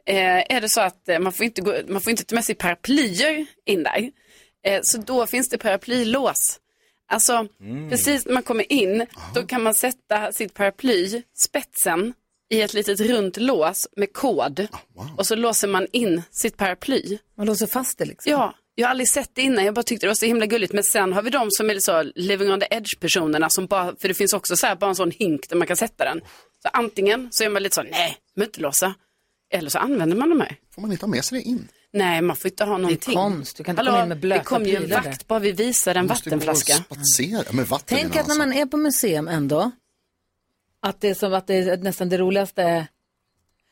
eh, 0.06 0.16
är 0.56 0.60
det 0.60 0.68
så 0.68 0.80
att 0.80 1.08
eh, 1.08 1.18
man 1.18 1.32
får 1.32 1.46
inte, 1.46 1.60
gå, 1.62 1.74
man 1.88 2.00
får 2.00 2.10
inte 2.10 2.24
ta 2.24 2.34
med 2.34 2.44
sig 2.44 2.54
paraplyer 2.54 3.46
in 3.66 3.82
där. 3.82 4.10
Eh, 4.66 4.80
så 4.82 4.98
då 4.98 5.26
finns 5.26 5.48
det 5.48 5.58
paraplylås. 5.58 6.59
Alltså 7.10 7.48
precis 7.90 8.26
när 8.26 8.32
man 8.32 8.42
kommer 8.42 8.72
in, 8.72 9.06
då 9.34 9.42
kan 9.42 9.62
man 9.62 9.74
sätta 9.74 10.32
sitt 10.32 10.54
paraply, 10.54 11.22
spetsen, 11.38 12.14
i 12.50 12.60
ett 12.60 12.74
litet 12.74 13.00
runt 13.00 13.36
lås 13.36 13.88
med 13.96 14.12
kod. 14.12 14.66
Och 15.16 15.26
så 15.26 15.34
låser 15.34 15.68
man 15.68 15.86
in 15.92 16.22
sitt 16.30 16.56
paraply. 16.56 17.18
Man 17.36 17.46
låser 17.46 17.66
fast 17.66 17.98
det 17.98 18.04
liksom? 18.04 18.32
Ja, 18.32 18.54
jag 18.74 18.86
har 18.86 18.90
aldrig 18.90 19.08
sett 19.08 19.30
det 19.34 19.42
innan. 19.42 19.64
Jag 19.64 19.74
bara 19.74 19.82
tyckte 19.82 20.06
det 20.06 20.10
var 20.10 20.14
så 20.14 20.26
himla 20.26 20.46
gulligt. 20.46 20.72
Men 20.72 20.84
sen 20.84 21.12
har 21.12 21.22
vi 21.22 21.30
de 21.30 21.48
som 21.50 21.70
är 21.70 21.78
så 21.78 22.02
living 22.02 22.52
on 22.52 22.60
the 22.60 22.66
edge 22.70 23.00
personerna 23.00 23.50
som 23.50 23.66
bara, 23.66 23.94
för 24.00 24.08
det 24.08 24.14
finns 24.14 24.32
också 24.32 24.56
så 24.56 24.66
här 24.66 24.76
bara 24.76 24.90
en 24.90 24.96
sån 24.96 25.10
hink 25.10 25.48
där 25.48 25.56
man 25.56 25.66
kan 25.66 25.76
sätta 25.76 26.04
den. 26.04 26.20
Så 26.62 26.68
antingen 26.72 27.28
så 27.32 27.44
är 27.44 27.48
man 27.48 27.62
lite 27.62 27.74
så, 27.74 27.82
nej, 27.82 28.16
mutlåsa. 28.36 28.94
Eller 29.52 29.70
så 29.70 29.78
använder 29.78 30.16
man 30.16 30.30
de 30.30 30.40
här. 30.40 30.56
Får 30.74 30.82
man 30.82 30.92
inte 30.92 31.04
ha 31.04 31.10
med 31.10 31.24
sig 31.24 31.38
det 31.38 31.48
in? 31.48 31.68
Nej, 31.92 32.22
man 32.22 32.36
får 32.36 32.50
inte 32.50 32.64
ha 32.64 32.78
någonting. 32.78 33.14
konst. 33.14 33.56
Du 33.56 33.64
kan 33.64 33.72
inte 33.72 33.80
Hallå, 33.80 33.90
komma 33.90 34.02
in 34.02 34.08
med 34.08 34.20
blöta 34.20 34.38
Det 34.38 34.44
kom 34.44 34.64
ju 34.64 34.76
en 34.76 34.90
vakt 34.90 35.26
bara 35.26 35.38
vi 35.38 35.52
visade 35.52 36.00
en 36.00 36.06
vattenflaska. 36.06 36.74
Spatsera 36.74 37.52
med 37.52 37.66
vatten 37.66 37.98
Tänk 37.98 38.16
att 38.16 38.28
när 38.28 38.34
man 38.38 38.52
är 38.52 38.66
på 38.66 38.76
museum 38.76 39.28
ändå, 39.28 39.70
att 40.82 41.00
det 41.00 41.08
är 41.08 41.14
som 41.14 41.34
att 41.34 41.46
det 41.46 41.54
är 41.54 41.76
nästan 41.76 42.08
det 42.08 42.18
roligaste, 42.18 42.86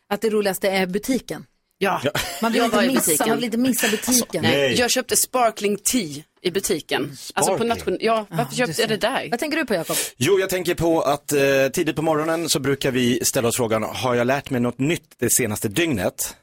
att 0.09 0.21
det 0.21 0.31
roligaste 0.31 0.69
är 0.71 0.87
butiken. 0.87 1.47
Ja, 1.81 2.03
Man 2.43 2.53
vill, 2.53 2.63
inte 2.63 2.77
missa, 2.87 2.93
butiken. 3.01 3.29
man 3.29 3.37
vill 3.37 3.45
inte 3.45 3.59
missa 3.59 3.89
butiken. 3.89 4.43
Nej. 4.43 4.75
Jag 4.75 4.91
köpte 4.91 5.17
sparkling 5.17 5.77
tea 5.77 6.23
i 6.43 6.51
butiken. 6.51 7.17
Alltså 7.35 7.59
på 7.59 7.65
nation... 7.65 7.99
Ja, 8.01 8.27
varför 8.31 8.57
köpte 8.57 8.81
jag 8.81 8.89
det 8.91 8.97
där? 8.97 9.29
Vad 9.31 9.39
tänker 9.41 9.57
du 9.59 9.67
på, 9.67 9.75
Jakob? 9.75 9.97
Jo, 10.17 10.39
jag 10.39 10.51
tänker 10.51 10.75
på 10.75 11.03
att 11.03 11.33
eh, 11.33 11.41
tidigt 11.73 11.97
på 11.97 12.03
morgonen 12.03 12.49
så 12.49 12.59
brukar 12.61 12.91
vi 12.91 13.25
ställa 13.25 13.49
oss 13.49 13.57
frågan, 13.57 13.83
har 13.83 14.15
jag 14.15 14.27
lärt 14.27 14.51
mig 14.51 14.61
något 14.61 14.79
nytt 14.79 15.15
det 15.19 15.31
senaste 15.31 15.69
dygnet? 15.69 16.37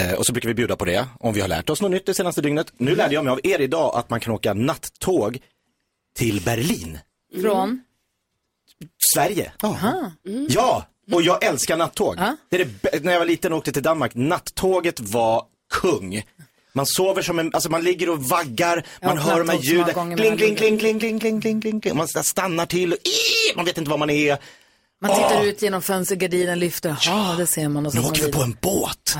Eh, 0.00 0.12
och 0.12 0.26
så 0.26 0.32
brukar 0.32 0.48
vi 0.48 0.54
bjuda 0.54 0.76
på 0.76 0.84
det, 0.84 1.06
om 1.20 1.34
vi 1.34 1.40
har 1.40 1.48
lärt 1.48 1.70
oss 1.70 1.82
något 1.82 1.90
nytt 1.90 2.06
det 2.06 2.14
senaste 2.14 2.40
dygnet. 2.40 2.72
Nu 2.76 2.96
lärde 2.96 3.14
jag 3.14 3.24
mig 3.24 3.32
av 3.32 3.40
er 3.44 3.60
idag 3.60 3.94
att 3.94 4.10
man 4.10 4.20
kan 4.20 4.32
åka 4.32 4.54
nattåg 4.54 5.38
till 6.16 6.40
Berlin, 6.40 6.98
Från? 7.42 7.80
Sverige. 9.14 9.52
Aha. 9.62 10.12
Ja, 10.48 10.86
och 11.12 11.22
jag 11.22 11.44
älskar 11.44 11.76
nattåg. 11.76 12.16
Det 12.50 12.60
är 12.60 12.68
det, 12.80 13.04
när 13.04 13.12
jag 13.12 13.18
var 13.18 13.26
liten 13.26 13.52
och 13.52 13.58
åkte 13.58 13.72
till 13.72 13.82
Danmark, 13.82 14.14
nattåget 14.14 15.00
var 15.00 15.44
kung. 15.72 16.22
Man 16.72 16.86
sover 16.86 17.22
som 17.22 17.38
en, 17.38 17.50
alltså 17.54 17.70
man 17.70 17.82
ligger 17.82 18.10
och 18.10 18.24
vaggar, 18.24 18.86
man 19.02 19.18
hör 19.18 19.38
de 19.38 19.48
här 19.48 19.58
ljuden, 19.58 19.94
kling, 19.94 20.16
kling, 20.16 20.36
livet. 20.36 20.58
kling, 20.58 20.78
kling, 20.78 20.98
kling, 20.98 21.20
kling, 21.40 21.60
kling, 21.60 21.80
kling, 21.80 21.96
man 21.96 22.08
stannar 22.08 22.66
till 22.66 22.92
och 22.92 22.98
ii, 23.06 23.56
man 23.56 23.64
vet 23.64 23.78
inte 23.78 23.90
var 23.90 23.98
man 23.98 24.10
är. 24.10 24.38
Man 25.00 25.14
tittar 25.14 25.44
ut 25.44 25.62
genom 25.62 25.82
fönstret, 25.82 26.18
gardinen 26.20 26.58
lyfter, 26.58 26.98
ja 27.06 27.34
det 27.38 27.46
ser 27.46 27.68
man. 27.68 27.86
Och 27.86 27.92
så 27.92 28.00
Nu 28.00 28.06
åker 28.06 28.22
vi 28.22 28.32
på 28.32 28.42
en 28.42 28.56
båt. 28.60 29.16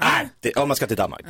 Nej, 0.00 0.28
det, 0.40 0.52
ja, 0.54 0.66
man 0.66 0.76
ska 0.76 0.86
till 0.86 0.96
Danmark. 0.96 1.20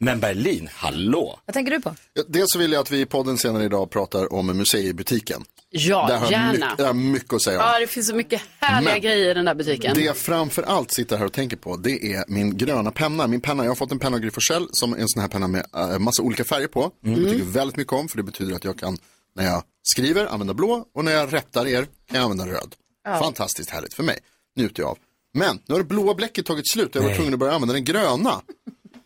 Men 0.00 0.20
Berlin, 0.20 0.68
hallå? 0.72 1.40
Vad 1.46 1.54
tänker 1.54 1.72
du 1.72 1.80
på? 1.80 1.94
Ja, 2.12 2.22
Dels 2.28 2.46
så 2.52 2.58
vill 2.58 2.72
jag 2.72 2.80
att 2.80 2.90
vi 2.90 3.00
i 3.00 3.06
podden 3.06 3.38
senare 3.38 3.64
idag 3.64 3.90
pratar 3.90 4.32
om 4.32 4.46
museibutiken. 4.46 5.44
Ja, 5.70 6.06
Där 6.08 6.16
har 6.18 6.30
gärna. 6.30 6.52
mycket, 6.52 6.76
där 6.78 6.86
har 6.86 6.94
mycket 6.94 7.32
att 7.32 7.42
säga 7.42 7.58
om. 7.58 7.64
Ja, 7.72 7.78
det 7.78 7.86
finns 7.86 8.08
så 8.08 8.14
mycket 8.14 8.42
härliga 8.60 8.92
Men- 8.92 9.02
grejer 9.02 9.30
i 9.30 9.34
den 9.34 9.44
där 9.44 9.54
butiken. 9.54 9.94
Det 9.94 10.00
jag 10.00 10.16
framför 10.16 10.62
allt 10.62 10.90
sitter 10.92 11.16
här 11.16 11.24
och 11.24 11.32
tänker 11.32 11.56
på, 11.56 11.76
det 11.76 12.12
är 12.14 12.24
min 12.28 12.56
gröna 12.56 12.90
penna. 12.90 13.26
Min 13.26 13.40
penna, 13.40 13.64
jag 13.64 13.70
har 13.70 13.76
fått 13.76 13.92
en 13.92 13.98
penna 13.98 14.16
av 14.16 14.20
Gry 14.22 14.30
som 14.70 14.92
är 14.92 14.96
en 14.98 15.08
sån 15.08 15.20
här 15.22 15.28
penna 15.28 15.48
med 15.48 15.66
äh, 15.76 15.98
massa 15.98 16.22
olika 16.22 16.44
färger 16.44 16.66
på. 16.68 16.90
Mm. 17.04 17.22
Jag 17.22 17.32
tycker 17.32 17.44
väldigt 17.44 17.76
mycket 17.76 17.92
om, 17.92 18.08
för 18.08 18.16
det 18.16 18.22
betyder 18.22 18.54
att 18.54 18.64
jag 18.64 18.78
kan, 18.78 18.98
när 19.36 19.44
jag 19.44 19.62
skriver, 19.82 20.26
använda 20.26 20.54
blå 20.54 20.84
och 20.94 21.04
när 21.04 21.12
jag 21.12 21.32
rättar 21.32 21.66
er, 21.66 21.82
kan 21.82 22.20
jag 22.20 22.22
använda 22.22 22.46
röd. 22.46 22.74
Ja. 23.04 23.18
Fantastiskt 23.18 23.70
härligt 23.70 23.94
för 23.94 24.02
mig, 24.02 24.18
njuter 24.56 24.82
jag 24.82 24.90
av. 24.90 24.98
Men 25.36 25.58
nu 25.66 25.74
har 25.74 25.80
det 25.80 25.88
blåa 25.88 26.14
bläcket 26.14 26.46
tagit 26.46 26.70
slut 26.72 26.96
och 26.96 27.02
jag 27.02 27.08
var 27.08 27.14
tvungen 27.14 27.32
att 27.32 27.38
börja 27.38 27.52
använda 27.52 27.74
den 27.74 27.84
gröna. 27.84 28.40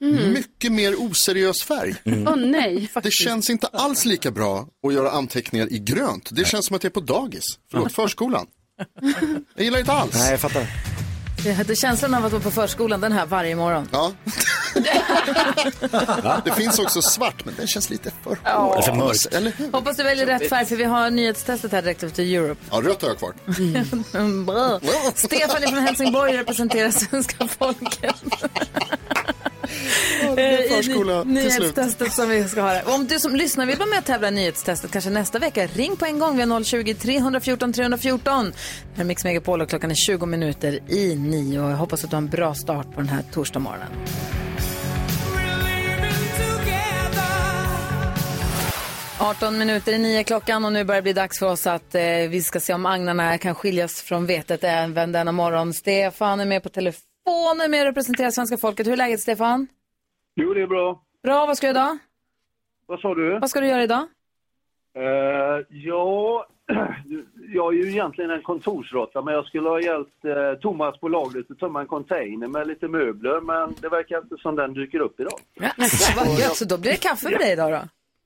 Mm. 0.02 0.32
Mycket 0.32 0.72
mer 0.72 0.94
oseriös 0.98 1.62
färg. 1.62 1.94
Åh 2.04 2.36
nej, 2.36 2.90
Det 3.02 3.12
känns 3.12 3.50
inte 3.50 3.66
alls 3.66 4.04
lika 4.04 4.30
bra 4.30 4.68
att 4.86 4.94
göra 4.94 5.10
anteckningar 5.10 5.72
i 5.72 5.78
grönt. 5.78 6.28
Det 6.32 6.44
känns 6.44 6.66
som 6.66 6.76
att 6.76 6.84
jag 6.84 6.90
är 6.90 6.94
på 6.94 7.00
dagis. 7.00 7.44
Förlåt, 7.70 7.92
förskolan. 7.92 8.46
Jag 9.54 9.64
gillar 9.64 9.78
inte 9.78 9.92
alls. 9.92 10.14
Nej, 10.14 10.30
jag 10.30 10.40
fattar. 10.40 10.66
Det 11.44 11.52
hade 11.52 11.76
känslan 11.76 12.14
av 12.14 12.24
att 12.26 12.32
vara 12.32 12.42
på 12.42 12.50
förskolan, 12.50 13.00
den 13.00 13.12
här 13.12 13.26
varje 13.26 13.56
morgon. 13.56 13.88
Ja. 13.92 14.12
Det 16.44 16.52
finns 16.52 16.78
också 16.78 17.02
svart, 17.02 17.44
men 17.44 17.54
den 17.56 17.66
känns 17.66 17.90
lite 17.90 18.10
för 18.24 18.38
Ja. 18.44 18.50
hård. 18.58 18.76
Det 18.76 18.78
är 18.80 18.82
för 18.82 18.92
mörkt. 18.94 19.26
Eller 19.26 19.52
hur? 19.56 19.72
Hoppas 19.72 19.96
du 19.96 20.02
väljer 20.02 20.26
rätt 20.26 20.48
färg, 20.48 20.66
för 20.66 20.76
vi 20.76 20.84
har 20.84 21.10
nyhetstestet 21.10 21.72
här 21.72 21.82
direkt 21.82 22.02
efter 22.02 22.22
Europe. 22.22 22.60
Ja, 22.70 22.80
rött 22.84 23.02
har 23.02 23.08
jag 23.08 23.18
kvar. 23.18 23.32
Mm, 24.14 24.46
bra. 24.46 24.80
Stefan 25.14 25.62
från 25.70 25.78
Helsingborg 25.78 26.36
representerar 26.38 26.90
svenska 26.90 27.48
folket. 27.58 28.14
Eh, 30.22 30.76
förskola 30.76 31.24
ny- 31.24 31.42
till 31.42 31.52
slut. 31.52 31.76
Nyhetstestet 31.76 32.12
som 32.12 32.28
vi 32.28 32.48
ska 32.48 32.60
ha. 32.60 32.82
Om 32.94 33.06
du 33.06 33.18
som 33.18 33.36
lyssnar 33.36 33.66
vill 33.66 33.78
vara 33.78 33.88
med 33.88 33.98
och 33.98 34.04
tävla 34.04 34.28
i 34.28 34.30
nyhetstestet 34.30 34.90
kanske 34.90 35.10
nästa 35.10 35.38
vecka, 35.38 35.66
ring 35.66 35.96
på 35.96 36.04
en 36.04 36.18
gång. 36.18 36.36
Vi 36.36 36.42
har 36.42 36.64
020 36.64 36.94
314 36.94 37.72
314. 37.72 38.44
Det 38.44 38.56
här 38.96 39.04
är 39.04 39.04
Mix 39.04 39.24
Megapol 39.24 39.60
och 39.60 39.68
klockan 39.68 39.90
är 39.90 39.94
20 39.94 40.26
minuter 40.26 40.78
i 40.88 41.14
nio. 41.16 41.60
Och 41.60 41.70
jag 41.70 41.76
hoppas 41.76 42.04
att 42.04 42.10
du 42.10 42.16
har 42.16 42.22
en 42.22 42.28
bra 42.28 42.54
start 42.54 42.86
på 42.94 43.00
den 43.00 43.08
här 43.08 43.22
torsdagsmorgonen. 43.32 43.88
18 49.18 49.58
minuter 49.58 49.92
i 49.92 49.98
nio 49.98 50.24
klockan 50.24 50.64
och 50.64 50.72
nu 50.72 50.84
börjar 50.84 50.98
det 51.00 51.02
bli 51.02 51.12
dags 51.12 51.38
för 51.38 51.46
oss 51.46 51.66
att 51.66 51.94
eh, 51.94 52.02
vi 52.28 52.42
ska 52.42 52.60
se 52.60 52.74
om 52.74 52.86
agnarna 52.86 53.38
kan 53.38 53.54
skiljas 53.54 54.02
från 54.02 54.26
vetet 54.26 54.64
även 54.64 55.12
denna 55.12 55.32
morgon. 55.32 55.74
Stefan 55.74 56.40
är 56.40 56.44
med 56.44 56.62
på 56.62 56.68
telefonen 57.30 57.70
med 57.70 57.80
att 57.80 57.86
representera 57.86 58.30
svenska 58.30 58.56
folket. 58.56 58.86
Hur 58.86 58.92
är 58.92 58.96
läget 58.96 59.20
Stefan? 59.20 59.66
Jo, 60.34 60.54
det 60.54 60.62
är 60.62 60.66
bra. 60.66 61.02
Bra, 61.22 61.46
vad 61.46 61.56
ska 61.56 61.66
du 61.66 61.72
göra 61.72 61.86
idag? 61.86 61.98
Vad 62.86 63.00
sa 63.00 63.14
du? 63.14 63.38
Vad 63.38 63.50
ska 63.50 63.60
du 63.60 63.66
göra 63.66 63.82
idag? 63.82 64.06
Eh, 64.94 65.66
ja, 65.68 66.46
jag 67.54 67.74
är 67.74 67.78
ju 67.78 67.90
egentligen 67.90 68.30
en 68.30 68.42
kontorsråtta, 68.42 69.22
men 69.22 69.34
jag 69.34 69.46
skulle 69.46 69.68
ha 69.68 69.80
hjälpt 69.80 70.24
eh, 70.24 70.60
Thomas 70.60 71.00
på 71.00 71.08
lagret 71.08 71.50
att 71.50 71.58
tömma 71.58 71.80
en 71.80 71.86
container 71.86 72.48
med 72.48 72.66
lite 72.66 72.88
möbler, 72.88 73.40
men 73.40 73.74
det 73.80 73.88
verkar 73.88 74.18
inte 74.18 74.36
som 74.36 74.56
den 74.56 74.74
dyker 74.74 75.00
upp 75.00 75.20
idag. 75.20 75.38
Vad 76.16 76.26
gött, 76.38 76.56
så 76.56 76.64
då 76.64 76.78
blir 76.78 76.90
det 76.90 76.96
kaffe 76.96 77.28
för 77.30 77.38
dig 77.38 77.52
idag 77.52 77.72
då? 77.72 77.80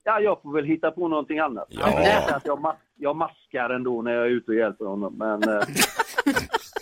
Ja, 0.05 0.21
jag 0.21 0.43
får 0.43 0.53
väl 0.55 0.65
hitta 0.65 0.91
på 0.91 1.09
någonting 1.09 1.39
annat. 1.39 1.67
Ja. 1.69 2.03
Jag, 2.05 2.35
att 2.37 2.47
jag, 2.47 2.59
mas- 2.61 2.77
jag 2.97 3.17
maskar 3.17 3.71
ändå 3.71 4.03
när 4.03 4.15
jag 4.15 4.27
är 4.27 4.31
ute 4.31 4.51
och 4.51 4.57
hjälper 4.57 4.85
honom, 4.85 5.15
men 5.19 5.43
eh, 5.43 5.61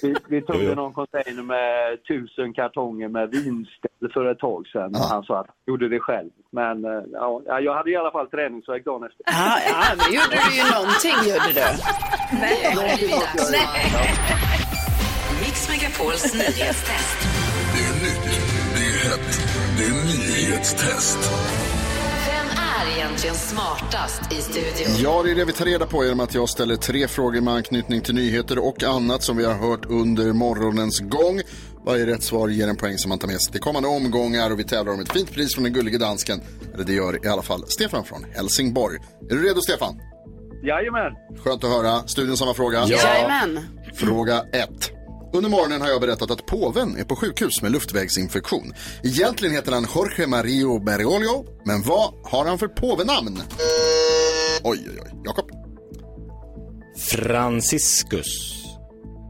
vi, 0.03 0.15
vi 0.29 0.43
tog 0.43 0.57
ju 0.63 0.75
någon 0.75 0.93
container 0.93 1.43
med 1.43 2.05
tusen 2.09 2.53
kartonger 2.55 3.09
med 3.09 3.31
vinställ 3.31 4.13
för 4.15 4.25
ett 4.31 4.39
tag 4.39 4.67
sedan. 4.67 4.91
och 4.95 5.01
Han 5.01 5.23
sa 5.25 5.41
att 5.41 5.47
han 5.47 5.57
gjorde 5.67 5.89
det 5.89 6.01
själv. 6.01 6.31
Men 6.51 6.85
eh, 6.85 7.03
ja, 7.13 7.61
jag 7.61 7.75
hade 7.75 7.91
i 7.91 7.97
alla 7.97 8.11
fall 8.11 8.27
träningsvärk 8.31 8.85
dagen 8.85 9.05
efter. 9.05 9.23
Ja, 9.27 9.59
ja, 9.69 9.85
men 9.97 10.15
gjorde 10.15 10.37
du 10.47 10.57
ju 10.57 10.65
någonting, 10.77 11.17
gjorde 11.31 11.53
du. 11.61 11.67
Nej, 12.41 12.59
Mix 15.41 15.69
Megapols 15.69 16.35
nyhetstest. 16.35 17.19
Det 17.75 17.83
är 17.91 17.95
nytt, 18.05 18.25
det 18.75 18.85
är 18.85 19.11
hett, 19.11 19.31
det 19.79 19.85
är 19.85 19.93
nyhetstest. 19.93 21.19
Egentligen 23.23 23.49
smartast 23.49 24.33
i 24.33 24.35
studion? 24.35 24.97
Ja, 25.03 25.23
det 25.23 25.31
är 25.31 25.35
det 25.35 25.45
vi 25.45 25.53
tar 25.53 25.65
reda 25.65 25.87
på 25.87 26.05
genom 26.05 26.21
att 26.21 26.35
jag 26.35 26.49
ställer 26.49 26.77
tre 26.77 27.09
frågor 27.09 27.41
med 27.41 27.55
anknytning 27.55 28.01
till 28.01 28.15
nyheter 28.15 28.59
och 28.59 28.83
annat 28.83 29.23
som 29.23 29.37
vi 29.37 29.45
har 29.45 29.55
hört 29.55 29.87
under 29.87 30.33
morgonens 30.33 31.01
gång. 31.01 31.41
Varje 31.87 32.07
rätt 32.07 32.23
svar 32.23 32.49
ger 32.49 32.69
en 32.69 32.77
poäng 32.77 32.99
som 32.99 33.09
man 33.09 33.19
tar 33.19 33.29
med 33.29 33.41
sig 33.41 33.53
till 33.53 33.61
kommande 33.61 33.89
omgångar 33.89 34.51
och 34.51 34.59
vi 34.59 34.65
tävlar 34.65 34.93
om 34.93 35.01
ett 35.01 35.13
fint 35.13 35.33
pris 35.33 35.55
från 35.55 35.65
den 35.65 35.73
gullige 35.73 35.99
dansken. 35.99 36.41
Eller 36.75 36.85
det 36.85 36.93
gör 36.93 37.27
i 37.27 37.29
alla 37.29 37.43
fall 37.43 37.65
Stefan 37.69 38.05
från 38.05 38.27
Helsingborg. 38.35 38.99
Är 39.31 39.35
du 39.35 39.49
redo 39.49 39.61
Stefan? 39.61 40.01
Jajamän. 40.63 41.13
Skönt 41.45 41.65
att 41.65 41.71
höra. 41.71 42.09
Studion 42.09 42.37
samma 42.37 42.55
fråga. 42.55 42.87
Jajamän. 42.87 43.61
Fråga 43.95 44.45
1. 44.53 44.93
Under 45.35 45.51
morgonen 45.51 45.81
har 45.81 45.89
jag 45.89 46.01
berättat 46.01 46.31
att 46.31 46.47
påven 46.47 46.97
är 46.97 47.05
på 47.05 47.17
sjukhus 47.17 47.63
med 47.63 47.73
luftvägsinfektion. 47.73 48.75
Egentligen 49.03 49.55
heter 49.55 49.73
han 49.73 49.87
Jorge 49.95 50.27
Mario 50.27 50.79
Bergoglio, 50.79 51.47
men 51.65 51.83
vad 51.83 52.15
har 52.25 52.47
han 52.47 52.59
för 52.59 52.69
påvenamn? 52.69 53.43
Oj, 54.63 54.87
oj, 54.91 54.99
oj. 55.05 55.13
Jakob? 55.25 55.51
Franciscus. 56.97 58.63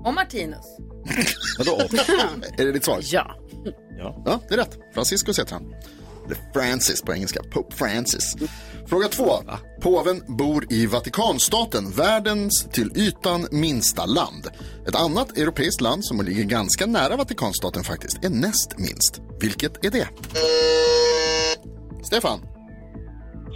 Och 0.04 0.14
Martinus. 0.14 0.66
Vadå? 1.58 1.80
är 2.58 2.66
det 2.66 2.72
ditt 2.72 2.84
svar? 2.84 2.98
Ja. 3.02 3.36
Ja. 3.98 4.22
Ja, 4.26 4.40
det 4.48 4.54
är 4.54 4.58
rätt. 4.58 4.78
Franciscus 4.94 5.38
heter 5.38 5.52
han. 5.52 5.74
Eller 6.26 6.36
Francis 6.52 7.02
på 7.02 7.14
engelska. 7.14 7.42
Pope 7.42 7.76
Francis. 7.76 8.36
Fråga 8.92 9.08
två. 9.08 9.32
Påven 9.80 10.22
bor 10.38 10.72
i 10.72 10.86
Vatikanstaten, 10.86 11.90
världens 11.90 12.68
till 12.72 12.90
ytan 12.96 13.46
minsta 13.50 14.06
land. 14.06 14.46
Ett 14.88 14.94
annat 14.94 15.38
europeiskt 15.38 15.80
land 15.80 16.04
som 16.04 16.20
ligger 16.20 16.44
ganska 16.44 16.86
nära 16.86 17.16
Vatikanstaten 17.16 17.84
faktiskt 17.84 18.24
är 18.24 18.30
näst 18.30 18.78
minst. 18.78 19.20
Vilket 19.40 19.84
är 19.84 19.90
det? 19.90 20.08
Stefan? 22.02 22.40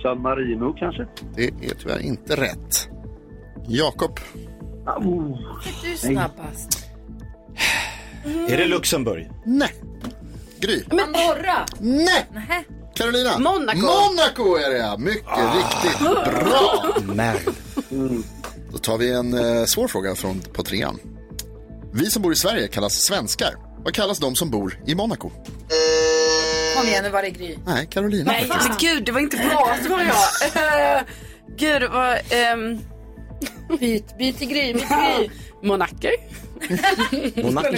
San 0.03 0.23
Marino 0.23 0.73
kanske? 0.79 1.09
Det 1.35 1.47
är 1.47 1.75
tyvärr 1.81 2.01
inte 2.01 2.37
rätt. 2.37 2.89
Jakob? 3.69 4.21
Oh. 4.87 5.39
Du 5.83 5.93
är 5.93 5.97
snabbast. 5.97 6.87
Är 8.49 8.57
det 8.57 8.67
Luxemburg? 8.67 9.31
Nej. 9.45 9.75
Gry? 10.61 10.83
Andorra. 10.91 11.67
Nej. 11.81 12.27
Nähä. 12.33 12.65
Carolina? 12.97 13.39
Monaco. 13.39 13.79
Monaco 13.79 14.57
är 14.57 14.71
det 14.71 14.79
ja. 14.79 14.97
Mycket 14.99 15.39
riktigt. 15.57 15.99
Bra. 16.01 16.95
Merd. 17.15 17.41
Då 18.73 18.79
tar 18.79 18.99
vi 18.99 19.11
en 19.13 19.35
eh, 19.59 19.65
svår 19.65 19.89
fråga 19.89 20.15
från, 20.15 20.41
på 20.41 20.63
trean. 20.63 20.99
Vi 21.93 22.07
som 22.11 22.23
bor 22.23 22.33
i 22.33 22.37
Sverige 22.37 22.69
kallas 22.69 22.95
svenskar. 22.95 23.55
Vad 23.85 23.95
kallas 23.95 24.19
de 24.19 24.37
som 24.37 24.51
bor 24.51 24.81
i 24.87 24.95
Monaco? 24.95 25.31
Kom 26.77 26.87
igen, 26.89 27.05
nu 27.05 27.11
var 27.11 27.23
det 27.23 27.31
Gry. 27.31 27.57
Nej, 27.67 27.87
Carolina. 27.87 28.33
Nej, 28.33 28.47
men 28.49 28.59
gud, 28.81 29.05
det 29.05 29.13
var 29.13 29.21
inte 29.21 29.37
bra 29.37 29.77
svar 29.87 30.01
jag. 30.01 30.97
Eh, 30.97 31.03
Gud, 31.57 31.81
det 31.83 31.89
var... 31.89 32.21
ehm, 32.31 32.79
Byt, 33.81 34.19
byt 34.19 34.39
till 34.39 34.49
Gry, 34.49 34.73
byt 34.73 34.87
till 34.89 34.97
Gry. 35.19 35.31
Monaco. 35.69 36.09
Monaco. 37.43 37.77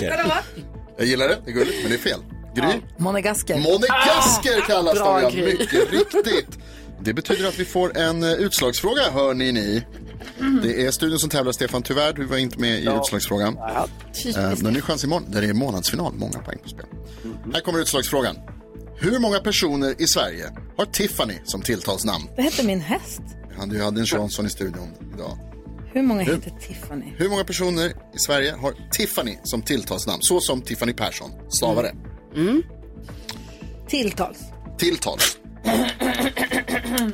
Jag 0.98 1.06
gillar 1.06 1.28
det, 1.28 1.38
det 1.44 1.50
är 1.50 1.54
gulligt, 1.54 1.78
men 1.82 1.90
det 1.90 1.96
är 1.96 1.98
fel. 1.98 2.20
Gry? 2.60 2.80
Monegasker. 2.96 3.58
Monegasker 3.58 4.60
kallas 4.66 4.94
bra, 4.98 5.20
de, 5.20 5.38
ja. 5.38 5.44
Mycket 5.44 5.92
riktigt. 5.92 6.58
Det 7.00 7.14
betyder 7.14 7.48
att 7.48 7.58
vi 7.58 7.64
får 7.64 7.98
en 7.98 8.22
eh, 8.22 8.32
utslagsfråga, 8.32 9.02
hör 9.10 9.34
ni 9.34 9.52
ni. 9.52 9.84
Det 10.62 10.86
är 10.86 10.90
studion 10.90 11.18
som 11.18 11.30
tävlar, 11.30 11.52
Stefan. 11.52 11.82
Tyvärr, 11.82 12.12
du 12.12 12.24
var 12.24 12.36
inte 12.36 12.58
med 12.58 12.78
i 12.78 12.88
utslagsfrågan. 13.00 13.56
Eh, 13.56 13.84
nu 14.36 14.64
har 14.64 14.70
ni 14.70 14.80
chans 14.80 15.04
imorgon, 15.04 15.30
där 15.30 15.40
det 15.40 15.48
är 15.48 15.54
månadsfinal. 15.54 16.12
Många 16.14 16.38
poäng 16.38 16.58
på 16.62 16.68
spel. 16.68 16.86
Här 17.54 17.60
kommer 17.60 17.78
utslagsfrågan. 17.78 18.36
Hur 19.00 19.18
många 19.18 19.40
personer 19.40 20.02
i 20.02 20.06
Sverige 20.06 20.44
har 20.76 20.84
Tiffany 20.84 21.34
som 21.44 21.62
tilltalsnamn? 21.62 22.24
Det 22.36 22.42
hette 22.42 22.62
min 22.66 22.80
häst. 22.80 23.20
Du 23.66 23.82
hade 23.82 24.00
en 24.00 24.06
Jansson 24.06 24.46
i 24.46 24.50
studion 24.50 24.88
idag. 25.14 25.38
Hur 25.92 26.02
många 26.02 26.22
Hur? 26.22 26.34
heter 26.34 26.50
Tiffany? 26.50 27.12
Hur 27.16 27.28
många 27.28 27.44
personer 27.44 27.92
i 28.14 28.18
Sverige 28.18 28.52
har 28.52 28.74
Tiffany 28.92 29.38
som 29.44 29.62
tilltalsnamn? 29.62 30.22
Så 30.22 30.40
som 30.40 30.62
Tiffany 30.62 30.92
Persson 30.92 31.30
stavar 31.48 31.92
det. 32.34 32.62
Tilltals. 33.88 34.38
Tilltals. 34.78 35.38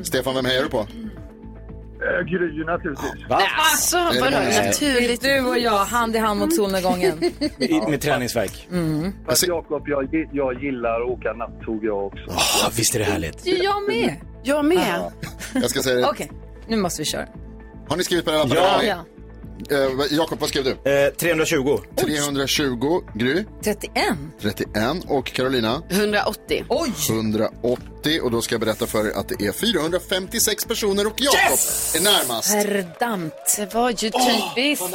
Stefan, 0.03 0.35
vem 0.35 0.45
hejar 0.45 0.63
du 0.63 0.69
på? 0.69 0.79
Eh, 0.79 2.25
Gry 2.27 2.65
naturligtvis. 2.65 3.29
Va? 3.29 3.41
Alltså, 3.73 3.97
det 3.97 4.21
vadå 4.21 4.37
naturligt? 4.67 5.23
Du 5.23 5.41
och 5.41 5.59
jag, 5.59 5.85
hand 5.85 6.17
i 6.17 6.19
hand 6.19 6.41
mot 6.41 6.55
solnedgången. 6.55 7.25
I, 7.59 7.81
med 7.89 8.01
träningsverk. 8.01 8.69
Fast 9.27 9.47
Jakob, 9.47 9.89
jag, 9.89 10.29
jag 10.33 10.63
gillar 10.63 11.01
att 11.01 11.09
åka 11.11 11.33
nattåg 11.33 11.85
jag 11.85 12.07
också. 12.07 12.31
Ah, 12.31 12.71
visst 12.77 12.95
är 12.95 12.99
det 12.99 13.05
härligt? 13.05 13.47
Jag 13.47 13.89
med. 13.89 14.17
Jag 14.43 14.65
med. 14.65 15.13
Jag 15.55 15.71
ska 15.71 15.83
säga 15.83 15.97
det. 15.97 16.07
Okej, 16.07 16.31
nu 16.69 16.77
måste 16.77 17.03
vi 17.03 17.07
köra. 17.07 17.27
Har 17.89 17.97
ni 17.97 18.05
skrivit 18.05 18.25
på 18.25 18.31
lappar? 18.31 18.57
Ja. 18.57 18.83
Ja. 18.83 19.05
Eh, 19.71 19.95
vad- 19.97 20.11
Jakob, 20.13 20.39
vad 20.41 20.49
skrev 20.49 20.65
du? 20.65 20.91
Eh, 20.91 21.11
320. 21.13 21.79
320. 21.97 23.01
Gry? 23.15 23.45
31. 23.65 23.93
31. 24.41 25.05
Och 25.09 25.27
Carolina? 25.27 25.83
180. 25.91 26.65
Oj! 26.69 26.93
180. 27.11 28.21
Och 28.23 28.31
då 28.31 28.43
ska 28.43 28.55
jag 28.55 28.61
berätta 28.61 28.87
för 28.87 29.07
er 29.07 29.13
att 29.13 29.29
det 29.29 29.47
är 29.47 29.53
456 29.53 30.65
personer 30.65 31.07
och 31.07 31.15
Jakob 31.17 31.59
är 31.97 32.03
närmast. 32.05 32.55
Verdammt. 32.55 33.35
Det 33.57 33.75
var 33.75 33.91
ju 33.91 33.97
typiskt. 33.97 34.95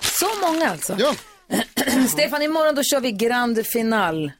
Så 0.00 0.26
många 0.42 0.70
alltså. 0.70 0.96
Ja. 0.98 1.14
Stefan, 2.08 2.42
imorgon 2.42 2.74
då 2.74 2.82
kör 2.82 3.00
vi 3.00 3.12
grand 3.12 3.66
final. 3.66 4.32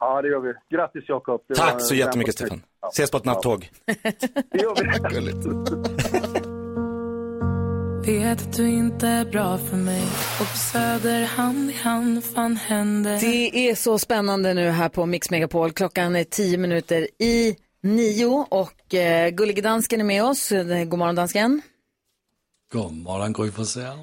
Ja, 0.00 0.22
det 0.22 0.28
gör 0.28 0.40
vi. 0.40 0.76
Grattis 0.76 1.04
Jakob. 1.08 1.40
Tack 1.56 1.82
så 1.82 1.94
jättemycket 1.94 2.34
Stefan. 2.34 2.62
Ses 2.92 3.10
på 3.10 3.16
ett 3.16 3.24
nattåg. 3.24 3.70
Det 4.52 4.62
gör 4.62 4.74
vi. 6.42 6.49
Vet 8.10 8.42
att 8.42 8.56
du 8.56 8.68
inte 8.68 9.08
är 9.08 9.24
bra 9.24 9.58
för 9.58 9.76
mig 9.76 10.02
Och 10.40 10.46
på 10.46 10.56
Söder 10.72 11.24
hand 11.24 11.70
i 11.70 11.72
hand 11.72 12.24
fan 12.24 12.56
händer 12.56 13.20
Det 13.20 13.70
är 13.70 13.74
så 13.74 13.98
spännande 13.98 14.54
nu 14.54 14.70
här 14.70 14.88
på 14.88 15.06
Mix 15.06 15.30
Megapol. 15.30 15.72
Klockan 15.72 16.16
är 16.16 16.24
tio 16.24 16.58
minuter 16.58 17.08
i 17.18 17.56
nio 17.82 18.46
och 18.48 18.94
eh, 18.94 19.30
Gullige 19.30 19.62
Dansken 19.62 20.00
är 20.00 20.04
med 20.04 20.24
oss. 20.24 20.50
God 20.86 20.98
morgon 20.98 21.14
dansken. 21.14 21.62
God 22.72 22.92
morgon, 22.92 23.32
Gry. 23.32 23.50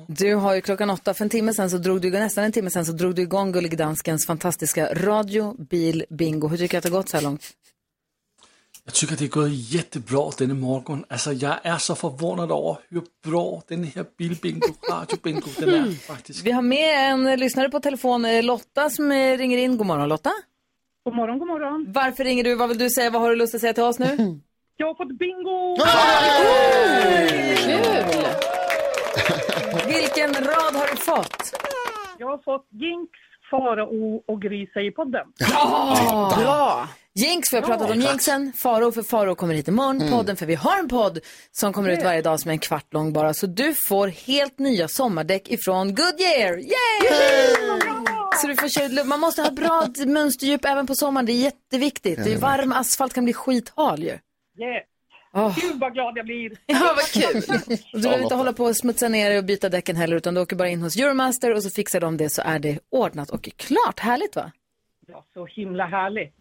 Du 0.07 0.35
har 0.35 0.55
ju 0.55 0.61
klockan 0.61 0.89
åtta 0.89 1.13
för 1.13 1.25
en 1.25 1.29
timme 1.29 1.53
sen 1.53 1.69
så 1.69 1.77
drog 1.77 2.01
du 2.01 2.07
igång, 2.07 2.19
nästan 2.19 2.43
en 2.43 2.51
timme 2.51 2.69
sen 2.69 2.85
så 2.85 2.91
drog 2.91 3.15
du 3.15 3.21
igång 3.21 3.51
Gullige 3.51 3.77
Danskens 3.77 4.25
fantastiska 4.25 4.93
radio, 4.93 5.55
bil, 5.69 6.05
bingo. 6.09 6.47
Hur 6.47 6.57
tycker 6.57 6.71
du 6.73 6.77
att 6.77 6.83
det 6.83 6.89
har 6.89 6.97
gått 6.97 7.09
så 7.09 7.17
här 7.17 7.23
långt? 7.23 7.53
Jag 8.87 8.93
tycker 8.93 9.15
det 9.15 9.25
är 9.25 9.29
gått 9.29 9.49
jättebra 9.51 10.31
denna 10.37 10.53
morgon. 10.53 11.05
Alltså, 11.09 11.31
jag 11.33 11.55
är 11.63 11.77
så 11.77 11.95
förvånad 11.95 12.51
över 12.51 12.77
hur 12.89 13.03
bra 13.25 13.61
den 13.67 13.83
här 13.83 14.05
bilbingo, 14.17 14.67
radiobingo, 14.91 15.47
den 15.59 15.69
är 15.69 15.91
faktiskt. 15.91 16.45
Vi 16.45 16.51
har 16.51 16.61
med 16.61 17.11
en 17.11 17.39
lyssnare 17.39 17.69
på 17.69 17.79
telefon, 17.79 18.25
eh, 18.25 18.43
Lotta 18.43 18.89
som 18.89 19.11
eh, 19.11 19.37
ringer 19.37 19.57
in. 19.57 19.77
God 19.77 19.87
morgon 19.87 20.09
Lotta. 20.09 20.31
God 21.05 21.15
morgon, 21.15 21.39
god 21.39 21.47
morgon. 21.47 21.85
Varför 21.89 22.23
ringer 22.23 22.43
du? 22.43 22.55
Vad 22.55 22.69
vill 22.69 22.77
du 22.77 22.89
säga? 22.89 23.09
Vad 23.09 23.21
har 23.21 23.29
du 23.29 23.35
lust 23.35 23.55
att 23.55 23.61
säga 23.61 23.73
till 23.73 23.83
oss 23.83 23.99
nu? 23.99 24.07
Jag 24.77 24.87
har 24.87 24.95
fått 24.95 25.17
bingo! 25.19 25.77
Kul! 27.65 28.25
Vilken 29.87 30.33
rad 30.33 30.75
har 30.75 30.87
du 30.91 30.97
fått? 30.97 31.61
Jag 32.17 32.27
har 32.27 32.37
fått 32.37 32.67
Jinx, 32.71 33.11
Farao 33.51 34.23
och 34.27 34.41
Grisa 34.41 34.81
i 34.81 34.91
podden. 34.91 35.27
Ja! 35.39 36.33
Bra! 36.37 36.87
Jinx, 37.17 37.49
för 37.49 37.57
jag 37.57 37.63
har 37.63 37.67
pratat 37.67 37.91
om. 37.91 38.01
Jinxen. 38.01 38.53
Faro 38.55 38.91
för 38.91 39.03
Faro 39.03 39.35
kommer 39.35 39.53
hit 39.53 39.67
imorgon. 39.67 40.01
Mm. 40.01 40.13
Podden, 40.13 40.35
för 40.35 40.45
vi 40.45 40.55
har 40.55 40.79
en 40.79 40.87
podd 40.87 41.19
som 41.51 41.73
kommer 41.73 41.89
ut 41.89 42.03
varje 42.03 42.21
dag 42.21 42.39
som 42.39 42.49
är 42.49 42.53
en 42.53 42.59
kvart 42.59 42.93
lång 42.93 43.13
bara. 43.13 43.33
Så 43.33 43.47
du 43.47 43.73
får 43.73 44.07
helt 44.07 44.59
nya 44.59 44.87
sommardäck 44.87 45.51
ifrån 45.51 45.95
Goodyear. 45.95 46.57
Yay! 46.57 47.09
Så 48.41 48.47
du 48.47 48.55
får 48.55 48.67
köra, 48.67 49.03
man 49.03 49.19
måste 49.19 49.41
ha 49.41 49.51
bra 49.51 49.87
mönsterdjup 50.05 50.65
även 50.65 50.87
på 50.87 50.95
sommaren. 50.95 51.25
Det 51.25 51.31
är 51.31 51.43
jätteviktigt. 51.43 52.23
Det 52.23 52.33
är 52.33 52.37
varm 52.37 52.71
asfalt 52.71 53.13
kan 53.13 53.23
bli 53.23 53.33
skithal 53.33 54.03
ju. 54.03 54.07
Yeah. 54.07 54.21
Åh. 55.33 55.59
Gud 55.61 55.79
vad 55.79 55.93
glad 55.93 56.17
jag 56.17 56.25
blir. 56.25 56.51
Ja, 56.65 56.95
vad 56.95 57.05
kul. 57.05 57.41
Du 57.93 58.01
behöver 58.01 58.23
inte 58.23 58.35
hålla 58.35 58.53
på 58.53 58.63
och 58.65 58.77
smutsa 58.77 59.07
ner 59.09 59.29
dig 59.29 59.37
och 59.37 59.45
byta 59.45 59.69
däcken 59.69 59.95
heller, 59.95 60.15
utan 60.15 60.33
du 60.33 60.41
åker 60.41 60.55
bara 60.55 60.69
in 60.69 60.81
hos 60.81 60.97
Euromaster 60.97 61.53
och 61.53 61.63
så 61.63 61.69
fixar 61.69 61.99
de 61.99 62.17
det 62.17 62.29
så 62.29 62.41
är 62.45 62.59
det 62.59 62.79
ordnat 62.91 63.29
och 63.29 63.49
klart. 63.57 63.99
Härligt 63.99 64.35
va? 64.35 64.51
Ja, 65.07 65.25
så 65.33 65.45
himla 65.45 65.85
härligt. 65.85 66.33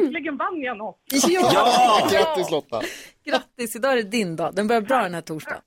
Äntligen 0.00 0.36
vann 0.36 0.60
jag 0.60 0.76
något. 0.78 0.98
Ja! 1.28 2.08
Grattis 2.12 2.50
Lotta! 2.50 2.80
Grattis, 3.24 3.76
idag 3.76 3.92
är 3.92 3.96
det 3.96 4.02
din 4.02 4.36
dag. 4.36 4.54
Den 4.54 4.66
börjar 4.66 4.80
bra 4.82 5.02
den 5.02 5.14
här 5.14 5.20
torsdagen. 5.20 5.60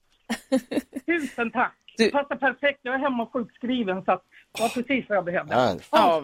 Tusen 1.06 1.52
tack. 1.52 1.76
Passar 2.12 2.36
perfekt. 2.36 2.80
Jag 2.82 2.96
är 2.96 3.00
hemma 3.00 3.24
och 3.24 3.34
sjukskriven 3.34 4.04
så 4.06 4.12
att 4.12 4.24
det 4.56 4.62
var 4.62 4.70
precis 4.70 5.06
vad 5.10 5.18
jag 5.18 5.26
behövde. 5.26 5.80
Ja, 5.92 6.24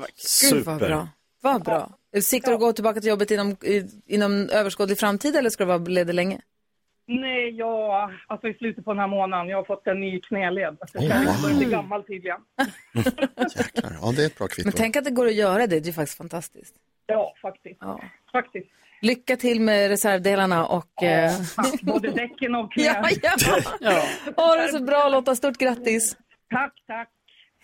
Gud 0.52 0.66
vad 0.66 0.78
bra. 0.80 1.08
Vad 1.42 1.64
bra. 1.64 1.90
Siktar 2.22 2.52
du 2.52 2.56
att 2.56 2.62
gå 2.62 2.74
tillbaka 2.74 3.00
till 3.00 3.10
jobbet 3.10 3.32
inom, 3.32 3.52
i- 3.52 3.90
inom 4.06 4.50
överskådlig 4.50 5.00
framtid 5.00 5.36
eller 5.36 5.50
ska 5.50 5.64
du 5.64 5.68
vara 5.68 5.78
ledig 5.78 6.14
länge? 6.14 6.42
Nej, 7.08 7.50
jag, 7.50 8.12
alltså 8.28 8.48
i 8.48 8.54
slutet 8.54 8.86
på 8.86 8.92
den 8.94 9.00
här 9.00 9.08
månaden, 9.08 9.48
jag 9.48 9.58
har 9.58 9.64
fått 9.64 9.88
en 9.88 10.00
ny 10.00 10.22
knäled. 10.22 10.78
Så 10.92 10.98
jag 10.98 11.04
Oh. 11.04 11.42
börjar 11.44 11.58
bli 11.58 11.66
gammal 11.66 12.04
tydligen. 12.04 12.38
Ja, 14.02 14.12
det 14.16 14.22
är 14.22 14.26
ett 14.26 14.38
bra 14.38 14.48
kvitto. 14.48 14.68
Men 14.68 14.74
tänk 14.74 14.96
att 14.96 15.04
det 15.06 15.12
går 15.12 15.26
att 15.28 15.34
göra 15.36 15.68
det, 15.68 15.80
det 15.80 15.90
är 15.90 15.94
faktiskt 15.94 16.18
fantastiskt. 16.18 16.76
Ja, 17.08 17.34
faktiskt. 17.42 17.78
Ja. 17.82 18.02
Faktiskt. 18.32 18.68
Lycka 19.02 19.38
till 19.38 19.62
med 19.62 19.90
reservdelarna 19.90 20.66
och... 20.68 21.04
eh, 21.04 21.32
Tack, 21.56 21.82
både 21.82 22.12
däcken 22.12 22.56
och 22.56 22.72
knä. 22.74 22.84
Ja, 22.84 23.10
ja. 23.80 24.04
Ha 24.38 24.56
det 24.56 24.68
så 24.72 24.80
bra 24.84 25.10
Lotta, 25.10 25.36
stort 25.36 25.58
grattis. 25.58 26.18
Tack, 26.50 26.74
tack. 26.88 27.10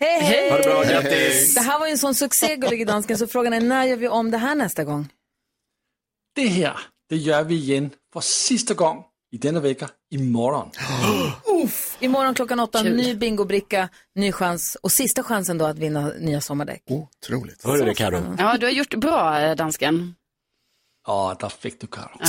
Hej, 0.00 0.20
hej! 0.20 0.50
Ha 0.50 0.56
det 0.56 0.62
bra, 0.62 0.82
grattis. 0.82 1.54
Det 1.54 1.60
här 1.60 1.78
var 1.78 1.86
ju 1.86 1.90
en 1.90 1.98
sån 1.98 2.14
succé, 2.14 2.56
Gullige 2.56 2.84
Dansken, 2.84 3.18
så 3.18 3.26
frågan 3.26 3.52
är 3.52 3.60
när 3.60 3.84
gör 3.84 3.96
vi 3.96 4.08
om 4.08 4.30
det 4.30 4.38
här 4.38 4.54
nästa 4.54 4.84
gång? 4.84 5.08
Det 6.34 6.46
här, 6.48 6.76
det 7.08 7.16
gör 7.16 7.44
vi 7.44 7.54
igen 7.54 7.90
för 8.12 8.20
sista 8.20 8.74
gång 8.74 9.04
i 9.32 9.36
denna 9.38 9.60
vecka 9.60 9.88
imorgon. 10.12 10.70
Uff. 11.64 11.96
Imorgon 12.00 12.34
klockan 12.34 12.60
åtta, 12.60 12.82
ny 12.82 13.14
bingobricka, 13.14 13.88
ny 14.14 14.32
chans 14.32 14.76
och 14.82 14.92
sista 14.92 15.22
chansen 15.22 15.58
då 15.58 15.64
att 15.64 15.78
vinna 15.78 16.12
nya 16.20 16.40
sommardäck. 16.40 16.82
Otroligt. 16.90 17.64
Hörru 17.64 17.84
du 17.84 17.94
Carro. 17.94 18.36
Ja, 18.38 18.56
du 18.60 18.66
har 18.66 18.72
gjort 18.72 18.94
bra, 18.94 19.40
eh, 19.40 19.56
dansken. 19.56 20.14
Ja, 21.06 21.36
där 21.40 21.48
fick 21.48 21.80
du 21.80 21.86
Karo. 21.86 22.10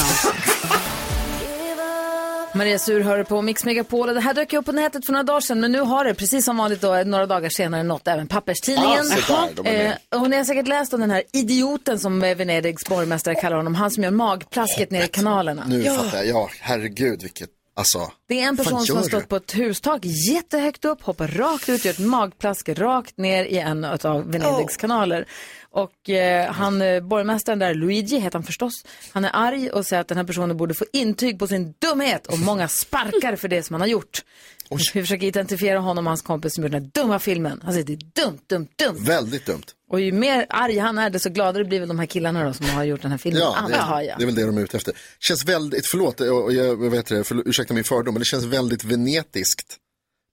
Maria 2.55 2.79
Sur 2.79 2.99
hör 3.01 3.23
på 3.23 3.41
Mix 3.41 3.65
Megapol 3.65 4.09
och 4.09 4.15
det 4.15 4.21
här 4.21 4.33
dök 4.33 4.53
ju 4.53 4.59
upp 4.59 4.65
på 4.65 4.71
nätet 4.71 5.05
för 5.05 5.13
några 5.13 5.23
dagar 5.23 5.41
sedan 5.41 5.59
men 5.59 5.71
nu 5.71 5.79
har 5.79 6.05
det 6.05 6.13
precis 6.13 6.45
som 6.45 6.57
vanligt 6.57 6.81
då 6.81 7.03
några 7.05 7.25
dagar 7.25 7.49
senare 7.49 7.83
nått 7.83 8.07
även 8.07 8.27
papperstidningen. 8.27 9.05
Ah, 9.29 9.45
där, 9.47 9.53
de 9.55 9.67
är 9.67 9.73
med. 9.77 9.97
eh, 10.13 10.21
och 10.21 10.29
ni 10.29 10.37
har 10.37 10.43
säkert 10.43 10.67
läst 10.67 10.93
om 10.93 11.01
den 11.01 11.11
här 11.11 11.23
idioten 11.33 11.99
som 11.99 12.23
eh, 12.23 12.35
Venedigs 12.37 12.85
borgmästare 12.89 13.35
kallar 13.35 13.57
honom, 13.57 13.75
han 13.75 13.91
som 13.91 14.03
gör 14.03 14.11
magplasket 14.11 14.91
ner 14.91 15.03
i 15.03 15.07
kanalerna. 15.07 15.63
Nu 15.67 15.83
fattar 15.83 16.17
jag. 16.17 16.27
Ja, 16.27 16.49
herregud 16.61 17.21
vilket, 17.21 17.49
alltså. 17.73 18.11
Det 18.27 18.41
är 18.41 18.47
en 18.47 18.57
person 18.57 18.81
som 18.81 18.97
har 18.97 19.03
stått 19.03 19.29
på 19.29 19.35
ett 19.35 19.55
hustak 19.55 20.05
jättehögt 20.29 20.85
upp, 20.85 21.01
hoppar 21.01 21.27
rakt 21.27 21.69
ut, 21.69 21.85
gör 21.85 21.91
ett 21.91 21.99
magplask 21.99 22.69
rakt 22.69 23.17
ner 23.17 23.45
i 23.45 23.57
en 23.57 23.85
av 23.85 24.31
Venedigs 24.31 24.77
kanaler. 24.77 25.27
Och 25.73 26.09
eh, 26.09 26.51
han, 26.51 26.81
eh, 26.81 27.01
borgmästaren 27.01 27.59
där, 27.59 27.73
Luigi 27.73 28.19
heter 28.19 28.37
han 28.39 28.43
förstås, 28.43 28.73
han 29.11 29.25
är 29.25 29.31
arg 29.33 29.69
och 29.69 29.85
säger 29.85 30.01
att 30.01 30.07
den 30.07 30.17
här 30.17 30.25
personen 30.25 30.57
borde 30.57 30.73
få 30.73 30.85
intyg 30.93 31.39
på 31.39 31.47
sin 31.47 31.73
dumhet 31.79 32.27
och 32.27 32.39
många 32.39 32.67
sparkar 32.67 33.35
för 33.35 33.47
det 33.47 33.63
som 33.63 33.73
han 33.73 33.81
har 33.81 33.87
gjort. 33.87 34.23
Vi 34.93 35.01
försöker 35.01 35.27
identifiera 35.27 35.79
honom 35.79 36.07
och 36.07 36.11
hans 36.11 36.21
kompis 36.21 36.53
som 36.55 36.63
gjorde 36.63 36.75
den 36.79 36.83
här 36.83 37.03
dumma 37.03 37.19
filmen. 37.19 37.61
Han 37.63 37.73
säger 37.73 37.85
det 37.85 37.93
är 37.93 38.25
dumt, 38.25 38.39
dumt, 38.47 38.67
dumt. 38.75 38.97
Väldigt 38.99 39.45
dumt. 39.45 39.63
Och 39.89 40.01
ju 40.01 40.11
mer 40.11 40.45
arg 40.49 40.77
han 40.77 40.97
är, 40.97 41.09
desto 41.09 41.29
gladare 41.29 41.65
blir 41.65 41.79
väl 41.79 41.87
de 41.87 41.99
här 41.99 42.05
killarna 42.05 42.43
då 42.43 42.53
som 42.53 42.65
har 42.69 42.83
gjort 42.83 43.01
den 43.01 43.11
här 43.11 43.17
filmen, 43.17 43.41
Ja, 43.41 43.65
det, 43.67 43.75
antar 43.75 44.01
jag. 44.01 44.17
det 44.17 44.23
är 44.23 44.25
väl 44.25 44.35
det 44.35 44.45
de 44.45 44.57
är 44.57 44.61
ute 44.61 44.77
efter. 44.77 44.93
Känns 45.19 45.45
väldigt, 45.45 45.87
förlåt, 45.91 46.21
och 46.21 46.43
och 46.43 46.53
jag, 46.53 46.75
vad 46.75 46.93
heter 46.93 47.15
det, 47.15 47.23
för, 47.23 47.47
ursäkta 47.47 47.73
min 47.73 47.83
fördom, 47.83 48.13
men 48.13 48.19
det 48.19 48.25
känns 48.25 48.45
väldigt 48.45 48.83
venetiskt 48.83 49.77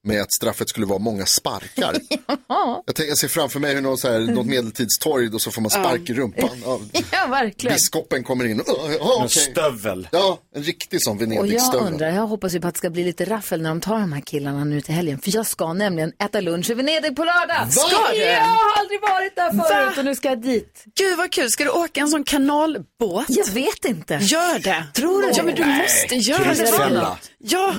med 0.07 0.23
att 0.23 0.33
straffet 0.33 0.69
skulle 0.69 0.87
vara 0.87 0.99
många 0.99 1.27
sparkar. 1.27 1.97
jag, 2.87 2.95
tänker, 2.95 3.09
jag 3.09 3.19
ser 3.19 3.29
framför 3.29 3.61
mig 3.61 3.75
hur 3.75 3.81
någon, 3.81 3.99
så 3.99 4.09
här, 4.13 4.19
något 4.21 4.47
medeltidstorg 4.47 5.29
och 5.29 5.43
så 5.43 5.51
får 5.51 5.63
man 5.63 5.71
spark 5.71 6.11
i 6.11 6.15
rumpan. 6.15 6.51
Ja, 6.65 6.81
Ja, 7.13 7.27
verkligen. 7.27 7.75
biskopen 7.75 8.25
kommer 8.25 8.45
in. 8.45 8.61
och, 8.61 8.67
"Åh, 8.69 8.93
ja, 8.93 9.17
En 9.19 9.25
okej." 9.27 9.29
stövel. 9.29 10.09
Ja, 10.13 10.39
en 10.55 10.63
riktig 10.63 11.03
sån 11.03 11.17
Och 11.17 11.23
jag 11.23 11.29
Venedigstövel. 11.29 11.87
undrar, 11.87 12.09
jag 12.11 12.27
hoppas 12.27 12.55
ju 12.55 12.61
på 12.61 12.69
att 12.69 12.75
det 12.75 12.79
ska 12.79 12.91
bli 12.91 13.05
lite 13.05 13.25
raffel 13.25 13.63
när 13.63 13.69
de 13.71 13.81
tar 13.81 14.01
de 14.01 14.13
här 14.13 14.21
killarna 14.21 14.65
nu 14.65 14.81
till 14.81 14.95
helgen. 14.95 15.19
För 15.19 15.35
jag 15.35 15.47
ska 15.47 15.73
nämligen 15.73 16.13
äta 16.25 16.41
lunch 16.41 16.71
i 16.71 16.75
Venedig 16.75 17.17
på 17.17 17.25
lördag. 17.25 17.73
Ska 17.73 18.13
du? 18.13 18.17
Jag 18.19 18.41
har 18.41 18.79
aldrig 18.81 19.01
varit 19.01 19.37
där 19.37 19.51
förut 19.51 19.95
Va? 19.97 19.99
och 19.99 20.05
nu 20.05 20.15
ska 20.15 20.29
jag 20.29 20.43
dit. 20.43 20.85
Gud 20.99 21.19
vad 21.19 21.33
kul, 21.33 21.51
ska 21.51 21.65
du 21.65 21.71
åka 21.71 22.01
en 22.01 22.09
sån 22.09 22.25
kanalbåt? 22.25 23.25
Jag 23.29 23.47
vet 23.51 23.85
inte. 23.85 24.15
Gör 24.15 24.59
det. 24.59 24.85
Tror 24.95 25.23
du 25.23 25.31
Ja 25.37 25.43
men 25.43 25.55
du 25.55 25.65
Nej. 25.65 25.83
måste 25.83 26.15
göra 26.15 26.55
det. 26.55 27.17
Ja, 27.39 27.75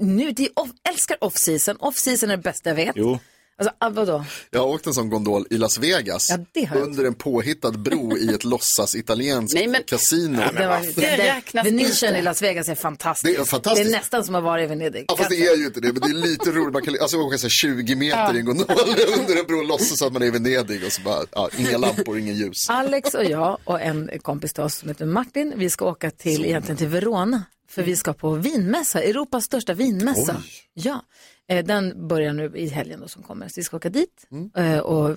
Nu, 0.00 0.32
de 0.32 0.48
älskar 0.88 1.16
off-season. 1.24 1.65
Off-season 1.74 2.30
är 2.30 2.36
det 2.36 2.42
bästa 2.42 2.70
jag 2.70 2.76
vet. 2.76 2.92
Jo. 2.94 3.18
Alltså, 3.58 3.74
ah, 3.78 3.90
vadå? 3.90 4.24
Jag 4.50 4.60
har 4.60 4.66
åkt 4.66 4.86
en 4.86 4.94
sån 4.94 5.10
gondol 5.10 5.46
i 5.50 5.58
Las 5.58 5.78
Vegas. 5.78 6.30
Ja, 6.30 6.38
det 6.52 6.64
har 6.64 6.76
jag 6.76 6.86
under 6.86 7.04
en 7.04 7.14
påhittad 7.14 7.70
bro 7.70 8.16
i 8.16 8.34
ett 8.34 8.44
låtsas 8.44 8.94
italienskt 8.94 9.54
Nej, 9.54 9.66
men- 9.66 9.82
kasino. 9.86 10.42
Det 10.56 10.66
var, 10.66 11.00
Det 11.00 11.16
räknas 11.16 11.66
Venetian 11.66 12.08
inte. 12.08 12.18
i 12.18 12.22
Las 12.22 12.42
Vegas 12.42 12.68
är 12.68 12.74
fantastiskt. 12.74 13.36
Det 13.36 13.40
är 13.42 13.44
fantastiskt. 13.44 13.86
Det 13.90 13.96
är 13.96 13.98
nästan 13.98 14.24
som 14.24 14.34
att 14.34 14.44
vara 14.44 14.62
i 14.62 14.66
Venedig. 14.66 15.04
Ja, 15.08 15.16
fast 15.16 15.30
det 15.30 15.46
är 15.46 15.56
ju 15.56 15.66
inte 15.66 15.80
det, 15.80 15.92
men 15.92 16.00
det 16.00 16.08
är 16.08 16.28
lite 16.30 16.50
roligt. 16.50 16.72
Man 16.72 16.82
kan 16.82 16.96
alltså, 17.00 17.16
åka 17.16 17.38
så 17.38 17.44
här 17.44 17.50
20 17.50 17.94
meter 17.96 18.34
i 18.34 18.38
en 18.38 18.44
gondol 18.44 18.66
under 19.20 19.36
en 19.40 19.46
bro 19.46 19.58
och 19.58 19.66
låtsas 19.66 20.02
att 20.02 20.12
man 20.12 20.22
är 20.22 20.26
i 20.26 20.30
Venedig 20.30 20.84
och 20.84 20.92
så 20.92 21.02
bara, 21.02 21.24
ja, 21.32 21.48
inga 21.58 21.78
lampor, 21.78 22.18
ingen 22.18 22.34
ljus. 22.34 22.70
Alex 22.70 23.14
och 23.14 23.24
jag 23.24 23.58
och 23.64 23.80
en 23.80 24.10
kompis 24.22 24.52
till 24.52 24.62
oss 24.62 24.74
som 24.74 24.88
heter 24.88 25.06
Martin, 25.06 25.52
vi 25.56 25.70
ska 25.70 25.84
åka 25.84 26.10
till, 26.10 26.44
egentligen 26.44 26.76
till 26.76 26.88
Verona. 26.88 27.42
För 27.76 27.82
vi 27.82 27.96
ska 27.96 28.12
på 28.12 28.30
vinmässa, 28.30 29.02
Europas 29.02 29.44
största 29.44 29.74
vinmässa. 29.74 30.42
Ja, 30.74 31.04
eh, 31.48 31.64
den 31.64 32.08
börjar 32.08 32.32
nu 32.32 32.52
i 32.54 32.68
helgen 32.68 33.00
då 33.00 33.08
som 33.08 33.22
kommer. 33.22 33.48
Så 33.48 33.52
vi 33.56 33.64
ska 33.64 33.76
åka 33.76 33.88
dit 33.88 34.26
eh, 34.56 34.78
och 34.78 35.16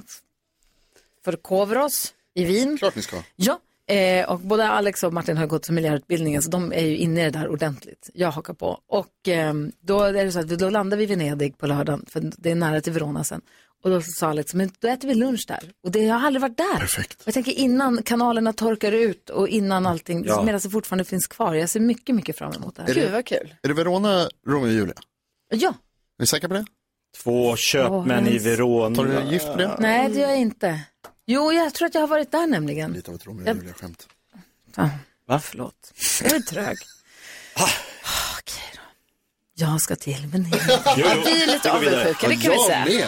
förkovra 1.25 1.85
oss 1.85 2.13
i 2.33 2.45
vin. 2.45 2.77
Klart 2.77 2.95
ni 2.95 3.01
ska. 3.01 3.17
Ja, 3.35 3.59
eh, 3.95 4.29
och 4.29 4.39
både 4.39 4.67
Alex 4.67 5.03
och 5.03 5.13
Martin 5.13 5.37
har 5.37 5.47
gått 5.47 5.65
sommelierutbildningen 5.65 6.41
så 6.41 6.49
de 6.49 6.73
är 6.73 6.85
ju 6.85 6.97
inne 6.97 7.21
i 7.21 7.23
det 7.23 7.39
där 7.39 7.47
ordentligt. 7.47 8.09
Jag 8.13 8.31
hakar 8.31 8.53
på. 8.53 8.79
Och 8.87 9.27
eh, 9.27 9.53
då 9.81 10.01
är 10.01 10.13
det 10.13 10.31
så 10.31 10.39
att 10.39 10.51
vi, 10.51 10.55
då 10.55 10.69
landar 10.69 10.97
vi 10.97 11.03
i 11.03 11.07
Venedig 11.07 11.57
på 11.57 11.67
lördagen, 11.67 12.05
för 12.09 12.31
det 12.37 12.51
är 12.51 12.55
nära 12.55 12.81
till 12.81 12.93
Verona 12.93 13.23
sen. 13.23 13.41
Och 13.83 13.89
då 13.89 14.01
sa 14.01 14.27
Alex, 14.29 14.53
men 14.53 14.71
då 14.79 14.87
äter 14.87 15.07
vi 15.07 15.13
lunch 15.15 15.45
där. 15.47 15.71
Och 15.83 15.91
det, 15.91 15.99
jag 15.99 16.15
har 16.15 16.27
aldrig 16.27 16.41
varit 16.41 16.57
där. 16.57 16.77
Perfekt. 16.79 17.21
Jag 17.25 17.33
tänker 17.33 17.51
innan 17.51 18.03
kanalerna 18.03 18.53
torkar 18.53 18.91
ut 18.91 19.29
och 19.29 19.47
innan 19.47 19.85
allting, 19.85 20.23
Ja. 20.27 20.43
medan 20.43 20.61
det 20.63 20.69
fortfarande 20.69 21.03
finns 21.03 21.27
kvar. 21.27 21.53
Jag 21.53 21.69
ser 21.69 21.79
mycket, 21.79 22.15
mycket 22.15 22.37
fram 22.37 22.53
emot 22.53 22.75
det 22.75 22.81
här. 22.81 22.89
Är 22.89 22.93
det- 22.95 23.01
gud 23.01 23.11
vad 23.11 23.25
kul. 23.25 23.55
Är 23.63 23.67
det 23.67 23.73
Verona, 23.73 24.29
Romeo 24.47 24.61
och 24.67 24.71
Julia? 24.73 24.93
Ja, 25.49 25.69
Är 25.69 25.73
ni 26.21 26.27
säkra 26.27 26.47
på 26.47 26.53
det? 26.53 26.65
Två 27.23 27.55
köpmän 27.55 28.27
i 28.27 28.37
Verona. 28.37 28.95
Tar 28.95 29.05
du 29.05 29.31
gift 29.31 29.45
på 29.45 29.55
det? 29.55 29.75
nej 29.79 30.09
det 30.09 30.19
gör 30.19 30.27
jag 30.29 30.37
inte. 30.39 30.79
Jo, 31.25 31.51
jag 31.53 31.73
tror 31.73 31.85
att 31.87 31.93
jag 31.93 32.01
har 32.01 32.07
varit 32.07 32.31
där 32.31 32.47
nämligen. 32.47 32.91
Lite 32.91 33.11
av 33.11 33.15
ett 33.15 33.25
Romeo 33.27 33.41
och 33.43 33.47
Jag- 33.49 33.55
Julia-skämt. 33.57 34.07
Ja, 34.75 34.89
Va? 35.27 35.39
förlåt. 35.39 35.93
Jag 36.23 36.31
är 36.33 36.39
trög. 36.39 36.77
Ah. 37.55 37.69
Okej 38.39 38.63
då. 38.75 38.81
Jag 39.53 39.81
ska 39.81 39.95
till 39.95 40.27
Venedig. 40.27 40.61
Vi 40.95 41.43
är 41.43 41.47
lite 41.47 41.71
avundsjuka, 41.71 42.27
det 42.27 42.35
kan 42.35 42.51
vi 42.51 42.57
jag 42.57 42.65
säga. 42.65 42.85
med. 42.85 43.07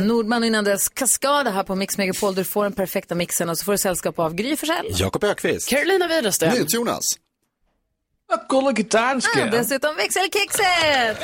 Nordman 0.00 0.44
innan 0.44 0.64
dess 0.64 0.88
Kaskada 0.88 1.50
här 1.50 1.62
på 1.62 1.74
Mix 1.74 1.98
Megapol. 1.98 2.34
Du 2.34 2.44
får 2.44 2.62
den 2.64 2.72
perfekta 2.72 3.14
mixen 3.14 3.48
och 3.48 3.58
så 3.58 3.64
får 3.64 3.72
du 3.72 3.78
sällskap 3.78 4.18
av 4.18 4.34
Gry 4.34 4.56
Forssell. 4.56 4.86
Jakob 4.90 5.24
Ökvist. 5.24 5.68
Carolina 5.68 6.08
Widerström. 6.08 6.52
NyhetsJonas. 6.52 7.04
Gullige 8.48 8.84
Ah, 8.98 8.98
dansken. 8.98 9.50
dessutom 9.50 9.96
växelkexet! 9.96 11.18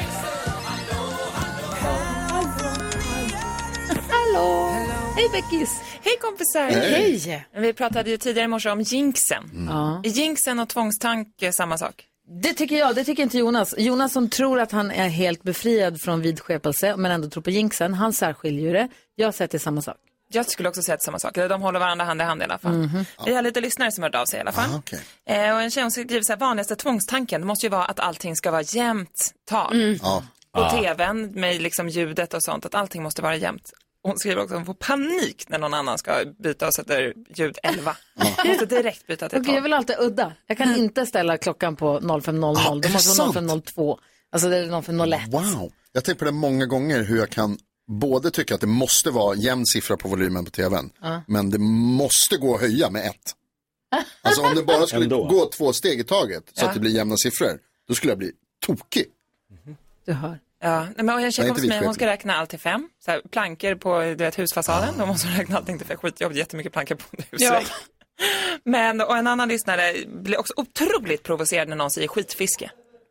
Hallå! 4.11 4.69
Hej 5.17 5.29
Beckis! 5.33 5.81
Hej 6.03 6.17
kompisar! 6.21 6.61
Hej. 6.71 7.47
Vi 7.57 7.73
pratade 7.73 8.11
ju 8.11 8.17
tidigare 8.17 8.45
i 8.45 8.49
morse 8.49 8.71
om 8.71 8.81
jinxen. 8.81 9.67
Ja. 9.69 10.01
Är 10.05 10.09
jinxen 10.11 10.59
och 10.59 10.69
tvångstanke 10.69 11.53
samma 11.53 11.79
sak? 11.79 12.05
Det 12.43 12.55
tycker 12.55 12.77
jag, 12.79 12.95
det 12.95 13.05
tycker 13.05 13.23
inte 13.23 13.39
Jonas. 13.39 13.75
Jonas 13.79 14.13
som 14.13 14.29
tror 14.31 14.61
att 14.61 14.73
han 14.73 14.91
är 14.91 15.09
helt 15.09 15.43
befriad 15.43 16.01
från 16.01 16.21
vidskepelse 16.23 16.97
men 16.97 17.13
ändå 17.13 17.29
tror 17.31 17.43
på 17.43 17.51
jinxen, 17.51 17.95
han 17.95 18.13
särskiljer 18.13 18.63
ju 18.67 18.73
det. 18.73 18.89
Jag 19.15 19.35
säger 19.35 19.45
att 19.45 19.51
det 19.51 19.57
är 19.57 19.59
samma 19.59 19.83
sak. 19.83 19.97
Jag 20.33 20.47
skulle 20.51 20.69
också 20.69 20.83
säga 20.83 20.95
att 20.95 21.03
samma 21.03 21.19
sak. 21.19 21.35
De 21.35 21.63
håller 21.63 21.81
varandra 21.81 22.05
hand 22.05 22.21
i 22.21 22.25
hand 22.25 22.41
i 22.41 22.45
alla 22.45 22.59
fall. 22.59 22.73
Mhm. 22.73 23.05
Vi 23.27 23.35
har 23.35 23.43
lite 23.43 23.61
lyssnare 23.61 23.93
som 23.93 24.03
har 24.03 24.09
hört 24.11 24.15
av 24.15 24.25
sig 24.27 24.39
i 24.39 24.41
alla 24.41 24.53
fall. 24.53 24.71
eh, 25.27 25.55
och 25.55 25.63
en 25.63 25.71
tjej 25.71 25.83
hon 25.83 25.91
skriver 25.91 26.23
så 26.23 26.33
här, 26.33 26.41
vanligaste 26.41 26.77
tvångstanken 26.77 27.47
måste 27.47 27.67
ju 27.67 27.71
vara 27.71 27.85
att 27.85 28.01
allting 28.01 28.37
ska 28.37 28.51
vara 28.51 28.63
jämnt 28.63 29.33
tal. 29.51 29.99
Ja. 30.03 30.23
På 30.53 30.61
Ja. 30.61 30.71
tvn 30.71 31.31
med 31.41 31.63
liksom 31.63 31.89
ljudet 31.89 32.35
och 32.35 32.43
sånt, 32.43 32.67
att 32.67 32.75
allting 32.75 33.03
måste 33.03 33.23
vara 33.23 33.37
jämnt. 33.37 33.71
Hon 34.03 34.19
skriver 34.19 34.43
också 34.43 34.55
att 34.55 34.59
hon 34.59 34.67
får 34.67 34.75
panik 34.75 35.45
när 35.49 35.59
någon 35.59 35.75
annan 35.75 35.99
ska 35.99 36.25
byta 36.39 36.67
och 36.67 36.75
sätter 36.75 37.15
ljud 37.37 37.59
11. 37.63 37.97
Hon 38.15 38.49
måste 38.51 38.67
direkt 38.67 39.07
byta 39.07 39.29
till 39.29 39.39
Okej, 39.39 39.47
12. 39.47 39.57
jag 39.57 39.63
vill 39.63 39.73
alltid 39.73 39.97
udda. 39.99 40.33
Jag 40.47 40.59
kan 40.59 40.77
inte 40.77 41.07
ställa 41.07 41.37
klockan 41.39 41.77
på 41.77 42.01
05.00. 42.01 42.57
Ah, 42.59 42.75
det 42.75 42.89
måste 42.93 43.23
vara 43.23 43.33
sant? 43.33 43.51
05.02. 43.77 43.99
Alltså 44.33 44.49
det 44.49 44.57
är 44.57 44.65
05.01. 44.67 45.31
Wow. 45.31 45.73
Jag 45.93 46.05
tänkt 46.05 46.19
på 46.19 46.25
det 46.25 46.33
många 46.33 46.67
gånger 46.67 47.03
hur 47.03 47.19
jag 47.19 47.31
kan 47.31 47.59
både 47.89 48.31
tycka 48.31 48.55
att 48.55 48.61
det 48.61 48.67
måste 48.67 49.11
vara 49.11 49.35
jämn 49.37 49.67
siffra 49.67 49.97
på 49.97 50.09
volymen 50.09 50.45
på 50.45 50.51
tvn, 50.51 50.91
Ja. 51.01 51.23
men 51.27 51.51
det 51.51 51.59
måste 51.99 52.37
gå 52.37 52.55
att 52.55 52.61
höja 52.61 52.91
med 52.91 53.07
ett. 53.07 53.35
Alltså 54.23 54.43
om 54.43 54.55
det 54.55 54.63
bara 54.63 54.87
skulle 54.87 55.03
Ändå. 55.05 55.25
gå 55.29 55.47
två 55.49 55.73
steg 55.73 56.01
i 56.01 56.05
taget 56.05 56.45
så 56.53 56.65
Ja. 56.65 56.69
att 56.69 56.75
det 56.75 56.81
blir 56.81 56.91
jämna 56.91 57.17
siffror, 57.17 57.59
då 57.89 57.95
skulle 57.95 58.11
jag 58.11 58.19
bli 58.19 58.33
tokig. 58.67 59.05
Du 60.05 60.13
hör. 60.13 60.39
Ja, 60.63 60.81
nej, 60.97 61.05
men 61.05 61.33
kom 61.33 61.57
till 61.57 61.69
mig, 61.69 61.85
hon 61.85 61.95
ska 61.95 62.07
räkna 62.07 62.37
allt 62.37 62.51
till 62.51 62.59
fem. 62.59 62.89
Så 63.05 63.11
här, 63.11 63.21
plankor 63.31 63.75
på 63.75 64.01
du 64.01 64.15
vet, 64.15 64.39
husfasaden, 64.39 64.95
då 64.99 65.07
måste 65.07 65.29
hon 65.29 65.37
räkna 65.37 65.57
allting 65.57 65.79
till 65.79 65.87
fem. 65.87 65.97
Skitjobbigt, 65.97 66.39
jättemycket 66.39 66.73
plankor 66.73 66.95
på 66.95 67.05
en 67.19 67.25
husvägg. 67.31 67.67
Men, 68.65 69.01
och 69.01 69.17
en 69.17 69.27
annan 69.27 69.49
lyssnare 69.49 69.95
blir 70.07 70.41
också 70.41 70.53
otroligt 70.57 71.23
provocerad 71.23 71.69
när 71.69 71.77
någon 71.77 71.91
säger 71.91 72.09
skitfiske. 72.09 72.71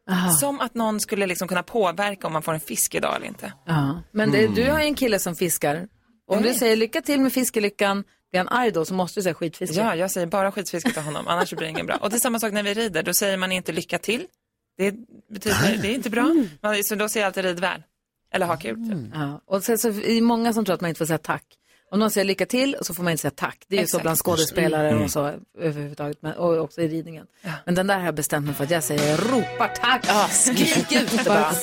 Aha. 0.10 0.32
Som 0.32 0.60
att 0.60 0.76
någon 0.76 1.00
skulle 1.00 1.26
liksom 1.28 1.47
kunna 1.47 1.64
påverka 1.64 2.28
om 2.28 2.34
man 2.34 2.41
får 2.41 2.54
en 2.54 2.60
fisk 2.60 2.95
idag 2.95 3.16
eller 3.16 3.28
inte. 3.28 3.54
Ja. 3.66 4.02
Men 4.12 4.32
det, 4.32 4.47
du 4.47 4.72
har 4.72 4.80
ju 4.80 4.86
en 4.86 4.95
kille 4.95 5.20
som 5.20 5.36
fiskar. 5.36 5.88
Om 6.28 6.41
du 6.41 6.54
säger 6.54 6.76
lycka 6.76 7.02
till 7.02 7.22
med 7.22 7.34
fiskelyckan, 7.34 8.04
blir 8.32 8.39
han 8.39 8.50
arg 8.50 8.72
då 8.72 8.86
så 8.86 8.93
måste 8.93 9.20
du 9.20 9.24
säga 9.24 9.34
skitfiske. 9.34 9.76
Ja, 9.76 9.95
jag 9.95 10.12
säger 10.12 10.28
bara 10.28 10.52
skitfiske 10.52 10.91
till 10.91 11.02
honom, 11.02 11.28
annars 11.28 11.50
blir 11.50 11.62
det 11.62 11.70
inget 11.70 11.86
bra. 11.86 11.95
Och 11.95 12.10
det 12.10 12.16
är 12.16 12.20
samma 12.20 12.39
sak 12.39 12.52
när 12.54 12.64
vi 12.64 12.74
rider, 12.74 13.04
då 13.04 13.14
säger 13.14 13.38
man 13.38 13.52
inte 13.52 13.72
lycka 13.72 13.97
till. 13.97 14.26
Det 14.80 14.96
betyder, 15.34 15.78
det 15.82 15.88
är 15.88 15.96
inte 15.96 16.10
bra. 16.10 16.36
Man, 16.62 16.84
så 16.84 16.96
då 16.96 17.10
säger 17.10 17.24
jag 17.24 17.28
alltid 17.30 17.44
rid 17.46 17.60
väl. 17.60 17.84
Eller 18.34 18.46
ha 18.46 18.58
kul. 18.58 18.76
Typ. 18.90 19.12
Ja. 19.14 19.42
Och 19.46 19.64
sen 19.64 19.78
så 19.78 19.88
är 19.88 20.16
det 20.16 20.22
många 20.22 20.54
som 20.54 20.66
tror 20.66 20.74
att 20.76 20.82
man 20.82 20.90
inte 20.90 20.98
får 20.98 21.06
säga 21.06 21.18
tack. 21.18 21.44
Om 21.92 22.00
någon 22.00 22.12
säger 22.12 22.26
lycka 22.26 22.46
till 22.46 22.76
så 22.82 22.94
får 22.94 23.04
man 23.04 23.12
inte 23.12 23.22
säga 23.22 23.32
tack. 23.36 23.58
Det 23.68 23.78
är 23.78 23.82
ju 23.82 23.88
så 23.88 24.00
bland 24.00 24.18
skådespelare 24.18 24.90
Mm. 24.90 25.04
och 25.04 25.12
så 25.12 25.34
överhuvudtaget. 25.60 26.18
Men, 26.22 26.34
och 26.34 26.58
också 26.58 26.82
i 26.82 26.88
ridningen. 26.88 27.26
Men 27.66 27.76
den 27.76 27.88
där 27.88 27.98
har 27.98 28.06
jag 28.06 28.16
bestämt 28.16 28.46
mig 28.46 28.56
för 28.56 28.64
att 28.64 28.72
jag 28.72 28.84
säger 28.84 29.10
jag 29.10 29.20
ropar 29.20 29.68
tack. 29.82 30.06
Ja, 30.08 30.28
skrik 30.32 30.92
ut 31.02 31.12
det 31.18 31.24
bara. 31.26 31.54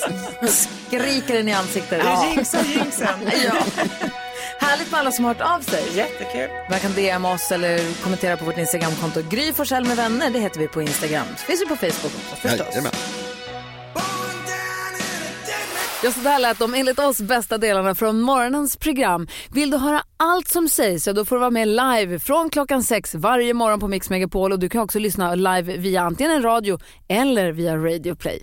Skriker 0.49 1.35
den 1.35 1.49
i 1.49 1.53
ansiktet. 1.53 2.01
Ja. 2.05 2.33
Jinxa 2.37 2.59
jinxen. 2.63 3.09
ja. 3.45 3.57
Härligt 4.67 4.91
med 4.91 5.01
alla 5.01 5.13
som 5.13 5.25
har 5.25 5.35
hört 5.35 5.57
av 5.57 5.61
sig. 5.61 5.97
Jättekul. 5.97 6.49
Man 6.71 6.79
kan 6.81 6.93
DM 6.93 7.25
oss 7.25 7.53
eller 7.53 8.03
kommentera 8.03 8.37
på 8.37 8.45
vårt 8.45 8.59
Instagramkonto. 8.59 9.21
Gry 9.31 9.53
Forssell 9.53 9.87
med 9.87 9.97
vänner, 9.97 10.31
det 10.31 10.39
heter 10.39 10.61
vi 10.61 10.69
på 10.69 10.83
Instagram. 10.83 11.27
Så 11.37 11.45
finns 11.45 11.63
vi 11.63 11.67
på 11.67 11.77
Facebook 11.77 12.13
också 12.15 12.37
förstås. 12.37 12.67
Jajamän. 12.71 12.93
Ja, 16.05 16.13
så 16.13 16.21
där 16.21 16.39
lät 16.39 16.59
de 16.59 16.75
enligt 16.75 16.99
oss 16.99 17.21
bästa 17.21 17.59
delarna 17.59 17.95
från 17.95 18.21
morgonens 18.21 18.77
program. 18.77 19.29
Vill 19.51 19.71
du 19.71 19.77
höra 19.77 20.03
allt 20.17 20.49
som 20.49 20.69
sägs 20.69 21.05
så 21.05 21.13
då 21.13 21.25
får 21.25 21.37
du 21.37 21.41
vara 21.41 21.51
med 21.51 21.69
live 21.69 22.19
från 22.19 22.51
klockan 22.51 22.83
sex 22.83 23.15
varje 23.15 23.55
morgon 23.55 23.81
på 23.81 23.89
Mix 23.89 24.11
Megapol 24.11 24.53
och 24.53 24.59
du 24.59 24.69
kan 24.69 24.81
också 24.81 24.99
lyssna 24.99 25.35
live 25.35 25.77
via 25.77 26.03
antingen 26.03 26.33
en 26.33 26.43
radio 26.43 26.79
eller 27.09 27.53
via 27.53 27.77
Radio 27.77 28.15
Play. 28.15 28.43